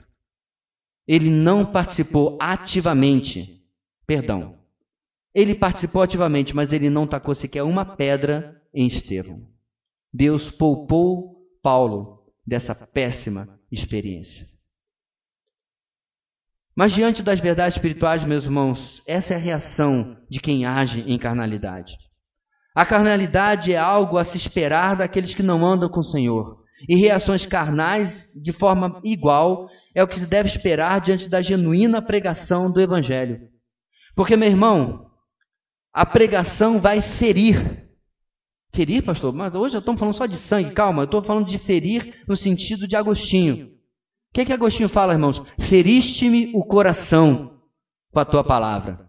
ele 1.11 1.29
não 1.29 1.67
participou 1.67 2.39
ativamente. 2.41 3.60
Perdão. 4.11 4.59
Ele 5.33 5.55
participou 5.55 6.03
ativamente, 6.03 6.53
mas 6.53 6.73
ele 6.73 6.91
não 6.91 7.07
tacou 7.07 7.33
sequer 7.33 7.63
uma 7.63 7.85
pedra 7.85 8.61
em 8.75 8.85
Estevão. 8.85 9.47
Deus 10.13 10.51
poupou 10.51 11.37
Paulo 11.63 12.25
dessa 12.45 12.75
péssima 12.75 13.49
experiência. 13.71 14.49
Mas 16.75 16.91
diante 16.91 17.23
das 17.23 17.39
verdades 17.39 17.77
espirituais, 17.77 18.25
meus 18.25 18.47
irmãos, 18.47 19.01
essa 19.07 19.33
é 19.33 19.37
a 19.37 19.41
reação 19.41 20.17
de 20.29 20.41
quem 20.41 20.67
age 20.67 21.09
em 21.09 21.17
carnalidade. 21.17 21.97
A 22.75 22.85
carnalidade 22.85 23.73
é 23.73 23.79
algo 23.79 24.19
a 24.19 24.25
se 24.25 24.37
esperar 24.37 24.97
daqueles 24.97 25.37
que 25.37 25.43
não 25.45 25.65
andam 25.65 25.89
com 25.89 26.01
o 26.01 26.05
Senhor. 26.05 26.65
E 26.89 26.97
reações 26.97 27.47
carnais, 27.47 28.29
de 28.35 28.53
forma 28.53 29.01
igual, 29.05 29.71
é 29.95 30.03
o 30.03 30.09
que 30.09 30.19
se 30.19 30.27
deve 30.27 30.49
esperar 30.49 31.01
diante 31.01 31.29
da 31.29 31.41
genuína 31.41 32.03
pregação 32.03 32.69
do 32.69 32.81
Evangelho. 32.81 33.50
Porque, 34.21 34.37
meu 34.37 34.51
irmão, 34.51 35.07
a 35.95 36.05
pregação 36.05 36.79
vai 36.79 37.01
ferir. 37.01 37.89
Ferir, 38.71 39.03
pastor? 39.03 39.33
Mas 39.33 39.55
hoje 39.55 39.79
eu 39.79 39.79
estou 39.79 39.97
falando 39.97 40.15
só 40.15 40.27
de 40.27 40.37
sangue, 40.37 40.75
calma, 40.75 41.01
eu 41.01 41.05
estou 41.07 41.23
falando 41.23 41.47
de 41.47 41.57
ferir 41.57 42.23
no 42.29 42.37
sentido 42.37 42.87
de 42.87 42.95
Agostinho. 42.95 43.69
O 43.69 44.35
que, 44.35 44.45
que 44.45 44.53
Agostinho 44.53 44.91
fala, 44.91 45.15
irmãos? 45.15 45.43
Feriste-me 45.59 46.53
o 46.55 46.63
coração 46.63 47.63
com 48.13 48.21
a 48.21 48.25
tua 48.27 48.45
palavra. 48.45 49.09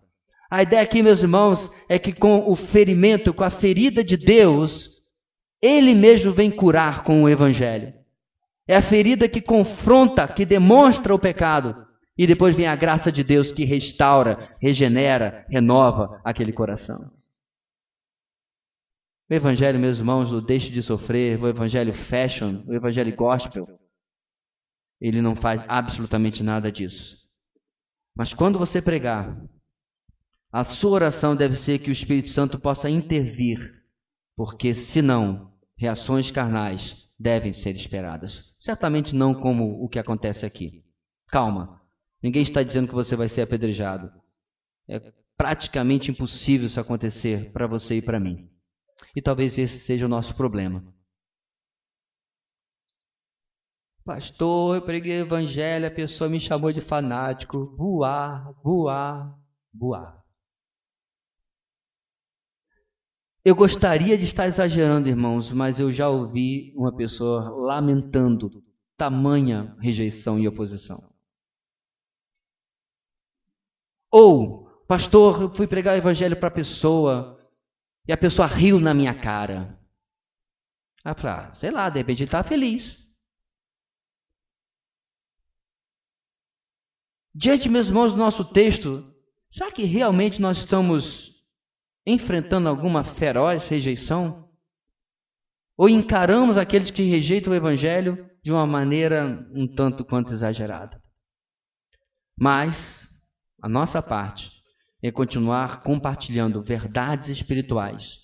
A 0.49 0.63
ideia 0.63 0.81
aqui, 0.81 1.03
meus 1.03 1.21
irmãos, 1.21 1.69
é 1.89 1.99
que 1.99 2.13
com 2.13 2.49
o 2.49 2.55
ferimento, 2.55 3.33
com 3.33 3.43
a 3.43 3.49
ferida 3.49 4.05
de 4.05 4.15
Deus, 4.15 5.01
Ele 5.61 5.93
mesmo 5.93 6.31
vem 6.31 6.49
curar 6.49 7.03
com 7.03 7.21
o 7.21 7.27
Evangelho. 7.27 7.93
É 8.65 8.77
a 8.77 8.81
ferida 8.81 9.27
que 9.27 9.41
confronta, 9.41 10.25
que 10.25 10.45
demonstra 10.45 11.13
o 11.13 11.19
pecado. 11.19 11.90
E 12.21 12.27
depois 12.27 12.55
vem 12.55 12.67
a 12.67 12.75
graça 12.75 13.11
de 13.11 13.23
Deus 13.23 13.51
que 13.51 13.65
restaura, 13.65 14.55
regenera, 14.61 15.43
renova 15.49 16.21
aquele 16.23 16.53
coração. 16.53 17.11
O 19.27 19.33
Evangelho, 19.33 19.79
meus 19.79 19.97
irmãos, 19.97 20.31
o 20.31 20.39
deixe 20.39 20.69
de 20.69 20.83
sofrer, 20.83 21.41
o 21.41 21.47
Evangelho 21.47 21.95
fashion, 21.95 22.63
o 22.67 22.75
Evangelho 22.75 23.15
gospel, 23.15 23.67
ele 24.99 25.19
não 25.19 25.35
faz 25.35 25.65
absolutamente 25.67 26.43
nada 26.43 26.71
disso. 26.71 27.17
Mas 28.15 28.35
quando 28.35 28.59
você 28.59 28.83
pregar, 28.83 29.35
a 30.51 30.63
sua 30.63 30.91
oração 30.91 31.35
deve 31.35 31.55
ser 31.55 31.79
que 31.79 31.89
o 31.89 31.91
Espírito 31.91 32.29
Santo 32.29 32.59
possa 32.59 32.87
intervir, 32.87 33.81
porque 34.35 34.75
senão, 34.75 35.51
reações 35.75 36.29
carnais 36.29 37.09
devem 37.19 37.51
ser 37.51 37.75
esperadas. 37.75 38.53
Certamente 38.59 39.15
não 39.15 39.33
como 39.33 39.83
o 39.83 39.89
que 39.89 39.97
acontece 39.97 40.45
aqui. 40.45 40.85
Calma. 41.27 41.80
Ninguém 42.21 42.41
está 42.41 42.61
dizendo 42.61 42.87
que 42.87 42.93
você 42.93 43.15
vai 43.15 43.27
ser 43.27 43.41
apedrejado. 43.41 44.11
É 44.87 44.99
praticamente 45.35 46.11
impossível 46.11 46.67
isso 46.67 46.79
acontecer 46.79 47.51
para 47.51 47.65
você 47.65 47.95
e 47.95 48.01
para 48.01 48.19
mim. 48.19 48.49
E 49.15 49.21
talvez 49.21 49.57
esse 49.57 49.79
seja 49.79 50.05
o 50.05 50.09
nosso 50.09 50.35
problema. 50.35 50.83
Pastor, 54.03 54.75
eu 54.75 54.81
preguei 54.81 55.21
o 55.21 55.25
evangelho, 55.25 55.87
a 55.87 55.91
pessoa 55.91 56.29
me 56.29 56.39
chamou 56.39 56.71
de 56.71 56.81
fanático. 56.81 57.75
Voar, 57.77 58.51
voar, 58.63 59.35
voar. 59.73 60.21
Eu 63.43 63.55
gostaria 63.55 64.17
de 64.17 64.23
estar 64.23 64.47
exagerando, 64.47 65.09
irmãos, 65.09 65.51
mas 65.51 65.79
eu 65.79 65.91
já 65.91 66.07
ouvi 66.07 66.71
uma 66.75 66.95
pessoa 66.95 67.49
lamentando 67.49 68.63
tamanha 68.95 69.75
rejeição 69.79 70.37
e 70.37 70.47
oposição. 70.47 71.10
Ou, 74.11 74.67
pastor, 74.87 75.43
eu 75.43 75.53
fui 75.53 75.65
pregar 75.65 75.95
o 75.95 75.97
evangelho 75.97 76.37
para 76.37 76.49
a 76.49 76.51
pessoa 76.51 77.39
e 78.07 78.11
a 78.11 78.17
pessoa 78.17 78.47
riu 78.47 78.79
na 78.79 78.93
minha 78.93 79.13
cara. 79.13 79.79
Ah, 81.03 81.15
pra, 81.15 81.53
sei 81.53 81.71
lá, 81.71 81.89
de 81.89 81.99
repente 81.99 82.23
ele 82.23 82.27
está 82.27 82.43
feliz. 82.43 83.01
Diante, 87.33 87.69
meus 87.69 87.87
irmãos, 87.87 88.11
do 88.11 88.17
nosso 88.17 88.43
texto, 88.43 89.09
será 89.49 89.71
que 89.71 89.83
realmente 89.83 90.41
nós 90.41 90.57
estamos 90.57 91.31
enfrentando 92.05 92.67
alguma 92.67 93.03
feroz 93.03 93.67
rejeição? 93.69 94.49
Ou 95.77 95.87
encaramos 95.87 96.57
aqueles 96.57 96.91
que 96.91 97.03
rejeitam 97.03 97.53
o 97.53 97.55
Evangelho 97.55 98.29
de 98.43 98.51
uma 98.51 98.67
maneira 98.67 99.47
um 99.55 99.65
tanto 99.65 100.03
quanto 100.03 100.33
exagerada? 100.33 101.01
Mas 102.37 103.10
a 103.61 103.69
nossa 103.69 104.01
parte 104.01 104.51
é 105.03 105.11
continuar 105.11 105.83
compartilhando 105.83 106.63
verdades 106.63 107.29
espirituais, 107.29 108.19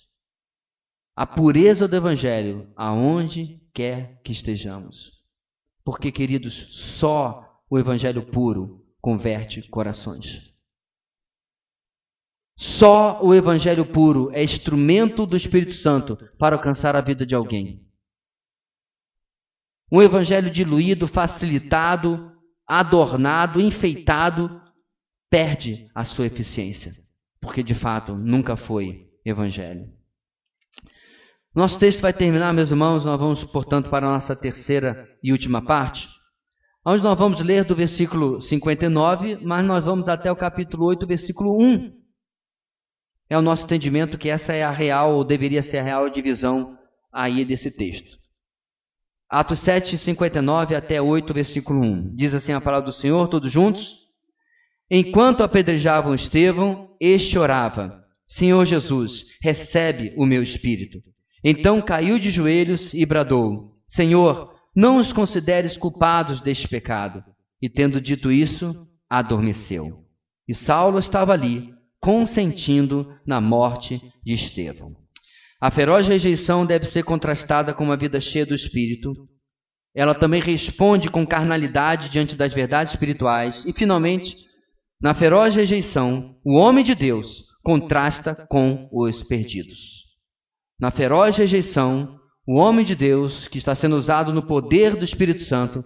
a 1.14 1.26
pureza 1.26 1.88
do 1.88 1.96
Evangelho, 1.96 2.72
aonde 2.76 3.60
quer 3.74 4.20
que 4.22 4.32
estejamos. 4.32 5.12
Porque, 5.84 6.12
queridos, 6.12 6.68
só 6.98 7.60
o 7.68 7.78
Evangelho 7.78 8.26
puro 8.30 8.84
converte 9.00 9.68
corações. 9.68 10.52
Só 12.56 13.22
o 13.22 13.34
Evangelho 13.34 13.86
puro 13.86 14.30
é 14.32 14.42
instrumento 14.42 15.24
do 15.26 15.36
Espírito 15.36 15.72
Santo 15.72 16.16
para 16.38 16.56
alcançar 16.56 16.94
a 16.96 17.00
vida 17.00 17.24
de 17.24 17.34
alguém. 17.34 17.84
Um 19.90 20.02
Evangelho 20.02 20.50
diluído, 20.50 21.08
facilitado, 21.08 22.32
adornado, 22.66 23.60
enfeitado, 23.60 24.60
perde 25.30 25.88
a 25.94 26.04
sua 26.04 26.26
eficiência, 26.26 26.92
porque 27.40 27.62
de 27.62 27.74
fato 27.74 28.14
nunca 28.14 28.56
foi 28.56 29.08
Evangelho. 29.24 29.92
Nosso 31.54 31.78
texto 31.78 32.00
vai 32.00 32.12
terminar, 32.12 32.52
meus 32.52 32.70
irmãos, 32.70 33.04
nós 33.04 33.18
vamos, 33.18 33.44
portanto, 33.44 33.90
para 33.90 34.06
a 34.06 34.12
nossa 34.12 34.36
terceira 34.36 35.06
e 35.22 35.32
última 35.32 35.60
parte 35.60 36.08
onde 36.90 37.02
nós 37.02 37.18
vamos 37.18 37.42
ler 37.42 37.64
do 37.64 37.74
versículo 37.74 38.40
59, 38.40 39.40
mas 39.42 39.66
nós 39.66 39.84
vamos 39.84 40.08
até 40.08 40.32
o 40.32 40.36
capítulo 40.36 40.86
8, 40.86 41.06
versículo 41.06 41.62
1. 41.62 41.92
É 43.28 43.36
o 43.36 43.42
nosso 43.42 43.64
entendimento 43.64 44.16
que 44.16 44.30
essa 44.30 44.54
é 44.54 44.62
a 44.62 44.70
real, 44.70 45.14
ou 45.14 45.22
deveria 45.22 45.62
ser 45.62 45.78
a 45.78 45.82
real 45.82 46.08
divisão 46.08 46.78
aí 47.12 47.44
desse 47.44 47.70
texto. 47.70 48.16
Atos 49.28 49.58
7, 49.58 49.98
59 49.98 50.74
até 50.74 51.02
8, 51.02 51.34
versículo 51.34 51.82
1. 51.82 52.16
Diz 52.16 52.32
assim 52.32 52.52
a 52.52 52.60
palavra 52.60 52.86
do 52.86 52.92
Senhor, 52.92 53.28
todos 53.28 53.52
juntos? 53.52 54.07
Enquanto 54.90 55.42
apedrejavam 55.42 56.14
Estevão, 56.14 56.96
este 57.00 57.38
orava: 57.38 58.04
Senhor 58.26 58.64
Jesus, 58.64 59.24
recebe 59.42 60.12
o 60.16 60.24
meu 60.24 60.42
espírito. 60.42 60.98
Então 61.44 61.80
caiu 61.80 62.18
de 62.18 62.30
joelhos 62.30 62.92
e 62.94 63.04
bradou: 63.04 63.76
Senhor, 63.86 64.52
não 64.74 64.98
os 64.98 65.12
consideres 65.12 65.76
culpados 65.76 66.40
deste 66.40 66.68
pecado. 66.68 67.22
E 67.60 67.68
tendo 67.68 68.00
dito 68.00 68.30
isso, 68.30 68.86
adormeceu. 69.10 70.04
E 70.46 70.54
Saulo 70.54 70.98
estava 70.98 71.32
ali, 71.32 71.74
consentindo 72.00 73.12
na 73.26 73.40
morte 73.40 74.00
de 74.24 74.34
Estevão. 74.34 74.94
A 75.60 75.70
feroz 75.70 76.06
rejeição 76.06 76.64
deve 76.64 76.86
ser 76.86 77.02
contrastada 77.02 77.74
com 77.74 77.82
uma 77.84 77.96
vida 77.96 78.20
cheia 78.20 78.46
do 78.46 78.54
Espírito. 78.54 79.12
Ela 79.94 80.14
também 80.14 80.40
responde 80.40 81.10
com 81.10 81.26
carnalidade 81.26 82.08
diante 82.08 82.36
das 82.36 82.54
verdades 82.54 82.92
espirituais. 82.92 83.64
E, 83.66 83.72
finalmente, 83.72 84.47
na 85.00 85.14
feroz 85.14 85.54
rejeição, 85.54 86.36
o 86.44 86.54
homem 86.54 86.84
de 86.84 86.94
Deus 86.94 87.44
contrasta 87.62 88.34
com 88.34 88.88
os 88.92 89.22
perdidos. 89.22 90.06
Na 90.80 90.90
feroz 90.90 91.36
rejeição, 91.36 92.18
o 92.46 92.56
homem 92.56 92.84
de 92.84 92.96
Deus, 92.96 93.46
que 93.46 93.58
está 93.58 93.74
sendo 93.74 93.96
usado 93.96 94.32
no 94.32 94.46
poder 94.46 94.96
do 94.96 95.04
Espírito 95.04 95.42
Santo, 95.42 95.84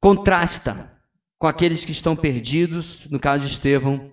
contrasta 0.00 0.96
com 1.38 1.46
aqueles 1.46 1.84
que 1.84 1.92
estão 1.92 2.14
perdidos, 2.16 3.06
no 3.10 3.18
caso 3.18 3.44
de 3.44 3.52
Estevão, 3.52 4.12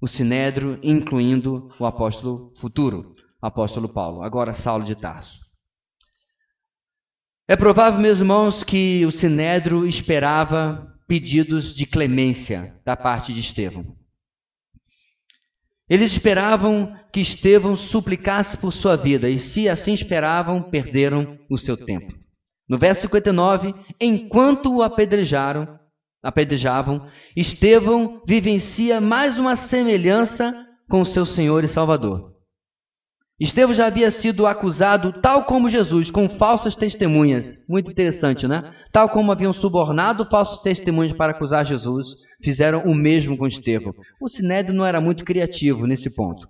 o 0.00 0.06
sinédrio, 0.06 0.78
incluindo 0.82 1.70
o 1.78 1.86
apóstolo 1.86 2.52
futuro, 2.56 3.14
apóstolo 3.40 3.88
Paulo, 3.88 4.22
agora 4.22 4.54
Saulo 4.54 4.84
de 4.84 4.94
Tarso. 4.94 5.40
É 7.48 7.56
provável, 7.56 8.00
meus 8.00 8.18
irmãos, 8.18 8.64
que 8.64 9.04
o 9.06 9.10
sinédrio 9.10 9.86
esperava 9.86 10.95
pedidos 11.06 11.74
de 11.74 11.86
clemência 11.86 12.80
da 12.84 12.96
parte 12.96 13.32
de 13.32 13.40
Estevão. 13.40 13.96
Eles 15.88 16.12
esperavam 16.12 16.98
que 17.12 17.20
Estevão 17.20 17.76
suplicasse 17.76 18.58
por 18.58 18.72
sua 18.72 18.96
vida, 18.96 19.30
e 19.30 19.38
se 19.38 19.68
assim 19.68 19.94
esperavam, 19.94 20.62
perderam 20.62 21.38
o 21.48 21.56
seu 21.56 21.76
tempo. 21.76 22.12
No 22.68 22.76
verso 22.76 23.02
59, 23.02 23.72
enquanto 24.00 24.74
o 24.74 24.82
apedrejaram, 24.82 25.78
apedrejavam, 26.22 27.08
Estevão 27.36 28.20
vivencia 28.26 29.00
mais 29.00 29.38
uma 29.38 29.54
semelhança 29.54 30.66
com 30.88 31.04
seu 31.04 31.24
Senhor 31.24 31.62
e 31.62 31.68
Salvador. 31.68 32.35
Estevão 33.38 33.74
já 33.74 33.86
havia 33.86 34.10
sido 34.10 34.46
acusado, 34.46 35.12
tal 35.20 35.44
como 35.44 35.68
Jesus, 35.68 36.10
com 36.10 36.26
falsas 36.26 36.74
testemunhas. 36.74 37.58
Muito 37.68 37.90
interessante, 37.90 38.48
né? 38.48 38.72
Tal 38.90 39.10
como 39.10 39.30
haviam 39.30 39.52
subornado 39.52 40.24
falsos 40.24 40.62
testemunhos 40.62 41.12
para 41.12 41.32
acusar 41.32 41.66
Jesus, 41.66 42.08
fizeram 42.42 42.84
o 42.84 42.94
mesmo 42.94 43.36
com 43.36 43.46
Estevão. 43.46 43.92
O 44.18 44.26
Sinédrio 44.26 44.74
não 44.74 44.86
era 44.86 45.02
muito 45.02 45.22
criativo 45.22 45.86
nesse 45.86 46.08
ponto. 46.08 46.48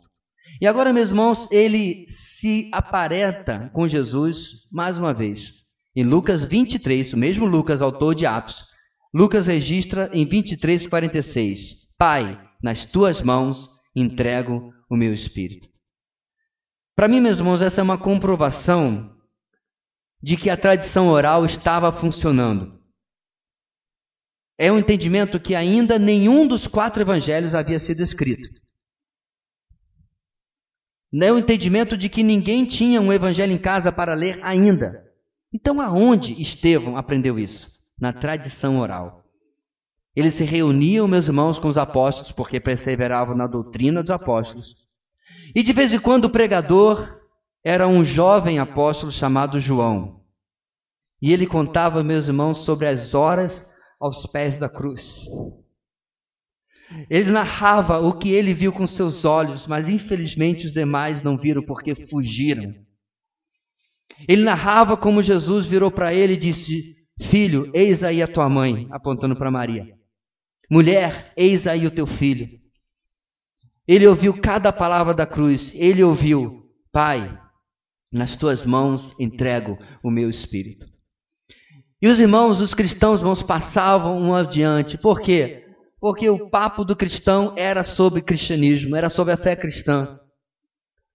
E 0.61 0.66
agora, 0.66 0.93
meus 0.93 1.09
irmãos, 1.09 1.49
ele 1.51 2.05
se 2.09 2.70
aparenta 2.72 3.68
com 3.74 3.89
Jesus 3.89 4.51
mais 4.70 4.97
uma 4.97 5.12
vez. 5.12 5.55
Em 5.95 6.05
Lucas 6.05 6.45
23, 6.45 7.14
o 7.14 7.16
mesmo 7.16 7.47
Lucas, 7.47 7.82
autor 7.82 8.14
de 8.14 8.26
Atos, 8.26 8.62
Lucas 9.12 9.49
registra 9.49 10.09
em 10.12 10.24
23, 10.24 10.87
46: 10.87 11.87
Pai, 11.99 12.39
nas 12.62 12.87
tuas 12.87 13.20
mãos 13.22 13.68
entrego 13.95 14.72
o 14.89 14.97
meu 14.97 15.12
espírito. 15.12 15.66
Para 16.97 17.09
mim, 17.09 17.21
meus 17.21 17.37
irmãos, 17.37 17.61
essa 17.61 17.83
é 17.83 17.85
uma 17.85 17.99
comprovação 17.99 19.15
de 20.23 20.35
que 20.35 20.49
a 20.49 20.57
tradição 20.57 21.09
oral 21.09 21.45
estava 21.45 21.93
funcionando. 21.93 22.81
É 24.59 24.73
um 24.73 24.79
entendimento 24.79 25.39
que 25.39 25.55
ainda 25.55 25.99
nenhum 25.99 26.49
dos 26.49 26.67
quatro 26.67 27.03
evangelhos 27.03 27.55
havia 27.55 27.79
sido 27.79 28.01
escrito. 28.01 28.49
É 31.23 31.31
um 31.31 31.39
entendimento 31.39 31.99
de 31.99 32.09
que 32.09 32.23
ninguém 32.23 32.65
tinha 32.65 32.99
um 33.01 33.13
evangelho 33.13 33.53
em 33.53 33.59
casa 33.59 33.93
para 33.93 34.15
ler 34.15 34.41
ainda. 34.43 35.07
Então, 35.53 35.83
aonde 35.83 36.41
Estevão 36.41 36.97
aprendeu 36.97 37.39
isso? 37.39 37.79
Na 38.01 38.11
tradição 38.11 38.81
oral. 38.81 39.23
Eles 40.15 40.33
se 40.33 40.45
reuniam, 40.45 41.07
meus 41.07 41.29
irmãos, 41.29 41.59
com 41.59 41.69
os 41.69 41.77
apóstolos, 41.77 42.33
porque 42.33 42.59
perseveravam 42.59 43.37
na 43.37 43.47
doutrina 43.47 44.03
dos 44.03 44.11
apóstolos 44.11 44.86
e 45.55 45.63
de 45.63 45.73
vez 45.73 45.93
em 45.93 45.99
quando 45.99 46.27
o 46.27 46.31
pregador 46.31 47.21
era 47.65 47.89
um 47.89 48.05
jovem 48.05 48.59
apóstolo 48.59 49.11
chamado 49.11 49.61
João. 49.61 50.21
E 51.21 51.33
ele 51.33 51.47
contava, 51.47 52.05
meus 52.05 52.29
irmãos, 52.29 52.59
sobre 52.59 52.87
as 52.87 53.15
horas 53.15 53.67
aos 54.01 54.27
pés 54.27 54.59
da 54.59 54.69
cruz. 54.69 55.25
Ele 57.11 57.31
narrava 57.31 57.99
o 57.99 58.17
que 58.17 58.31
ele 58.31 58.55
viu 58.55 58.73
com 58.73 58.87
seus 58.87 59.25
olhos, 59.25 59.67
mas 59.67 59.89
infelizmente 59.89 60.67
os 60.67 60.73
demais 60.73 61.23
não 61.23 61.37
viram 61.37 61.63
porque 61.63 61.95
fugiram. 61.95 62.75
Ele 64.29 64.43
narrava 64.43 64.97
como 64.97 65.23
Jesus 65.23 65.67
virou 65.67 65.91
para 65.91 66.15
ele 66.15 66.35
e 66.35 66.39
disse: 66.39 66.95
Filho, 67.21 67.71
eis 67.75 68.03
aí 68.03 68.23
a 68.23 68.29
tua 68.29 68.49
mãe, 68.49 68.87
apontando 68.91 69.35
para 69.35 69.51
Maria. 69.51 69.97
Mulher, 70.71 71.33
eis 71.37 71.67
aí 71.67 71.87
o 71.87 71.91
teu 71.91 72.07
filho. 72.07 72.49
Ele 73.87 74.07
ouviu 74.07 74.41
cada 74.41 74.72
palavra 74.72 75.14
da 75.14 75.26
cruz. 75.26 75.70
Ele 75.74 76.03
ouviu: 76.03 76.64
Pai, 76.93 77.39
nas 78.12 78.37
tuas 78.37 78.66
mãos 78.66 79.14
entrego 79.18 79.78
o 80.03 80.11
meu 80.11 80.28
espírito. 80.28 80.87
E 82.01 82.09
os 82.09 82.20
irmãos, 82.20 82.61
os 82.61 82.74
cristãos, 82.74 83.20
irmãos, 83.20 83.43
passavam 83.43 84.20
um 84.20 84.34
adiante. 84.34 84.99
Por 84.99 85.20
quê? 85.20 85.64
Porque 85.99 86.28
o 86.28 86.51
papo 86.51 86.84
do 86.84 86.95
cristão 86.95 87.55
era 87.57 87.82
sobre 87.82 88.20
cristianismo, 88.20 88.95
era 88.95 89.09
sobre 89.09 89.32
a 89.32 89.37
fé 89.37 89.57
cristã. 89.57 90.18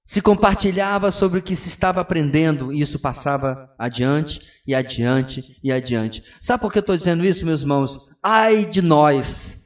Se 0.04 0.22
compartilhava 0.22 1.12
sobre 1.12 1.40
o 1.40 1.42
que 1.42 1.56
se 1.56 1.70
estava 1.70 2.02
aprendendo 2.02 2.74
e 2.74 2.82
isso 2.82 3.00
passava 3.00 3.70
adiante 3.78 4.42
e 4.66 4.74
adiante 4.74 5.58
e 5.64 5.72
adiante. 5.72 6.24
Sabe 6.42 6.62
por 6.62 6.72
que 6.72 6.80
eu 6.80 6.82
estou 6.82 6.98
dizendo 6.98 7.24
isso, 7.24 7.46
meus 7.46 7.62
irmãos? 7.62 8.10
Ai 8.22 8.66
de 8.66 8.82
nós! 8.82 9.61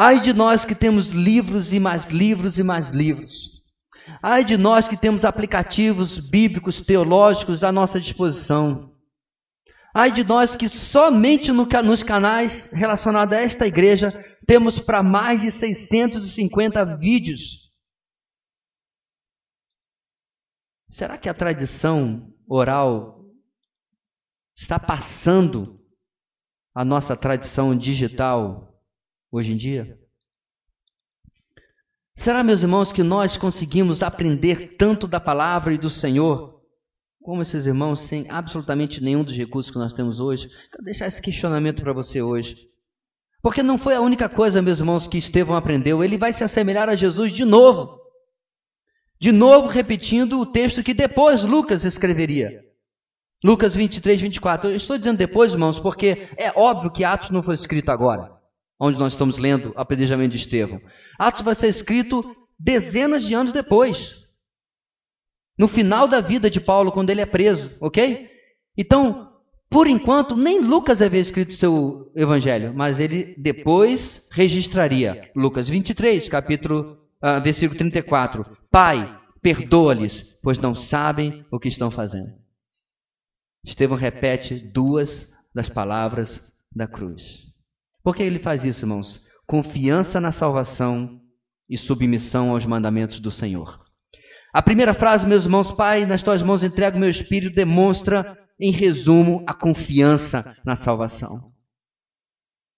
Ai 0.00 0.20
de 0.20 0.32
nós 0.32 0.64
que 0.64 0.76
temos 0.76 1.08
livros 1.08 1.72
e 1.72 1.80
mais 1.80 2.06
livros 2.06 2.56
e 2.56 2.62
mais 2.62 2.90
livros. 2.90 3.50
Ai 4.22 4.44
de 4.44 4.56
nós 4.56 4.86
que 4.86 4.96
temos 4.96 5.24
aplicativos 5.24 6.20
bíblicos, 6.20 6.80
teológicos 6.80 7.64
à 7.64 7.72
nossa 7.72 7.98
disposição. 7.98 8.94
Ai 9.92 10.12
de 10.12 10.22
nós 10.22 10.54
que 10.54 10.68
somente 10.68 11.50
no, 11.50 11.66
nos 11.84 12.04
canais 12.04 12.70
relacionados 12.70 13.36
a 13.36 13.40
esta 13.40 13.66
igreja 13.66 14.12
temos 14.46 14.80
para 14.80 15.02
mais 15.02 15.40
de 15.40 15.50
650 15.50 16.84
vídeos. 17.00 17.68
Será 20.88 21.18
que 21.18 21.28
a 21.28 21.34
tradição 21.34 22.32
oral 22.48 23.24
está 24.56 24.78
passando 24.78 25.80
a 26.72 26.84
nossa 26.84 27.16
tradição 27.16 27.76
digital 27.76 28.67
hoje 29.30 29.52
em 29.52 29.56
dia? 29.56 29.98
Será, 32.18 32.42
meus 32.42 32.62
irmãos, 32.62 32.90
que 32.90 33.04
nós 33.04 33.36
conseguimos 33.36 34.02
aprender 34.02 34.76
tanto 34.76 35.06
da 35.06 35.20
palavra 35.20 35.72
e 35.72 35.78
do 35.78 35.88
Senhor, 35.88 36.60
como 37.22 37.42
esses 37.42 37.64
irmãos, 37.64 38.00
sem 38.00 38.26
absolutamente 38.28 39.00
nenhum 39.00 39.22
dos 39.22 39.36
recursos 39.36 39.70
que 39.70 39.78
nós 39.78 39.92
temos 39.92 40.18
hoje? 40.18 40.48
Quero 40.72 40.84
deixar 40.84 41.06
esse 41.06 41.22
questionamento 41.22 41.80
para 41.80 41.92
você 41.92 42.20
hoje. 42.20 42.56
Porque 43.40 43.62
não 43.62 43.78
foi 43.78 43.94
a 43.94 44.00
única 44.00 44.28
coisa, 44.28 44.60
meus 44.60 44.80
irmãos, 44.80 45.06
que 45.06 45.16
Estevão 45.16 45.54
aprendeu. 45.54 46.02
Ele 46.02 46.18
vai 46.18 46.32
se 46.32 46.42
assemelhar 46.42 46.88
a 46.88 46.96
Jesus 46.96 47.32
de 47.32 47.44
novo. 47.44 47.96
De 49.20 49.30
novo, 49.30 49.68
repetindo 49.68 50.40
o 50.40 50.46
texto 50.46 50.82
que 50.82 50.92
depois 50.92 51.44
Lucas 51.44 51.84
escreveria. 51.84 52.64
Lucas 53.44 53.76
23, 53.76 54.20
24. 54.20 54.70
Eu 54.70 54.76
estou 54.76 54.98
dizendo 54.98 55.18
depois, 55.18 55.52
irmãos, 55.52 55.78
porque 55.78 56.28
é 56.36 56.50
óbvio 56.56 56.90
que 56.90 57.04
Atos 57.04 57.30
não 57.30 57.44
foi 57.44 57.54
escrito 57.54 57.90
agora 57.90 58.37
onde 58.78 58.98
nós 58.98 59.12
estamos 59.12 59.38
lendo 59.38 59.70
o 59.70 59.80
apedrejamento 59.80 60.30
de 60.30 60.38
Estevão. 60.38 60.80
Atos 61.18 61.42
vai 61.42 61.54
ser 61.54 61.68
escrito 61.68 62.24
dezenas 62.58 63.24
de 63.24 63.34
anos 63.34 63.52
depois. 63.52 64.24
No 65.58 65.66
final 65.66 66.06
da 66.06 66.20
vida 66.20 66.48
de 66.48 66.60
Paulo, 66.60 66.92
quando 66.92 67.10
ele 67.10 67.20
é 67.20 67.26
preso, 67.26 67.76
ok? 67.80 68.30
Então, 68.76 69.32
por 69.68 69.86
enquanto, 69.86 70.36
nem 70.36 70.60
Lucas 70.60 71.02
havia 71.02 71.20
escrito 71.20 71.52
seu 71.52 72.10
evangelho, 72.14 72.72
mas 72.72 73.00
ele 73.00 73.34
depois 73.36 74.26
registraria. 74.30 75.30
Lucas 75.34 75.68
23, 75.68 76.28
capítulo, 76.28 76.96
uh, 77.22 77.42
versículo 77.42 77.76
34. 77.76 78.46
Pai, 78.70 79.18
perdoa-lhes, 79.42 80.38
pois 80.42 80.58
não 80.58 80.74
sabem 80.74 81.44
o 81.50 81.58
que 81.58 81.68
estão 81.68 81.90
fazendo. 81.90 82.32
Estevão 83.64 83.98
repete 83.98 84.54
duas 84.54 85.30
das 85.54 85.68
palavras 85.68 86.40
da 86.74 86.86
cruz. 86.86 87.47
Por 88.08 88.16
que 88.16 88.22
ele 88.22 88.38
faz 88.38 88.64
isso, 88.64 88.86
irmãos? 88.86 89.20
Confiança 89.46 90.18
na 90.18 90.32
salvação 90.32 91.20
e 91.68 91.76
submissão 91.76 92.52
aos 92.52 92.64
mandamentos 92.64 93.20
do 93.20 93.30
Senhor. 93.30 93.80
A 94.50 94.62
primeira 94.62 94.94
frase, 94.94 95.26
meus 95.26 95.44
irmãos, 95.44 95.72
Pai, 95.72 96.06
nas 96.06 96.22
tuas 96.22 96.42
mãos 96.42 96.62
entrego 96.62 96.98
meu 96.98 97.10
espírito, 97.10 97.54
demonstra, 97.54 98.34
em 98.58 98.70
resumo, 98.72 99.44
a 99.46 99.52
confiança 99.52 100.56
na 100.64 100.74
salvação. 100.74 101.42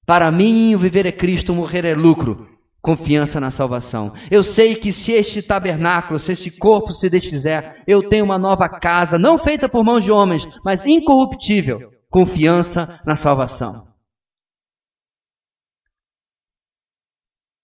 Para 0.05 0.33
mim, 0.33 0.75
o 0.75 0.79
viver 0.79 1.07
é 1.07 1.13
Cristo, 1.13 1.55
morrer 1.55 1.85
é 1.85 1.95
lucro. 1.95 2.49
Confiança 2.83 3.39
na 3.39 3.53
salvação. 3.53 4.13
Eu 4.33 4.43
sei 4.43 4.75
que 4.75 4.93
se 4.93 5.13
este 5.13 5.43
tabernáculo, 5.43 6.19
se 6.19 6.33
este 6.33 6.51
corpo 6.51 6.91
se 6.91 7.09
desfizer, 7.09 7.85
eu 7.87 8.03
tenho 8.09 8.25
uma 8.25 8.37
nova 8.37 8.69
casa, 8.69 9.17
não 9.17 9.39
feita 9.39 9.69
por 9.69 9.85
mãos 9.85 10.03
de 10.03 10.11
homens, 10.11 10.45
mas 10.65 10.85
incorruptível. 10.85 11.93
Confiança 12.11 13.01
na 13.07 13.15
salvação. 13.15 13.90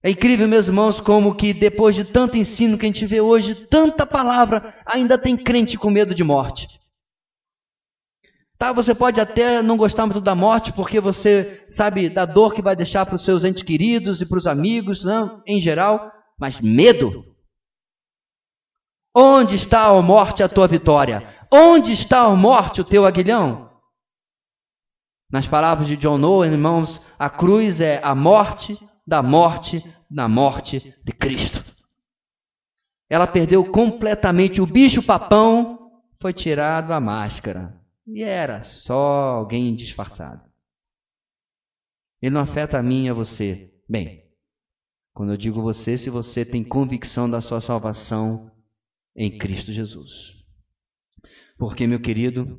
É 0.06 0.10
incrível, 0.10 0.46
meus 0.46 0.68
irmãos, 0.68 1.00
como 1.00 1.34
que 1.34 1.52
depois 1.52 1.96
de 1.96 2.04
tanto 2.04 2.36
ensino 2.36 2.78
que 2.78 2.86
a 2.86 2.88
gente 2.88 3.04
vê 3.04 3.20
hoje, 3.20 3.66
tanta 3.66 4.06
palavra, 4.06 4.72
ainda 4.86 5.18
tem 5.18 5.36
crente 5.36 5.76
com 5.76 5.90
medo 5.90 6.14
de 6.14 6.22
morte. 6.22 6.68
Tá, 8.56 8.72
você 8.72 8.94
pode 8.94 9.20
até 9.20 9.60
não 9.60 9.76
gostar 9.76 10.06
muito 10.06 10.20
da 10.20 10.32
morte, 10.32 10.72
porque 10.72 11.00
você 11.00 11.66
sabe 11.68 12.08
da 12.08 12.24
dor 12.24 12.54
que 12.54 12.62
vai 12.62 12.76
deixar 12.76 13.04
para 13.04 13.16
os 13.16 13.24
seus 13.24 13.42
entes 13.42 13.64
queridos 13.64 14.20
e 14.20 14.26
para 14.26 14.38
os 14.38 14.46
amigos, 14.46 15.02
não, 15.02 15.42
em 15.44 15.60
geral, 15.60 16.12
mas 16.38 16.60
medo. 16.60 17.24
Onde 19.12 19.56
está 19.56 19.86
a 19.86 20.02
morte 20.02 20.40
a 20.40 20.48
tua 20.48 20.68
vitória? 20.68 21.28
Onde 21.52 21.92
está 21.92 22.20
a 22.20 22.36
morte 22.36 22.80
o 22.80 22.84
teu 22.84 23.04
aguilhão? 23.04 23.72
Nas 25.28 25.48
palavras 25.48 25.88
de 25.88 25.96
John 25.96 26.22
Owen, 26.22 26.52
irmãos, 26.52 27.04
a 27.18 27.28
cruz 27.28 27.80
é 27.80 28.00
a 28.04 28.14
morte 28.14 28.78
da 29.04 29.20
morte 29.20 29.82
na 30.16 30.26
morte 30.26 30.94
de 31.04 31.12
Cristo. 31.12 31.62
Ela 33.06 33.26
perdeu 33.26 33.70
completamente 33.70 34.62
o 34.62 34.66
bicho 34.66 35.02
papão, 35.02 35.92
foi 36.18 36.32
tirado 36.32 36.90
a 36.94 36.98
máscara. 36.98 37.78
E 38.06 38.22
era 38.22 38.62
só 38.62 39.36
alguém 39.36 39.76
disfarçado. 39.76 40.42
Ele 42.22 42.34
não 42.34 42.40
afeta 42.40 42.78
a 42.78 42.82
mim 42.82 43.10
a 43.10 43.14
você. 43.14 43.70
Bem, 43.86 44.24
quando 45.12 45.32
eu 45.32 45.36
digo 45.36 45.60
você, 45.60 45.98
se 45.98 46.08
você 46.08 46.46
tem 46.46 46.64
convicção 46.64 47.28
da 47.28 47.42
sua 47.42 47.60
salvação 47.60 48.50
em 49.14 49.36
Cristo 49.36 49.70
Jesus. 49.70 50.32
Porque, 51.58 51.86
meu 51.86 52.00
querido, 52.00 52.58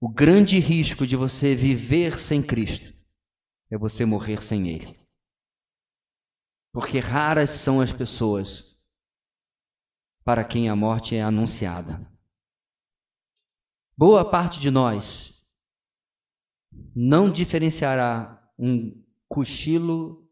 o 0.00 0.08
grande 0.08 0.58
risco 0.58 1.06
de 1.06 1.14
você 1.14 1.54
viver 1.54 2.18
sem 2.18 2.42
Cristo 2.42 2.92
é 3.70 3.78
você 3.78 4.04
morrer 4.04 4.42
sem 4.42 4.68
Ele. 4.68 5.07
Porque 6.72 6.98
raras 6.98 7.50
são 7.50 7.80
as 7.80 7.92
pessoas 7.92 8.76
para 10.24 10.44
quem 10.44 10.68
a 10.68 10.76
morte 10.76 11.16
é 11.16 11.22
anunciada. 11.22 12.06
Boa 13.96 14.30
parte 14.30 14.60
de 14.60 14.70
nós 14.70 15.44
não 16.94 17.30
diferenciará 17.30 18.38
um 18.58 19.04
cochilo 19.28 20.28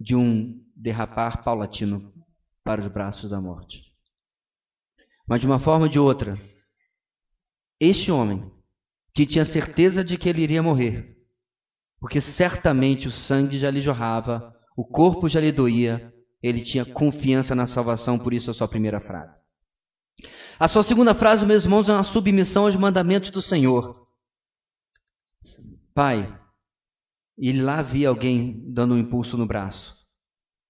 de 0.00 0.16
um 0.16 0.62
derrapar 0.76 1.44
paulatino 1.44 2.12
para 2.62 2.80
os 2.80 2.88
braços 2.88 3.30
da 3.30 3.40
morte. 3.40 3.94
Mas 5.26 5.40
de 5.40 5.46
uma 5.46 5.58
forma 5.58 5.86
ou 5.86 5.90
de 5.90 5.98
outra, 5.98 6.36
este 7.80 8.10
homem, 8.10 8.50
que 9.14 9.26
tinha 9.26 9.44
certeza 9.44 10.04
de 10.04 10.18
que 10.18 10.28
ele 10.28 10.42
iria 10.42 10.62
morrer, 10.62 11.16
porque 12.04 12.20
certamente 12.20 13.08
o 13.08 13.10
sangue 13.10 13.56
já 13.56 13.70
lhe 13.70 13.80
jorrava, 13.80 14.54
o 14.76 14.84
corpo 14.84 15.26
já 15.26 15.40
lhe 15.40 15.50
doía, 15.50 16.12
ele 16.42 16.60
tinha 16.60 16.84
confiança 16.84 17.54
na 17.54 17.66
salvação, 17.66 18.18
por 18.18 18.34
isso 18.34 18.50
a 18.50 18.54
sua 18.54 18.68
primeira 18.68 19.00
frase. 19.00 19.40
A 20.60 20.68
sua 20.68 20.82
segunda 20.82 21.14
frase, 21.14 21.46
meus 21.46 21.64
irmãos, 21.64 21.88
é 21.88 21.94
uma 21.94 22.04
submissão 22.04 22.66
aos 22.66 22.76
mandamentos 22.76 23.30
do 23.30 23.40
Senhor. 23.40 24.06
Pai, 25.94 26.38
ele 27.38 27.62
lá 27.62 27.80
via 27.80 28.10
alguém 28.10 28.62
dando 28.70 28.92
um 28.92 28.98
impulso 28.98 29.38
no 29.38 29.46
braço. 29.46 29.96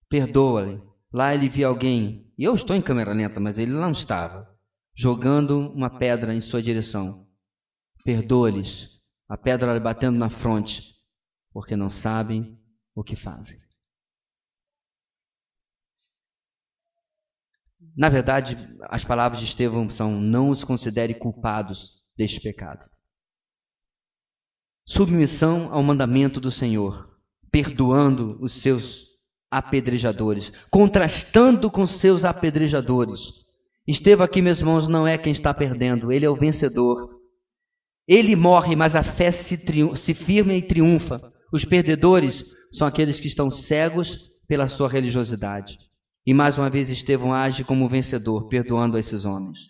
Perdoa-lhe. 0.08 0.80
Lá 1.12 1.34
ele 1.34 1.48
via 1.48 1.66
alguém, 1.66 2.32
e 2.38 2.44
eu 2.44 2.54
estou 2.54 2.76
em 2.76 2.80
câmera 2.80 3.12
lenta, 3.12 3.40
mas 3.40 3.58
ele 3.58 3.72
não 3.72 3.90
estava, 3.90 4.48
jogando 4.96 5.72
uma 5.72 5.98
pedra 5.98 6.32
em 6.32 6.40
sua 6.40 6.62
direção. 6.62 7.26
Perdoa-lhes. 8.04 8.88
A 9.28 9.36
pedra 9.36 9.80
batendo 9.80 10.16
na 10.16 10.30
fronte 10.30 10.93
porque 11.54 11.76
não 11.76 11.88
sabem 11.88 12.58
o 12.96 13.04
que 13.04 13.14
fazem. 13.14 13.56
Na 17.96 18.08
verdade, 18.08 18.56
as 18.82 19.04
palavras 19.04 19.38
de 19.38 19.46
Estevão 19.46 19.88
são: 19.88 20.20
não 20.20 20.50
os 20.50 20.64
considere 20.64 21.14
culpados 21.14 22.02
deste 22.16 22.40
pecado. 22.40 22.84
Submissão 24.84 25.72
ao 25.72 25.82
mandamento 25.82 26.40
do 26.40 26.50
Senhor, 26.50 27.08
perdoando 27.52 28.36
os 28.42 28.60
seus 28.60 29.04
apedrejadores, 29.48 30.50
contrastando 30.70 31.70
com 31.70 31.86
seus 31.86 32.24
apedrejadores. 32.24 33.20
Estevão 33.86 34.24
aqui, 34.24 34.42
meus 34.42 34.58
irmãos, 34.58 34.88
não 34.88 35.06
é 35.06 35.16
quem 35.16 35.32
está 35.32 35.54
perdendo, 35.54 36.10
ele 36.10 36.26
é 36.26 36.28
o 36.30 36.34
vencedor. 36.34 37.14
Ele 38.08 38.34
morre, 38.34 38.74
mas 38.74 38.96
a 38.96 39.02
fé 39.02 39.30
se, 39.30 39.56
se 39.96 40.14
firma 40.14 40.52
e 40.52 40.60
triunfa. 40.60 41.33
Os 41.54 41.64
perdedores 41.64 42.44
são 42.72 42.84
aqueles 42.84 43.20
que 43.20 43.28
estão 43.28 43.48
cegos 43.48 44.28
pela 44.48 44.66
sua 44.66 44.88
religiosidade. 44.88 45.78
E 46.26 46.34
mais 46.34 46.58
uma 46.58 46.68
vez 46.68 46.90
Estevão 46.90 47.32
age 47.32 47.62
como 47.62 47.88
vencedor, 47.88 48.48
perdoando 48.48 48.98
esses 48.98 49.24
homens. 49.24 49.60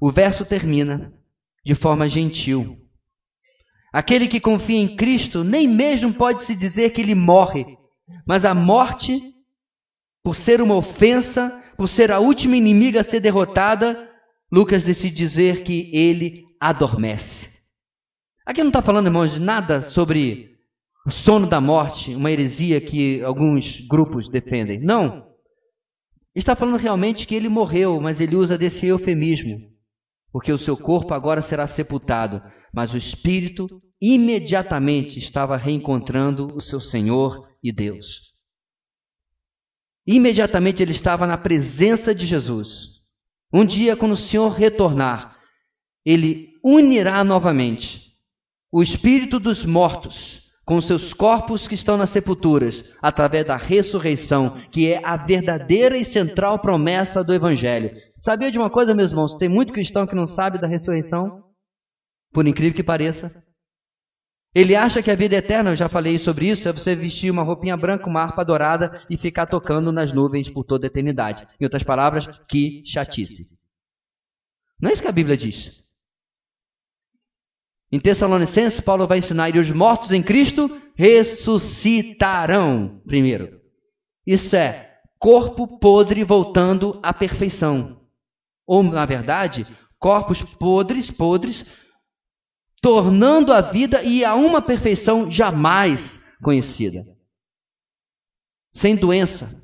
o 0.00 0.10
verso 0.10 0.44
termina 0.44 1.12
de 1.64 1.76
forma 1.76 2.08
gentil. 2.08 2.76
Aquele 3.92 4.26
que 4.26 4.40
confia 4.40 4.76
em 4.76 4.96
Cristo 4.96 5.44
nem 5.44 5.68
mesmo 5.68 6.12
pode 6.12 6.42
se 6.42 6.56
dizer 6.56 6.90
que 6.90 7.00
ele 7.00 7.14
morre, 7.14 7.64
mas 8.26 8.44
a 8.44 8.52
morte, 8.52 9.22
por 10.20 10.34
ser 10.34 10.60
uma 10.60 10.74
ofensa, 10.74 11.62
por 11.76 11.88
ser 11.88 12.10
a 12.10 12.18
última 12.18 12.56
inimiga 12.56 13.02
a 13.02 13.04
ser 13.04 13.20
derrotada, 13.20 14.10
Lucas 14.50 14.82
decide 14.82 15.14
dizer 15.14 15.62
que 15.62 15.94
ele 15.94 16.44
adormece. 16.60 17.56
Aqui 18.44 18.62
não 18.62 18.70
está 18.70 18.82
falando, 18.82 19.06
irmãos, 19.06 19.32
de 19.32 19.40
nada 19.40 19.80
sobre 19.80 20.57
o 21.08 21.10
sono 21.10 21.48
da 21.48 21.58
morte, 21.58 22.14
uma 22.14 22.30
heresia 22.30 22.82
que 22.82 23.22
alguns 23.22 23.80
grupos 23.88 24.28
defendem. 24.28 24.78
Não. 24.78 25.26
Está 26.34 26.54
falando 26.54 26.76
realmente 26.76 27.26
que 27.26 27.34
ele 27.34 27.48
morreu, 27.48 27.98
mas 27.98 28.20
ele 28.20 28.36
usa 28.36 28.58
desse 28.58 28.86
eufemismo, 28.86 29.58
porque 30.30 30.52
o 30.52 30.58
seu 30.58 30.76
corpo 30.76 31.14
agora 31.14 31.40
será 31.40 31.66
sepultado, 31.66 32.42
mas 32.74 32.92
o 32.92 32.98
espírito 32.98 33.66
imediatamente 33.98 35.18
estava 35.18 35.56
reencontrando 35.56 36.54
o 36.54 36.60
seu 36.60 36.78
Senhor 36.78 37.48
e 37.64 37.72
Deus. 37.72 38.34
Imediatamente 40.06 40.82
ele 40.82 40.92
estava 40.92 41.26
na 41.26 41.38
presença 41.38 42.14
de 42.14 42.26
Jesus. 42.26 43.00
Um 43.50 43.64
dia, 43.64 43.96
quando 43.96 44.12
o 44.12 44.16
Senhor 44.16 44.50
retornar, 44.50 45.38
ele 46.04 46.50
unirá 46.62 47.24
novamente 47.24 48.12
o 48.70 48.82
espírito 48.82 49.40
dos 49.40 49.64
mortos 49.64 50.46
com 50.68 50.82
seus 50.82 51.14
corpos 51.14 51.66
que 51.66 51.74
estão 51.74 51.96
nas 51.96 52.10
sepulturas, 52.10 52.94
através 53.00 53.46
da 53.46 53.56
ressurreição, 53.56 54.50
que 54.70 54.92
é 54.92 55.00
a 55.02 55.16
verdadeira 55.16 55.96
e 55.96 56.04
central 56.04 56.58
promessa 56.58 57.24
do 57.24 57.32
Evangelho. 57.32 57.96
Sabia 58.18 58.52
de 58.52 58.58
uma 58.58 58.68
coisa, 58.68 58.94
meus 58.94 59.10
irmãos? 59.10 59.34
Tem 59.34 59.48
muito 59.48 59.72
cristão 59.72 60.06
que 60.06 60.14
não 60.14 60.26
sabe 60.26 60.60
da 60.60 60.66
ressurreição, 60.66 61.42
por 62.34 62.46
incrível 62.46 62.76
que 62.76 62.82
pareça. 62.82 63.42
Ele 64.54 64.76
acha 64.76 65.02
que 65.02 65.10
a 65.10 65.14
vida 65.14 65.36
eterna, 65.36 65.70
eu 65.70 65.76
já 65.76 65.88
falei 65.88 66.18
sobre 66.18 66.50
isso, 66.50 66.68
é 66.68 66.72
você 66.72 66.94
vestir 66.94 67.30
uma 67.30 67.42
roupinha 67.42 67.74
branca, 67.74 68.06
uma 68.06 68.20
harpa 68.20 68.44
dourada 68.44 69.02
e 69.08 69.16
ficar 69.16 69.46
tocando 69.46 69.90
nas 69.90 70.12
nuvens 70.12 70.50
por 70.50 70.64
toda 70.64 70.84
a 70.84 70.88
eternidade. 70.88 71.48
Em 71.58 71.64
outras 71.64 71.82
palavras, 71.82 72.28
que 72.46 72.82
chatice. 72.84 73.46
Não 74.78 74.90
é 74.90 74.92
isso 74.92 75.00
que 75.00 75.08
a 75.08 75.12
Bíblia 75.12 75.34
diz. 75.34 75.82
Em 77.90 77.98
Tessalonicenses, 77.98 78.80
Paulo 78.80 79.06
vai 79.06 79.18
ensinar: 79.18 79.54
e 79.54 79.58
os 79.58 79.70
mortos 79.70 80.12
em 80.12 80.22
Cristo 80.22 80.80
ressuscitarão 80.94 83.00
primeiro. 83.06 83.60
Isso 84.26 84.54
é 84.56 84.96
corpo 85.18 85.78
podre 85.78 86.22
voltando 86.22 87.00
à 87.02 87.14
perfeição. 87.14 88.00
Ou, 88.66 88.82
na 88.82 89.06
verdade, 89.06 89.66
corpos 89.98 90.42
podres, 90.42 91.10
podres, 91.10 91.64
tornando 92.82 93.52
a 93.52 93.60
vida 93.60 94.02
e 94.02 94.24
a 94.24 94.34
uma 94.34 94.60
perfeição 94.60 95.30
jamais 95.30 96.22
conhecida. 96.42 97.06
Sem 98.74 98.94
doença, 98.94 99.62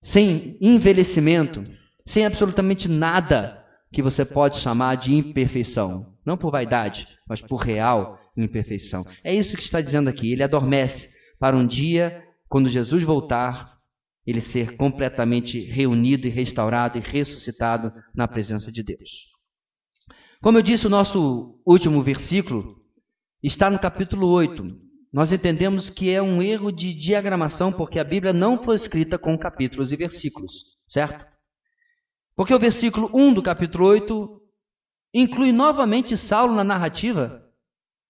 sem 0.00 0.56
envelhecimento, 0.60 1.64
sem 2.06 2.24
absolutamente 2.24 2.88
nada 2.88 3.64
que 3.92 4.02
você 4.02 4.24
pode 4.24 4.58
chamar 4.58 4.94
de 4.94 5.12
imperfeição. 5.12 6.15
Não 6.26 6.36
por 6.36 6.50
vaidade, 6.50 7.06
mas 7.28 7.40
por 7.40 7.58
real 7.58 8.20
imperfeição. 8.36 9.06
É 9.22 9.32
isso 9.32 9.56
que 9.56 9.62
está 9.62 9.80
dizendo 9.80 10.10
aqui. 10.10 10.32
Ele 10.32 10.42
adormece 10.42 11.08
para 11.38 11.56
um 11.56 11.66
dia, 11.66 12.24
quando 12.48 12.68
Jesus 12.68 13.04
voltar, 13.04 13.78
ele 14.26 14.40
ser 14.40 14.76
completamente 14.76 15.60
reunido 15.60 16.26
e 16.26 16.30
restaurado 16.30 16.98
e 16.98 17.00
ressuscitado 17.00 17.92
na 18.14 18.26
presença 18.26 18.72
de 18.72 18.82
Deus. 18.82 19.30
Como 20.42 20.58
eu 20.58 20.62
disse, 20.62 20.86
o 20.86 20.90
nosso 20.90 21.60
último 21.64 22.02
versículo 22.02 22.76
está 23.42 23.70
no 23.70 23.78
capítulo 23.78 24.26
8. 24.26 24.64
Nós 25.12 25.32
entendemos 25.32 25.88
que 25.88 26.10
é 26.10 26.20
um 26.20 26.42
erro 26.42 26.72
de 26.72 26.92
diagramação, 26.92 27.72
porque 27.72 27.98
a 27.98 28.04
Bíblia 28.04 28.32
não 28.32 28.60
foi 28.60 28.74
escrita 28.74 29.16
com 29.16 29.38
capítulos 29.38 29.92
e 29.92 29.96
versículos, 29.96 30.52
certo? 30.88 31.24
Porque 32.34 32.52
o 32.52 32.58
versículo 32.58 33.10
1 33.14 33.32
do 33.32 33.42
capítulo 33.42 33.86
8 33.86 34.42
inclui 35.12 35.52
novamente 35.52 36.16
Saulo 36.16 36.54
na 36.54 36.64
narrativa. 36.64 37.42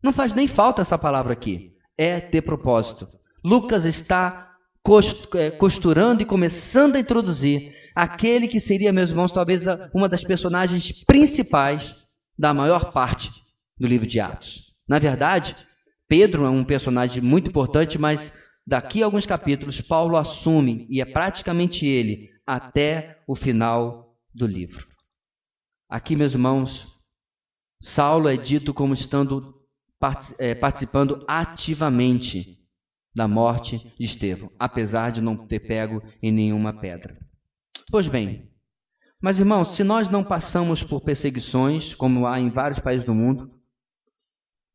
Não 0.02 0.12
faz 0.12 0.34
nem 0.34 0.46
falta 0.46 0.82
essa 0.82 0.98
palavra 0.98 1.32
aqui. 1.32 1.72
É 1.96 2.20
de 2.20 2.42
propósito. 2.42 3.08
Lucas 3.44 3.84
está 3.84 4.52
é, 5.34 5.50
costurando 5.50 6.22
e 6.22 6.26
começando 6.26 6.96
a 6.96 7.00
introduzir 7.00 7.74
aquele 7.94 8.46
que 8.46 8.60
seria, 8.60 8.92
meus 8.92 9.10
irmãos, 9.10 9.32
talvez 9.32 9.64
uma 9.94 10.08
das 10.08 10.22
personagens 10.22 11.04
principais 11.04 11.94
da 12.38 12.52
maior 12.52 12.92
parte 12.92 13.30
do 13.78 13.86
livro 13.86 14.06
de 14.06 14.20
Atos. 14.20 14.74
Na 14.88 14.98
verdade, 14.98 15.56
Pedro 16.08 16.44
é 16.44 16.50
um 16.50 16.64
personagem 16.64 17.22
muito 17.22 17.48
importante, 17.48 17.98
mas 17.98 18.32
daqui 18.66 19.02
a 19.02 19.06
alguns 19.06 19.26
capítulos 19.26 19.80
Paulo 19.80 20.16
assume, 20.16 20.86
e 20.90 21.00
é 21.00 21.04
praticamente 21.04 21.86
ele, 21.86 22.30
até 22.46 23.18
o 23.26 23.34
final 23.34 24.14
do 24.34 24.46
livro. 24.46 24.86
Aqui, 25.88 26.16
meus 26.16 26.32
irmãos, 26.32 26.86
Saulo 27.80 28.28
é 28.28 28.36
dito 28.36 28.74
como 28.74 28.92
estando 28.92 29.54
é, 30.38 30.54
participando 30.54 31.24
ativamente 31.28 32.58
da 33.14 33.28
morte 33.28 33.78
de 33.96 34.04
Estevão, 34.04 34.50
apesar 34.58 35.10
de 35.10 35.20
não 35.20 35.46
ter 35.46 35.60
pego 35.60 36.02
em 36.20 36.32
nenhuma 36.32 36.72
pedra. 36.72 37.16
Pois 37.90 38.08
bem, 38.08 38.50
mas 39.22 39.38
irmãos, 39.38 39.68
se 39.68 39.84
nós 39.84 40.10
não 40.10 40.24
passamos 40.24 40.82
por 40.82 41.00
perseguições, 41.02 41.94
como 41.94 42.26
há 42.26 42.38
em 42.40 42.50
vários 42.50 42.80
países 42.80 43.06
do 43.06 43.14
mundo, 43.14 43.50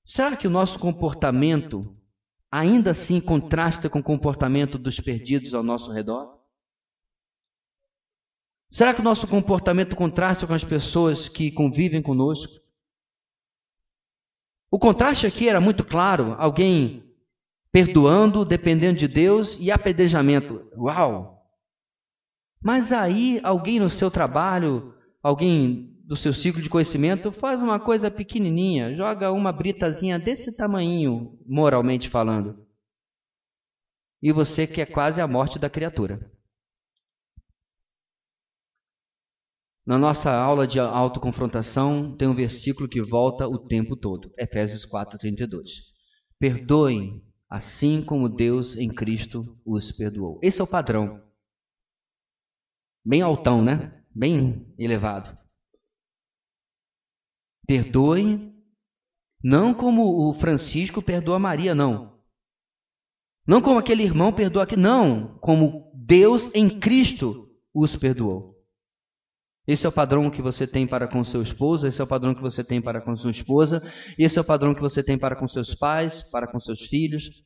será 0.05 0.35
que 0.35 0.47
o 0.47 0.51
nosso 0.51 0.79
comportamento 0.79 1.95
ainda 2.49 2.91
assim 2.91 3.19
contrasta 3.19 3.89
com 3.89 3.99
o 3.99 4.03
comportamento 4.03 4.77
dos 4.77 4.99
perdidos 4.99 5.53
ao 5.53 5.61
nosso 5.61 5.91
redor? 5.91 6.40
Será 8.71 8.93
que 8.93 9.01
o 9.01 9.03
nosso 9.03 9.27
comportamento 9.27 9.97
contrasta 9.97 10.47
com 10.47 10.53
as 10.53 10.63
pessoas 10.63 11.27
que 11.27 11.51
convivem 11.51 12.01
conosco? 12.01 12.53
O 14.71 14.79
contraste 14.79 15.27
aqui 15.27 15.49
era 15.49 15.59
muito 15.59 15.83
claro: 15.83 16.35
alguém 16.39 17.03
perdoando, 17.69 18.45
dependendo 18.45 18.97
de 18.97 19.09
Deus, 19.09 19.57
e 19.59 19.69
apedrejamento. 19.69 20.71
Uau! 20.77 21.37
Mas 22.63 22.93
aí 22.93 23.41
alguém 23.43 23.77
no 23.77 23.89
seu 23.89 24.09
trabalho, 24.09 24.93
alguém 25.21 25.91
do 26.05 26.15
seu 26.15 26.33
ciclo 26.33 26.61
de 26.61 26.69
conhecimento, 26.69 27.31
faz 27.33 27.61
uma 27.61 27.77
coisa 27.79 28.09
pequenininha, 28.09 28.95
joga 28.95 29.33
uma 29.33 29.51
britazinha 29.51 30.17
desse 30.17 30.55
tamanho, 30.55 31.37
moralmente 31.45 32.09
falando. 32.09 32.65
E 34.21 34.31
você 34.31 34.65
quer 34.65 34.85
quase 34.85 35.19
a 35.19 35.27
morte 35.27 35.59
da 35.59 35.69
criatura. 35.69 36.30
Na 39.85 39.97
nossa 39.97 40.31
aula 40.31 40.67
de 40.67 40.79
autoconfrontação, 40.79 42.15
tem 42.15 42.27
um 42.27 42.35
versículo 42.35 42.87
que 42.87 43.01
volta 43.01 43.47
o 43.47 43.57
tempo 43.57 43.95
todo. 43.95 44.31
Efésios 44.37 44.85
4:32. 44.85 45.69
Perdoem, 46.37 47.23
assim 47.49 48.03
como 48.03 48.29
Deus 48.29 48.75
em 48.75 48.89
Cristo 48.93 49.57
os 49.65 49.91
perdoou. 49.91 50.39
Esse 50.41 50.61
é 50.61 50.63
o 50.63 50.67
padrão. 50.67 51.21
Bem 53.03 53.21
altão, 53.21 53.63
né? 53.63 54.03
Bem 54.13 54.71
elevado. 54.77 55.35
Perdoem, 57.65 58.53
não 59.43 59.73
como 59.73 60.29
o 60.29 60.33
Francisco 60.33 61.01
perdoa 61.01 61.39
Maria, 61.39 61.73
não. 61.73 62.21
Não 63.47 63.61
como 63.61 63.79
aquele 63.79 64.03
irmão 64.03 64.31
perdoa 64.31 64.63
aqui, 64.63 64.75
não. 64.75 65.39
Como 65.39 65.91
Deus 65.95 66.53
em 66.53 66.79
Cristo 66.79 67.49
os 67.73 67.95
perdoou. 67.95 68.50
Esse 69.71 69.85
é 69.85 69.89
o 69.89 69.91
padrão 69.91 70.29
que 70.29 70.41
você 70.41 70.67
tem 70.67 70.85
para 70.85 71.07
com 71.07 71.23
seu 71.23 71.41
esposo, 71.41 71.87
esse 71.87 72.01
é 72.01 72.03
o 72.03 72.07
padrão 72.07 72.35
que 72.35 72.41
você 72.41 72.61
tem 72.61 72.81
para 72.81 72.99
com 72.99 73.15
sua 73.15 73.31
esposa, 73.31 73.81
esse 74.19 74.37
é 74.37 74.41
o 74.41 74.43
padrão 74.43 74.75
que 74.75 74.81
você 74.81 75.01
tem 75.01 75.17
para 75.17 75.33
com 75.33 75.47
seus 75.47 75.73
pais, 75.73 76.23
para 76.23 76.45
com 76.45 76.59
seus 76.59 76.81
filhos. 76.87 77.41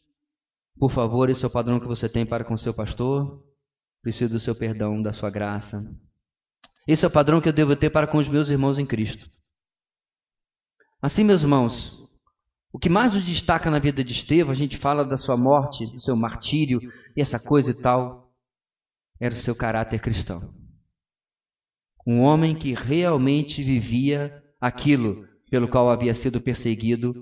Por 0.79 0.89
favor, 0.89 1.29
esse 1.29 1.45
é 1.45 1.47
o 1.47 1.51
padrão 1.51 1.79
que 1.79 1.85
você 1.85 2.09
tem 2.09 2.25
para 2.25 2.43
com 2.43 2.57
seu 2.57 2.73
pastor. 2.73 3.43
Preciso 4.01 4.33
do 4.33 4.39
seu 4.39 4.55
perdão, 4.55 5.03
da 5.03 5.13
sua 5.13 5.29
graça. 5.29 5.79
Esse 6.87 7.05
é 7.05 7.07
o 7.07 7.11
padrão 7.11 7.39
que 7.39 7.47
eu 7.47 7.53
devo 7.53 7.75
ter 7.75 7.91
para 7.91 8.07
com 8.07 8.17
os 8.17 8.27
meus 8.27 8.49
irmãos 8.49 8.79
em 8.79 8.87
Cristo. 8.87 9.29
Assim, 10.99 11.23
meus 11.23 11.43
irmãos, 11.43 12.09
o 12.73 12.79
que 12.79 12.89
mais 12.89 13.13
nos 13.13 13.23
destaca 13.23 13.69
na 13.69 13.77
vida 13.77 14.03
de 14.03 14.13
Estevão, 14.13 14.51
a 14.51 14.55
gente 14.55 14.77
fala 14.77 15.05
da 15.05 15.15
sua 15.15 15.37
morte, 15.37 15.85
do 15.91 15.99
seu 15.99 16.15
martírio 16.15 16.79
e 17.15 17.21
essa 17.21 17.37
coisa 17.37 17.69
e 17.69 17.79
tal, 17.79 18.31
era 19.21 19.35
o 19.35 19.37
seu 19.37 19.55
caráter 19.55 20.01
cristão. 20.01 20.64
Um 22.05 22.21
homem 22.21 22.55
que 22.55 22.73
realmente 22.73 23.63
vivia 23.63 24.31
aquilo 24.61 25.25
pelo 25.49 25.67
qual 25.67 25.89
havia 25.89 26.13
sido 26.13 26.39
perseguido 26.41 27.13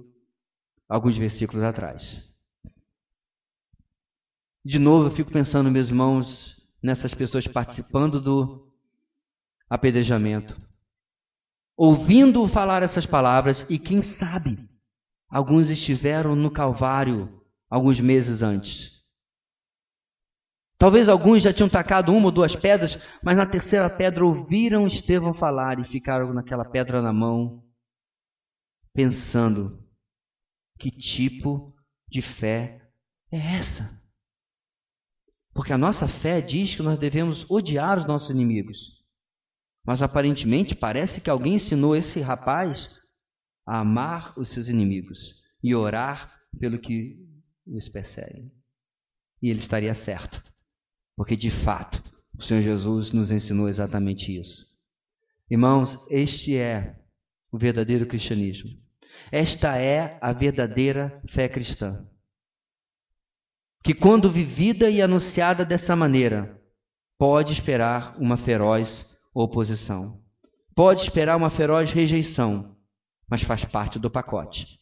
alguns 0.89 1.17
versículos 1.17 1.63
atrás. 1.63 2.21
De 4.65 4.79
novo, 4.79 5.07
eu 5.07 5.11
fico 5.11 5.31
pensando, 5.31 5.71
meus 5.71 5.89
irmãos, 5.89 6.55
nessas 6.81 7.13
pessoas 7.13 7.47
participando 7.47 8.19
do 8.19 8.71
apedrejamento. 9.69 10.55
ouvindo 11.77 12.47
falar 12.47 12.83
essas 12.83 13.05
palavras, 13.05 13.65
e 13.69 13.79
quem 13.79 14.01
sabe, 14.01 14.59
alguns 15.29 15.69
estiveram 15.69 16.35
no 16.35 16.51
Calvário 16.51 17.29
alguns 17.69 17.99
meses 17.99 18.41
antes. 18.41 18.92
Talvez 20.83 21.07
alguns 21.07 21.41
já 21.41 21.53
tinham 21.53 21.69
tacado 21.69 22.13
uma 22.13 22.25
ou 22.25 22.31
duas 22.31 22.57
pedras, 22.57 22.97
mas 23.23 23.37
na 23.37 23.45
terceira 23.45 23.89
pedra 23.89 24.25
ouviram 24.25 24.85
Estevão 24.85 25.33
falar 25.33 25.79
e 25.79 25.85
ficaram 25.85 26.33
naquela 26.33 26.65
pedra 26.65 27.01
na 27.01 27.13
mão, 27.13 27.63
pensando: 28.93 29.81
que 30.77 30.91
tipo 30.91 31.73
de 32.09 32.21
fé 32.21 32.85
é 33.31 33.55
essa? 33.55 33.97
Porque 35.53 35.71
a 35.71 35.77
nossa 35.77 36.05
fé 36.05 36.41
diz 36.41 36.75
que 36.75 36.83
nós 36.83 36.99
devemos 36.99 37.49
odiar 37.49 37.97
os 37.97 38.05
nossos 38.05 38.31
inimigos. 38.31 38.77
Mas 39.85 40.01
aparentemente 40.01 40.75
parece 40.75 41.21
que 41.21 41.29
alguém 41.29 41.53
ensinou 41.53 41.95
esse 41.95 42.19
rapaz 42.19 42.99
a 43.65 43.79
amar 43.79 44.37
os 44.37 44.49
seus 44.49 44.67
inimigos 44.67 45.41
e 45.63 45.73
orar 45.73 46.41
pelo 46.59 46.77
que 46.77 47.25
os 47.65 47.87
perseguem. 47.87 48.51
E 49.41 49.49
ele 49.49 49.59
estaria 49.59 49.95
certo. 49.95 50.51
Porque 51.15 51.35
de 51.35 51.49
fato, 51.49 52.01
o 52.37 52.41
Senhor 52.41 52.61
Jesus 52.61 53.11
nos 53.11 53.31
ensinou 53.31 53.69
exatamente 53.69 54.37
isso. 54.37 54.65
Irmãos, 55.49 55.97
este 56.09 56.57
é 56.57 56.95
o 57.51 57.57
verdadeiro 57.57 58.07
cristianismo. 58.07 58.71
Esta 59.31 59.77
é 59.77 60.17
a 60.21 60.33
verdadeira 60.33 61.21
fé 61.29 61.47
cristã. 61.47 62.05
Que, 63.83 63.93
quando 63.93 64.31
vivida 64.31 64.89
e 64.89 65.01
anunciada 65.01 65.63
dessa 65.63 65.95
maneira, 65.95 66.59
pode 67.17 67.53
esperar 67.53 68.15
uma 68.17 68.37
feroz 68.37 69.05
oposição. 69.33 70.21
Pode 70.75 71.03
esperar 71.03 71.37
uma 71.37 71.49
feroz 71.49 71.91
rejeição, 71.91 72.75
mas 73.29 73.43
faz 73.43 73.63
parte 73.65 73.99
do 73.99 74.09
pacote. 74.09 74.79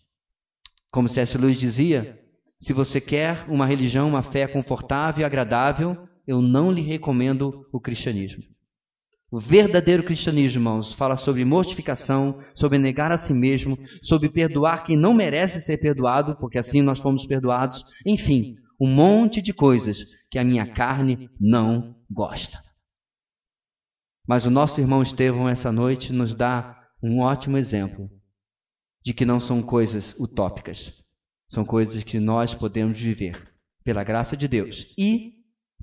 Como 0.90 1.10
C.S. 1.10 1.38
Lewis 1.38 1.60
dizia, 1.60 2.22
se 2.60 2.74
você 2.74 3.02
quer 3.02 3.46
uma 3.50 3.66
religião, 3.66 4.08
uma 4.08 4.22
fé 4.22 4.48
confortável 4.48 5.22
e 5.22 5.26
agradável, 5.26 6.08
eu 6.32 6.42
não 6.42 6.72
lhe 6.72 6.82
recomendo 6.82 7.68
o 7.74 7.80
cristianismo. 7.80 8.42
O 9.30 9.38
verdadeiro 9.38 10.04
cristianismo, 10.04 10.60
irmãos, 10.60 10.94
fala 10.94 11.18
sobre 11.18 11.44
mortificação, 11.44 12.42
sobre 12.56 12.78
negar 12.78 13.12
a 13.12 13.18
si 13.18 13.34
mesmo, 13.34 13.78
sobre 14.02 14.30
perdoar 14.30 14.86
quem 14.86 14.96
não 14.96 15.14
merece 15.14 15.60
ser 15.60 15.78
perdoado, 15.78 16.38
porque 16.38 16.58
assim 16.58 16.82
nós 16.82 17.00
fomos 17.00 17.26
perdoados. 17.28 17.84
Enfim, 18.06 18.56
um 18.80 18.88
monte 18.88 19.42
de 19.42 19.54
coisas 19.54 20.06
que 20.30 20.40
a 20.40 20.44
minha 20.44 20.72
carne 20.74 21.30
não 21.40 21.96
gosta. 22.10 22.64
Mas 24.26 24.46
o 24.46 24.52
nosso 24.52 24.80
irmão 24.80 25.04
Estevão, 25.04 25.50
essa 25.50 25.72
noite, 25.72 26.14
nos 26.14 26.34
dá 26.34 26.82
um 27.04 27.20
ótimo 27.20 27.58
exemplo 27.58 28.10
de 29.04 29.14
que 29.14 29.26
não 29.26 29.40
são 29.40 29.62
coisas 29.62 30.18
utópicas, 30.18 31.04
são 31.50 31.66
coisas 31.66 32.04
que 32.04 32.20
nós 32.22 32.56
podemos 32.56 32.98
viver 32.98 33.52
pela 33.84 34.04
graça 34.04 34.38
de 34.38 34.48
Deus 34.48 34.94
e 34.98 35.41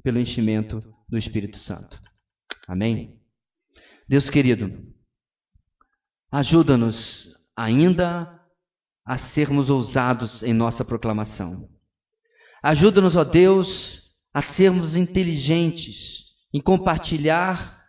pelo 0.09 0.19
enchimento 0.19 0.83
do 1.07 1.19
Espírito 1.19 1.59
Santo. 1.59 2.01
Amém? 2.67 3.21
Deus 4.09 4.31
querido, 4.31 4.91
ajuda-nos 6.33 7.37
ainda 7.55 8.43
a 9.05 9.19
sermos 9.19 9.69
ousados 9.69 10.43
em 10.43 10.55
nossa 10.55 10.83
proclamação. 10.83 11.69
Ajuda-nos, 12.63 13.17
ó 13.17 13.23
Deus, 13.23 14.15
a 14.33 14.41
sermos 14.41 14.97
inteligentes 14.97 16.35
em 16.55 16.61
compartilhar 16.63 17.85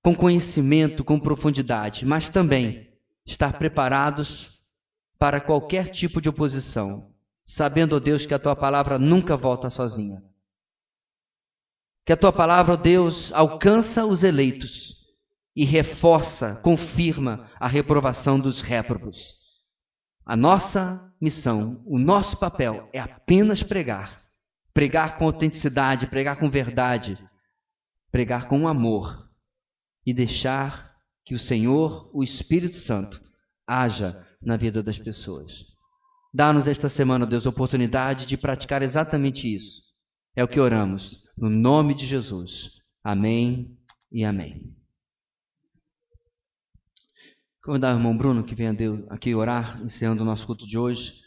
com 0.00 0.14
conhecimento, 0.14 1.02
com 1.02 1.18
profundidade, 1.18 2.06
mas 2.06 2.28
também 2.28 2.88
estar 3.26 3.58
preparados 3.58 4.62
para 5.18 5.40
qualquer 5.40 5.90
tipo 5.90 6.20
de 6.20 6.28
oposição, 6.28 7.12
sabendo, 7.44 7.96
ó 7.96 7.98
Deus, 7.98 8.26
que 8.26 8.34
a 8.34 8.38
tua 8.38 8.54
palavra 8.54 8.96
nunca 8.96 9.36
volta 9.36 9.68
sozinha 9.68 10.22
que 12.08 12.12
a 12.14 12.16
tua 12.16 12.32
palavra, 12.32 12.72
ó 12.72 12.76
Deus, 12.78 13.30
alcança 13.34 14.06
os 14.06 14.24
eleitos 14.24 14.96
e 15.54 15.66
reforça, 15.66 16.54
confirma 16.54 17.50
a 17.60 17.68
reprovação 17.68 18.40
dos 18.40 18.62
réprobos. 18.62 19.34
A 20.24 20.34
nossa 20.34 21.06
missão, 21.20 21.82
o 21.84 21.98
nosso 21.98 22.38
papel 22.38 22.88
é 22.94 22.98
apenas 22.98 23.62
pregar. 23.62 24.24
Pregar 24.72 25.18
com 25.18 25.26
autenticidade, 25.26 26.06
pregar 26.06 26.38
com 26.38 26.48
verdade, 26.48 27.22
pregar 28.10 28.48
com 28.48 28.66
amor 28.66 29.28
e 30.06 30.14
deixar 30.14 30.94
que 31.26 31.34
o 31.34 31.38
Senhor, 31.38 32.10
o 32.14 32.24
Espírito 32.24 32.76
Santo, 32.76 33.20
haja 33.66 34.26
na 34.40 34.56
vida 34.56 34.82
das 34.82 34.98
pessoas. 34.98 35.66
Dá-nos 36.32 36.66
esta 36.66 36.88
semana, 36.88 37.26
Deus, 37.26 37.46
a 37.46 37.50
oportunidade 37.50 38.24
de 38.24 38.38
praticar 38.38 38.80
exatamente 38.80 39.54
isso. 39.54 39.87
É 40.38 40.44
o 40.44 40.46
que 40.46 40.60
oramos 40.60 41.28
no 41.36 41.50
nome 41.50 41.96
de 41.96 42.06
Jesus. 42.06 42.80
Amém 43.02 43.76
e 44.12 44.24
amém. 44.24 44.72
Convidar 47.60 47.92
o 47.92 47.98
irmão 47.98 48.16
Bruno 48.16 48.44
que 48.44 48.54
venha 48.54 48.72
aqui 49.10 49.34
orar, 49.34 49.82
encerrando 49.82 50.22
o 50.22 50.24
nosso 50.24 50.46
culto 50.46 50.64
de 50.64 50.78
hoje. 50.78 51.20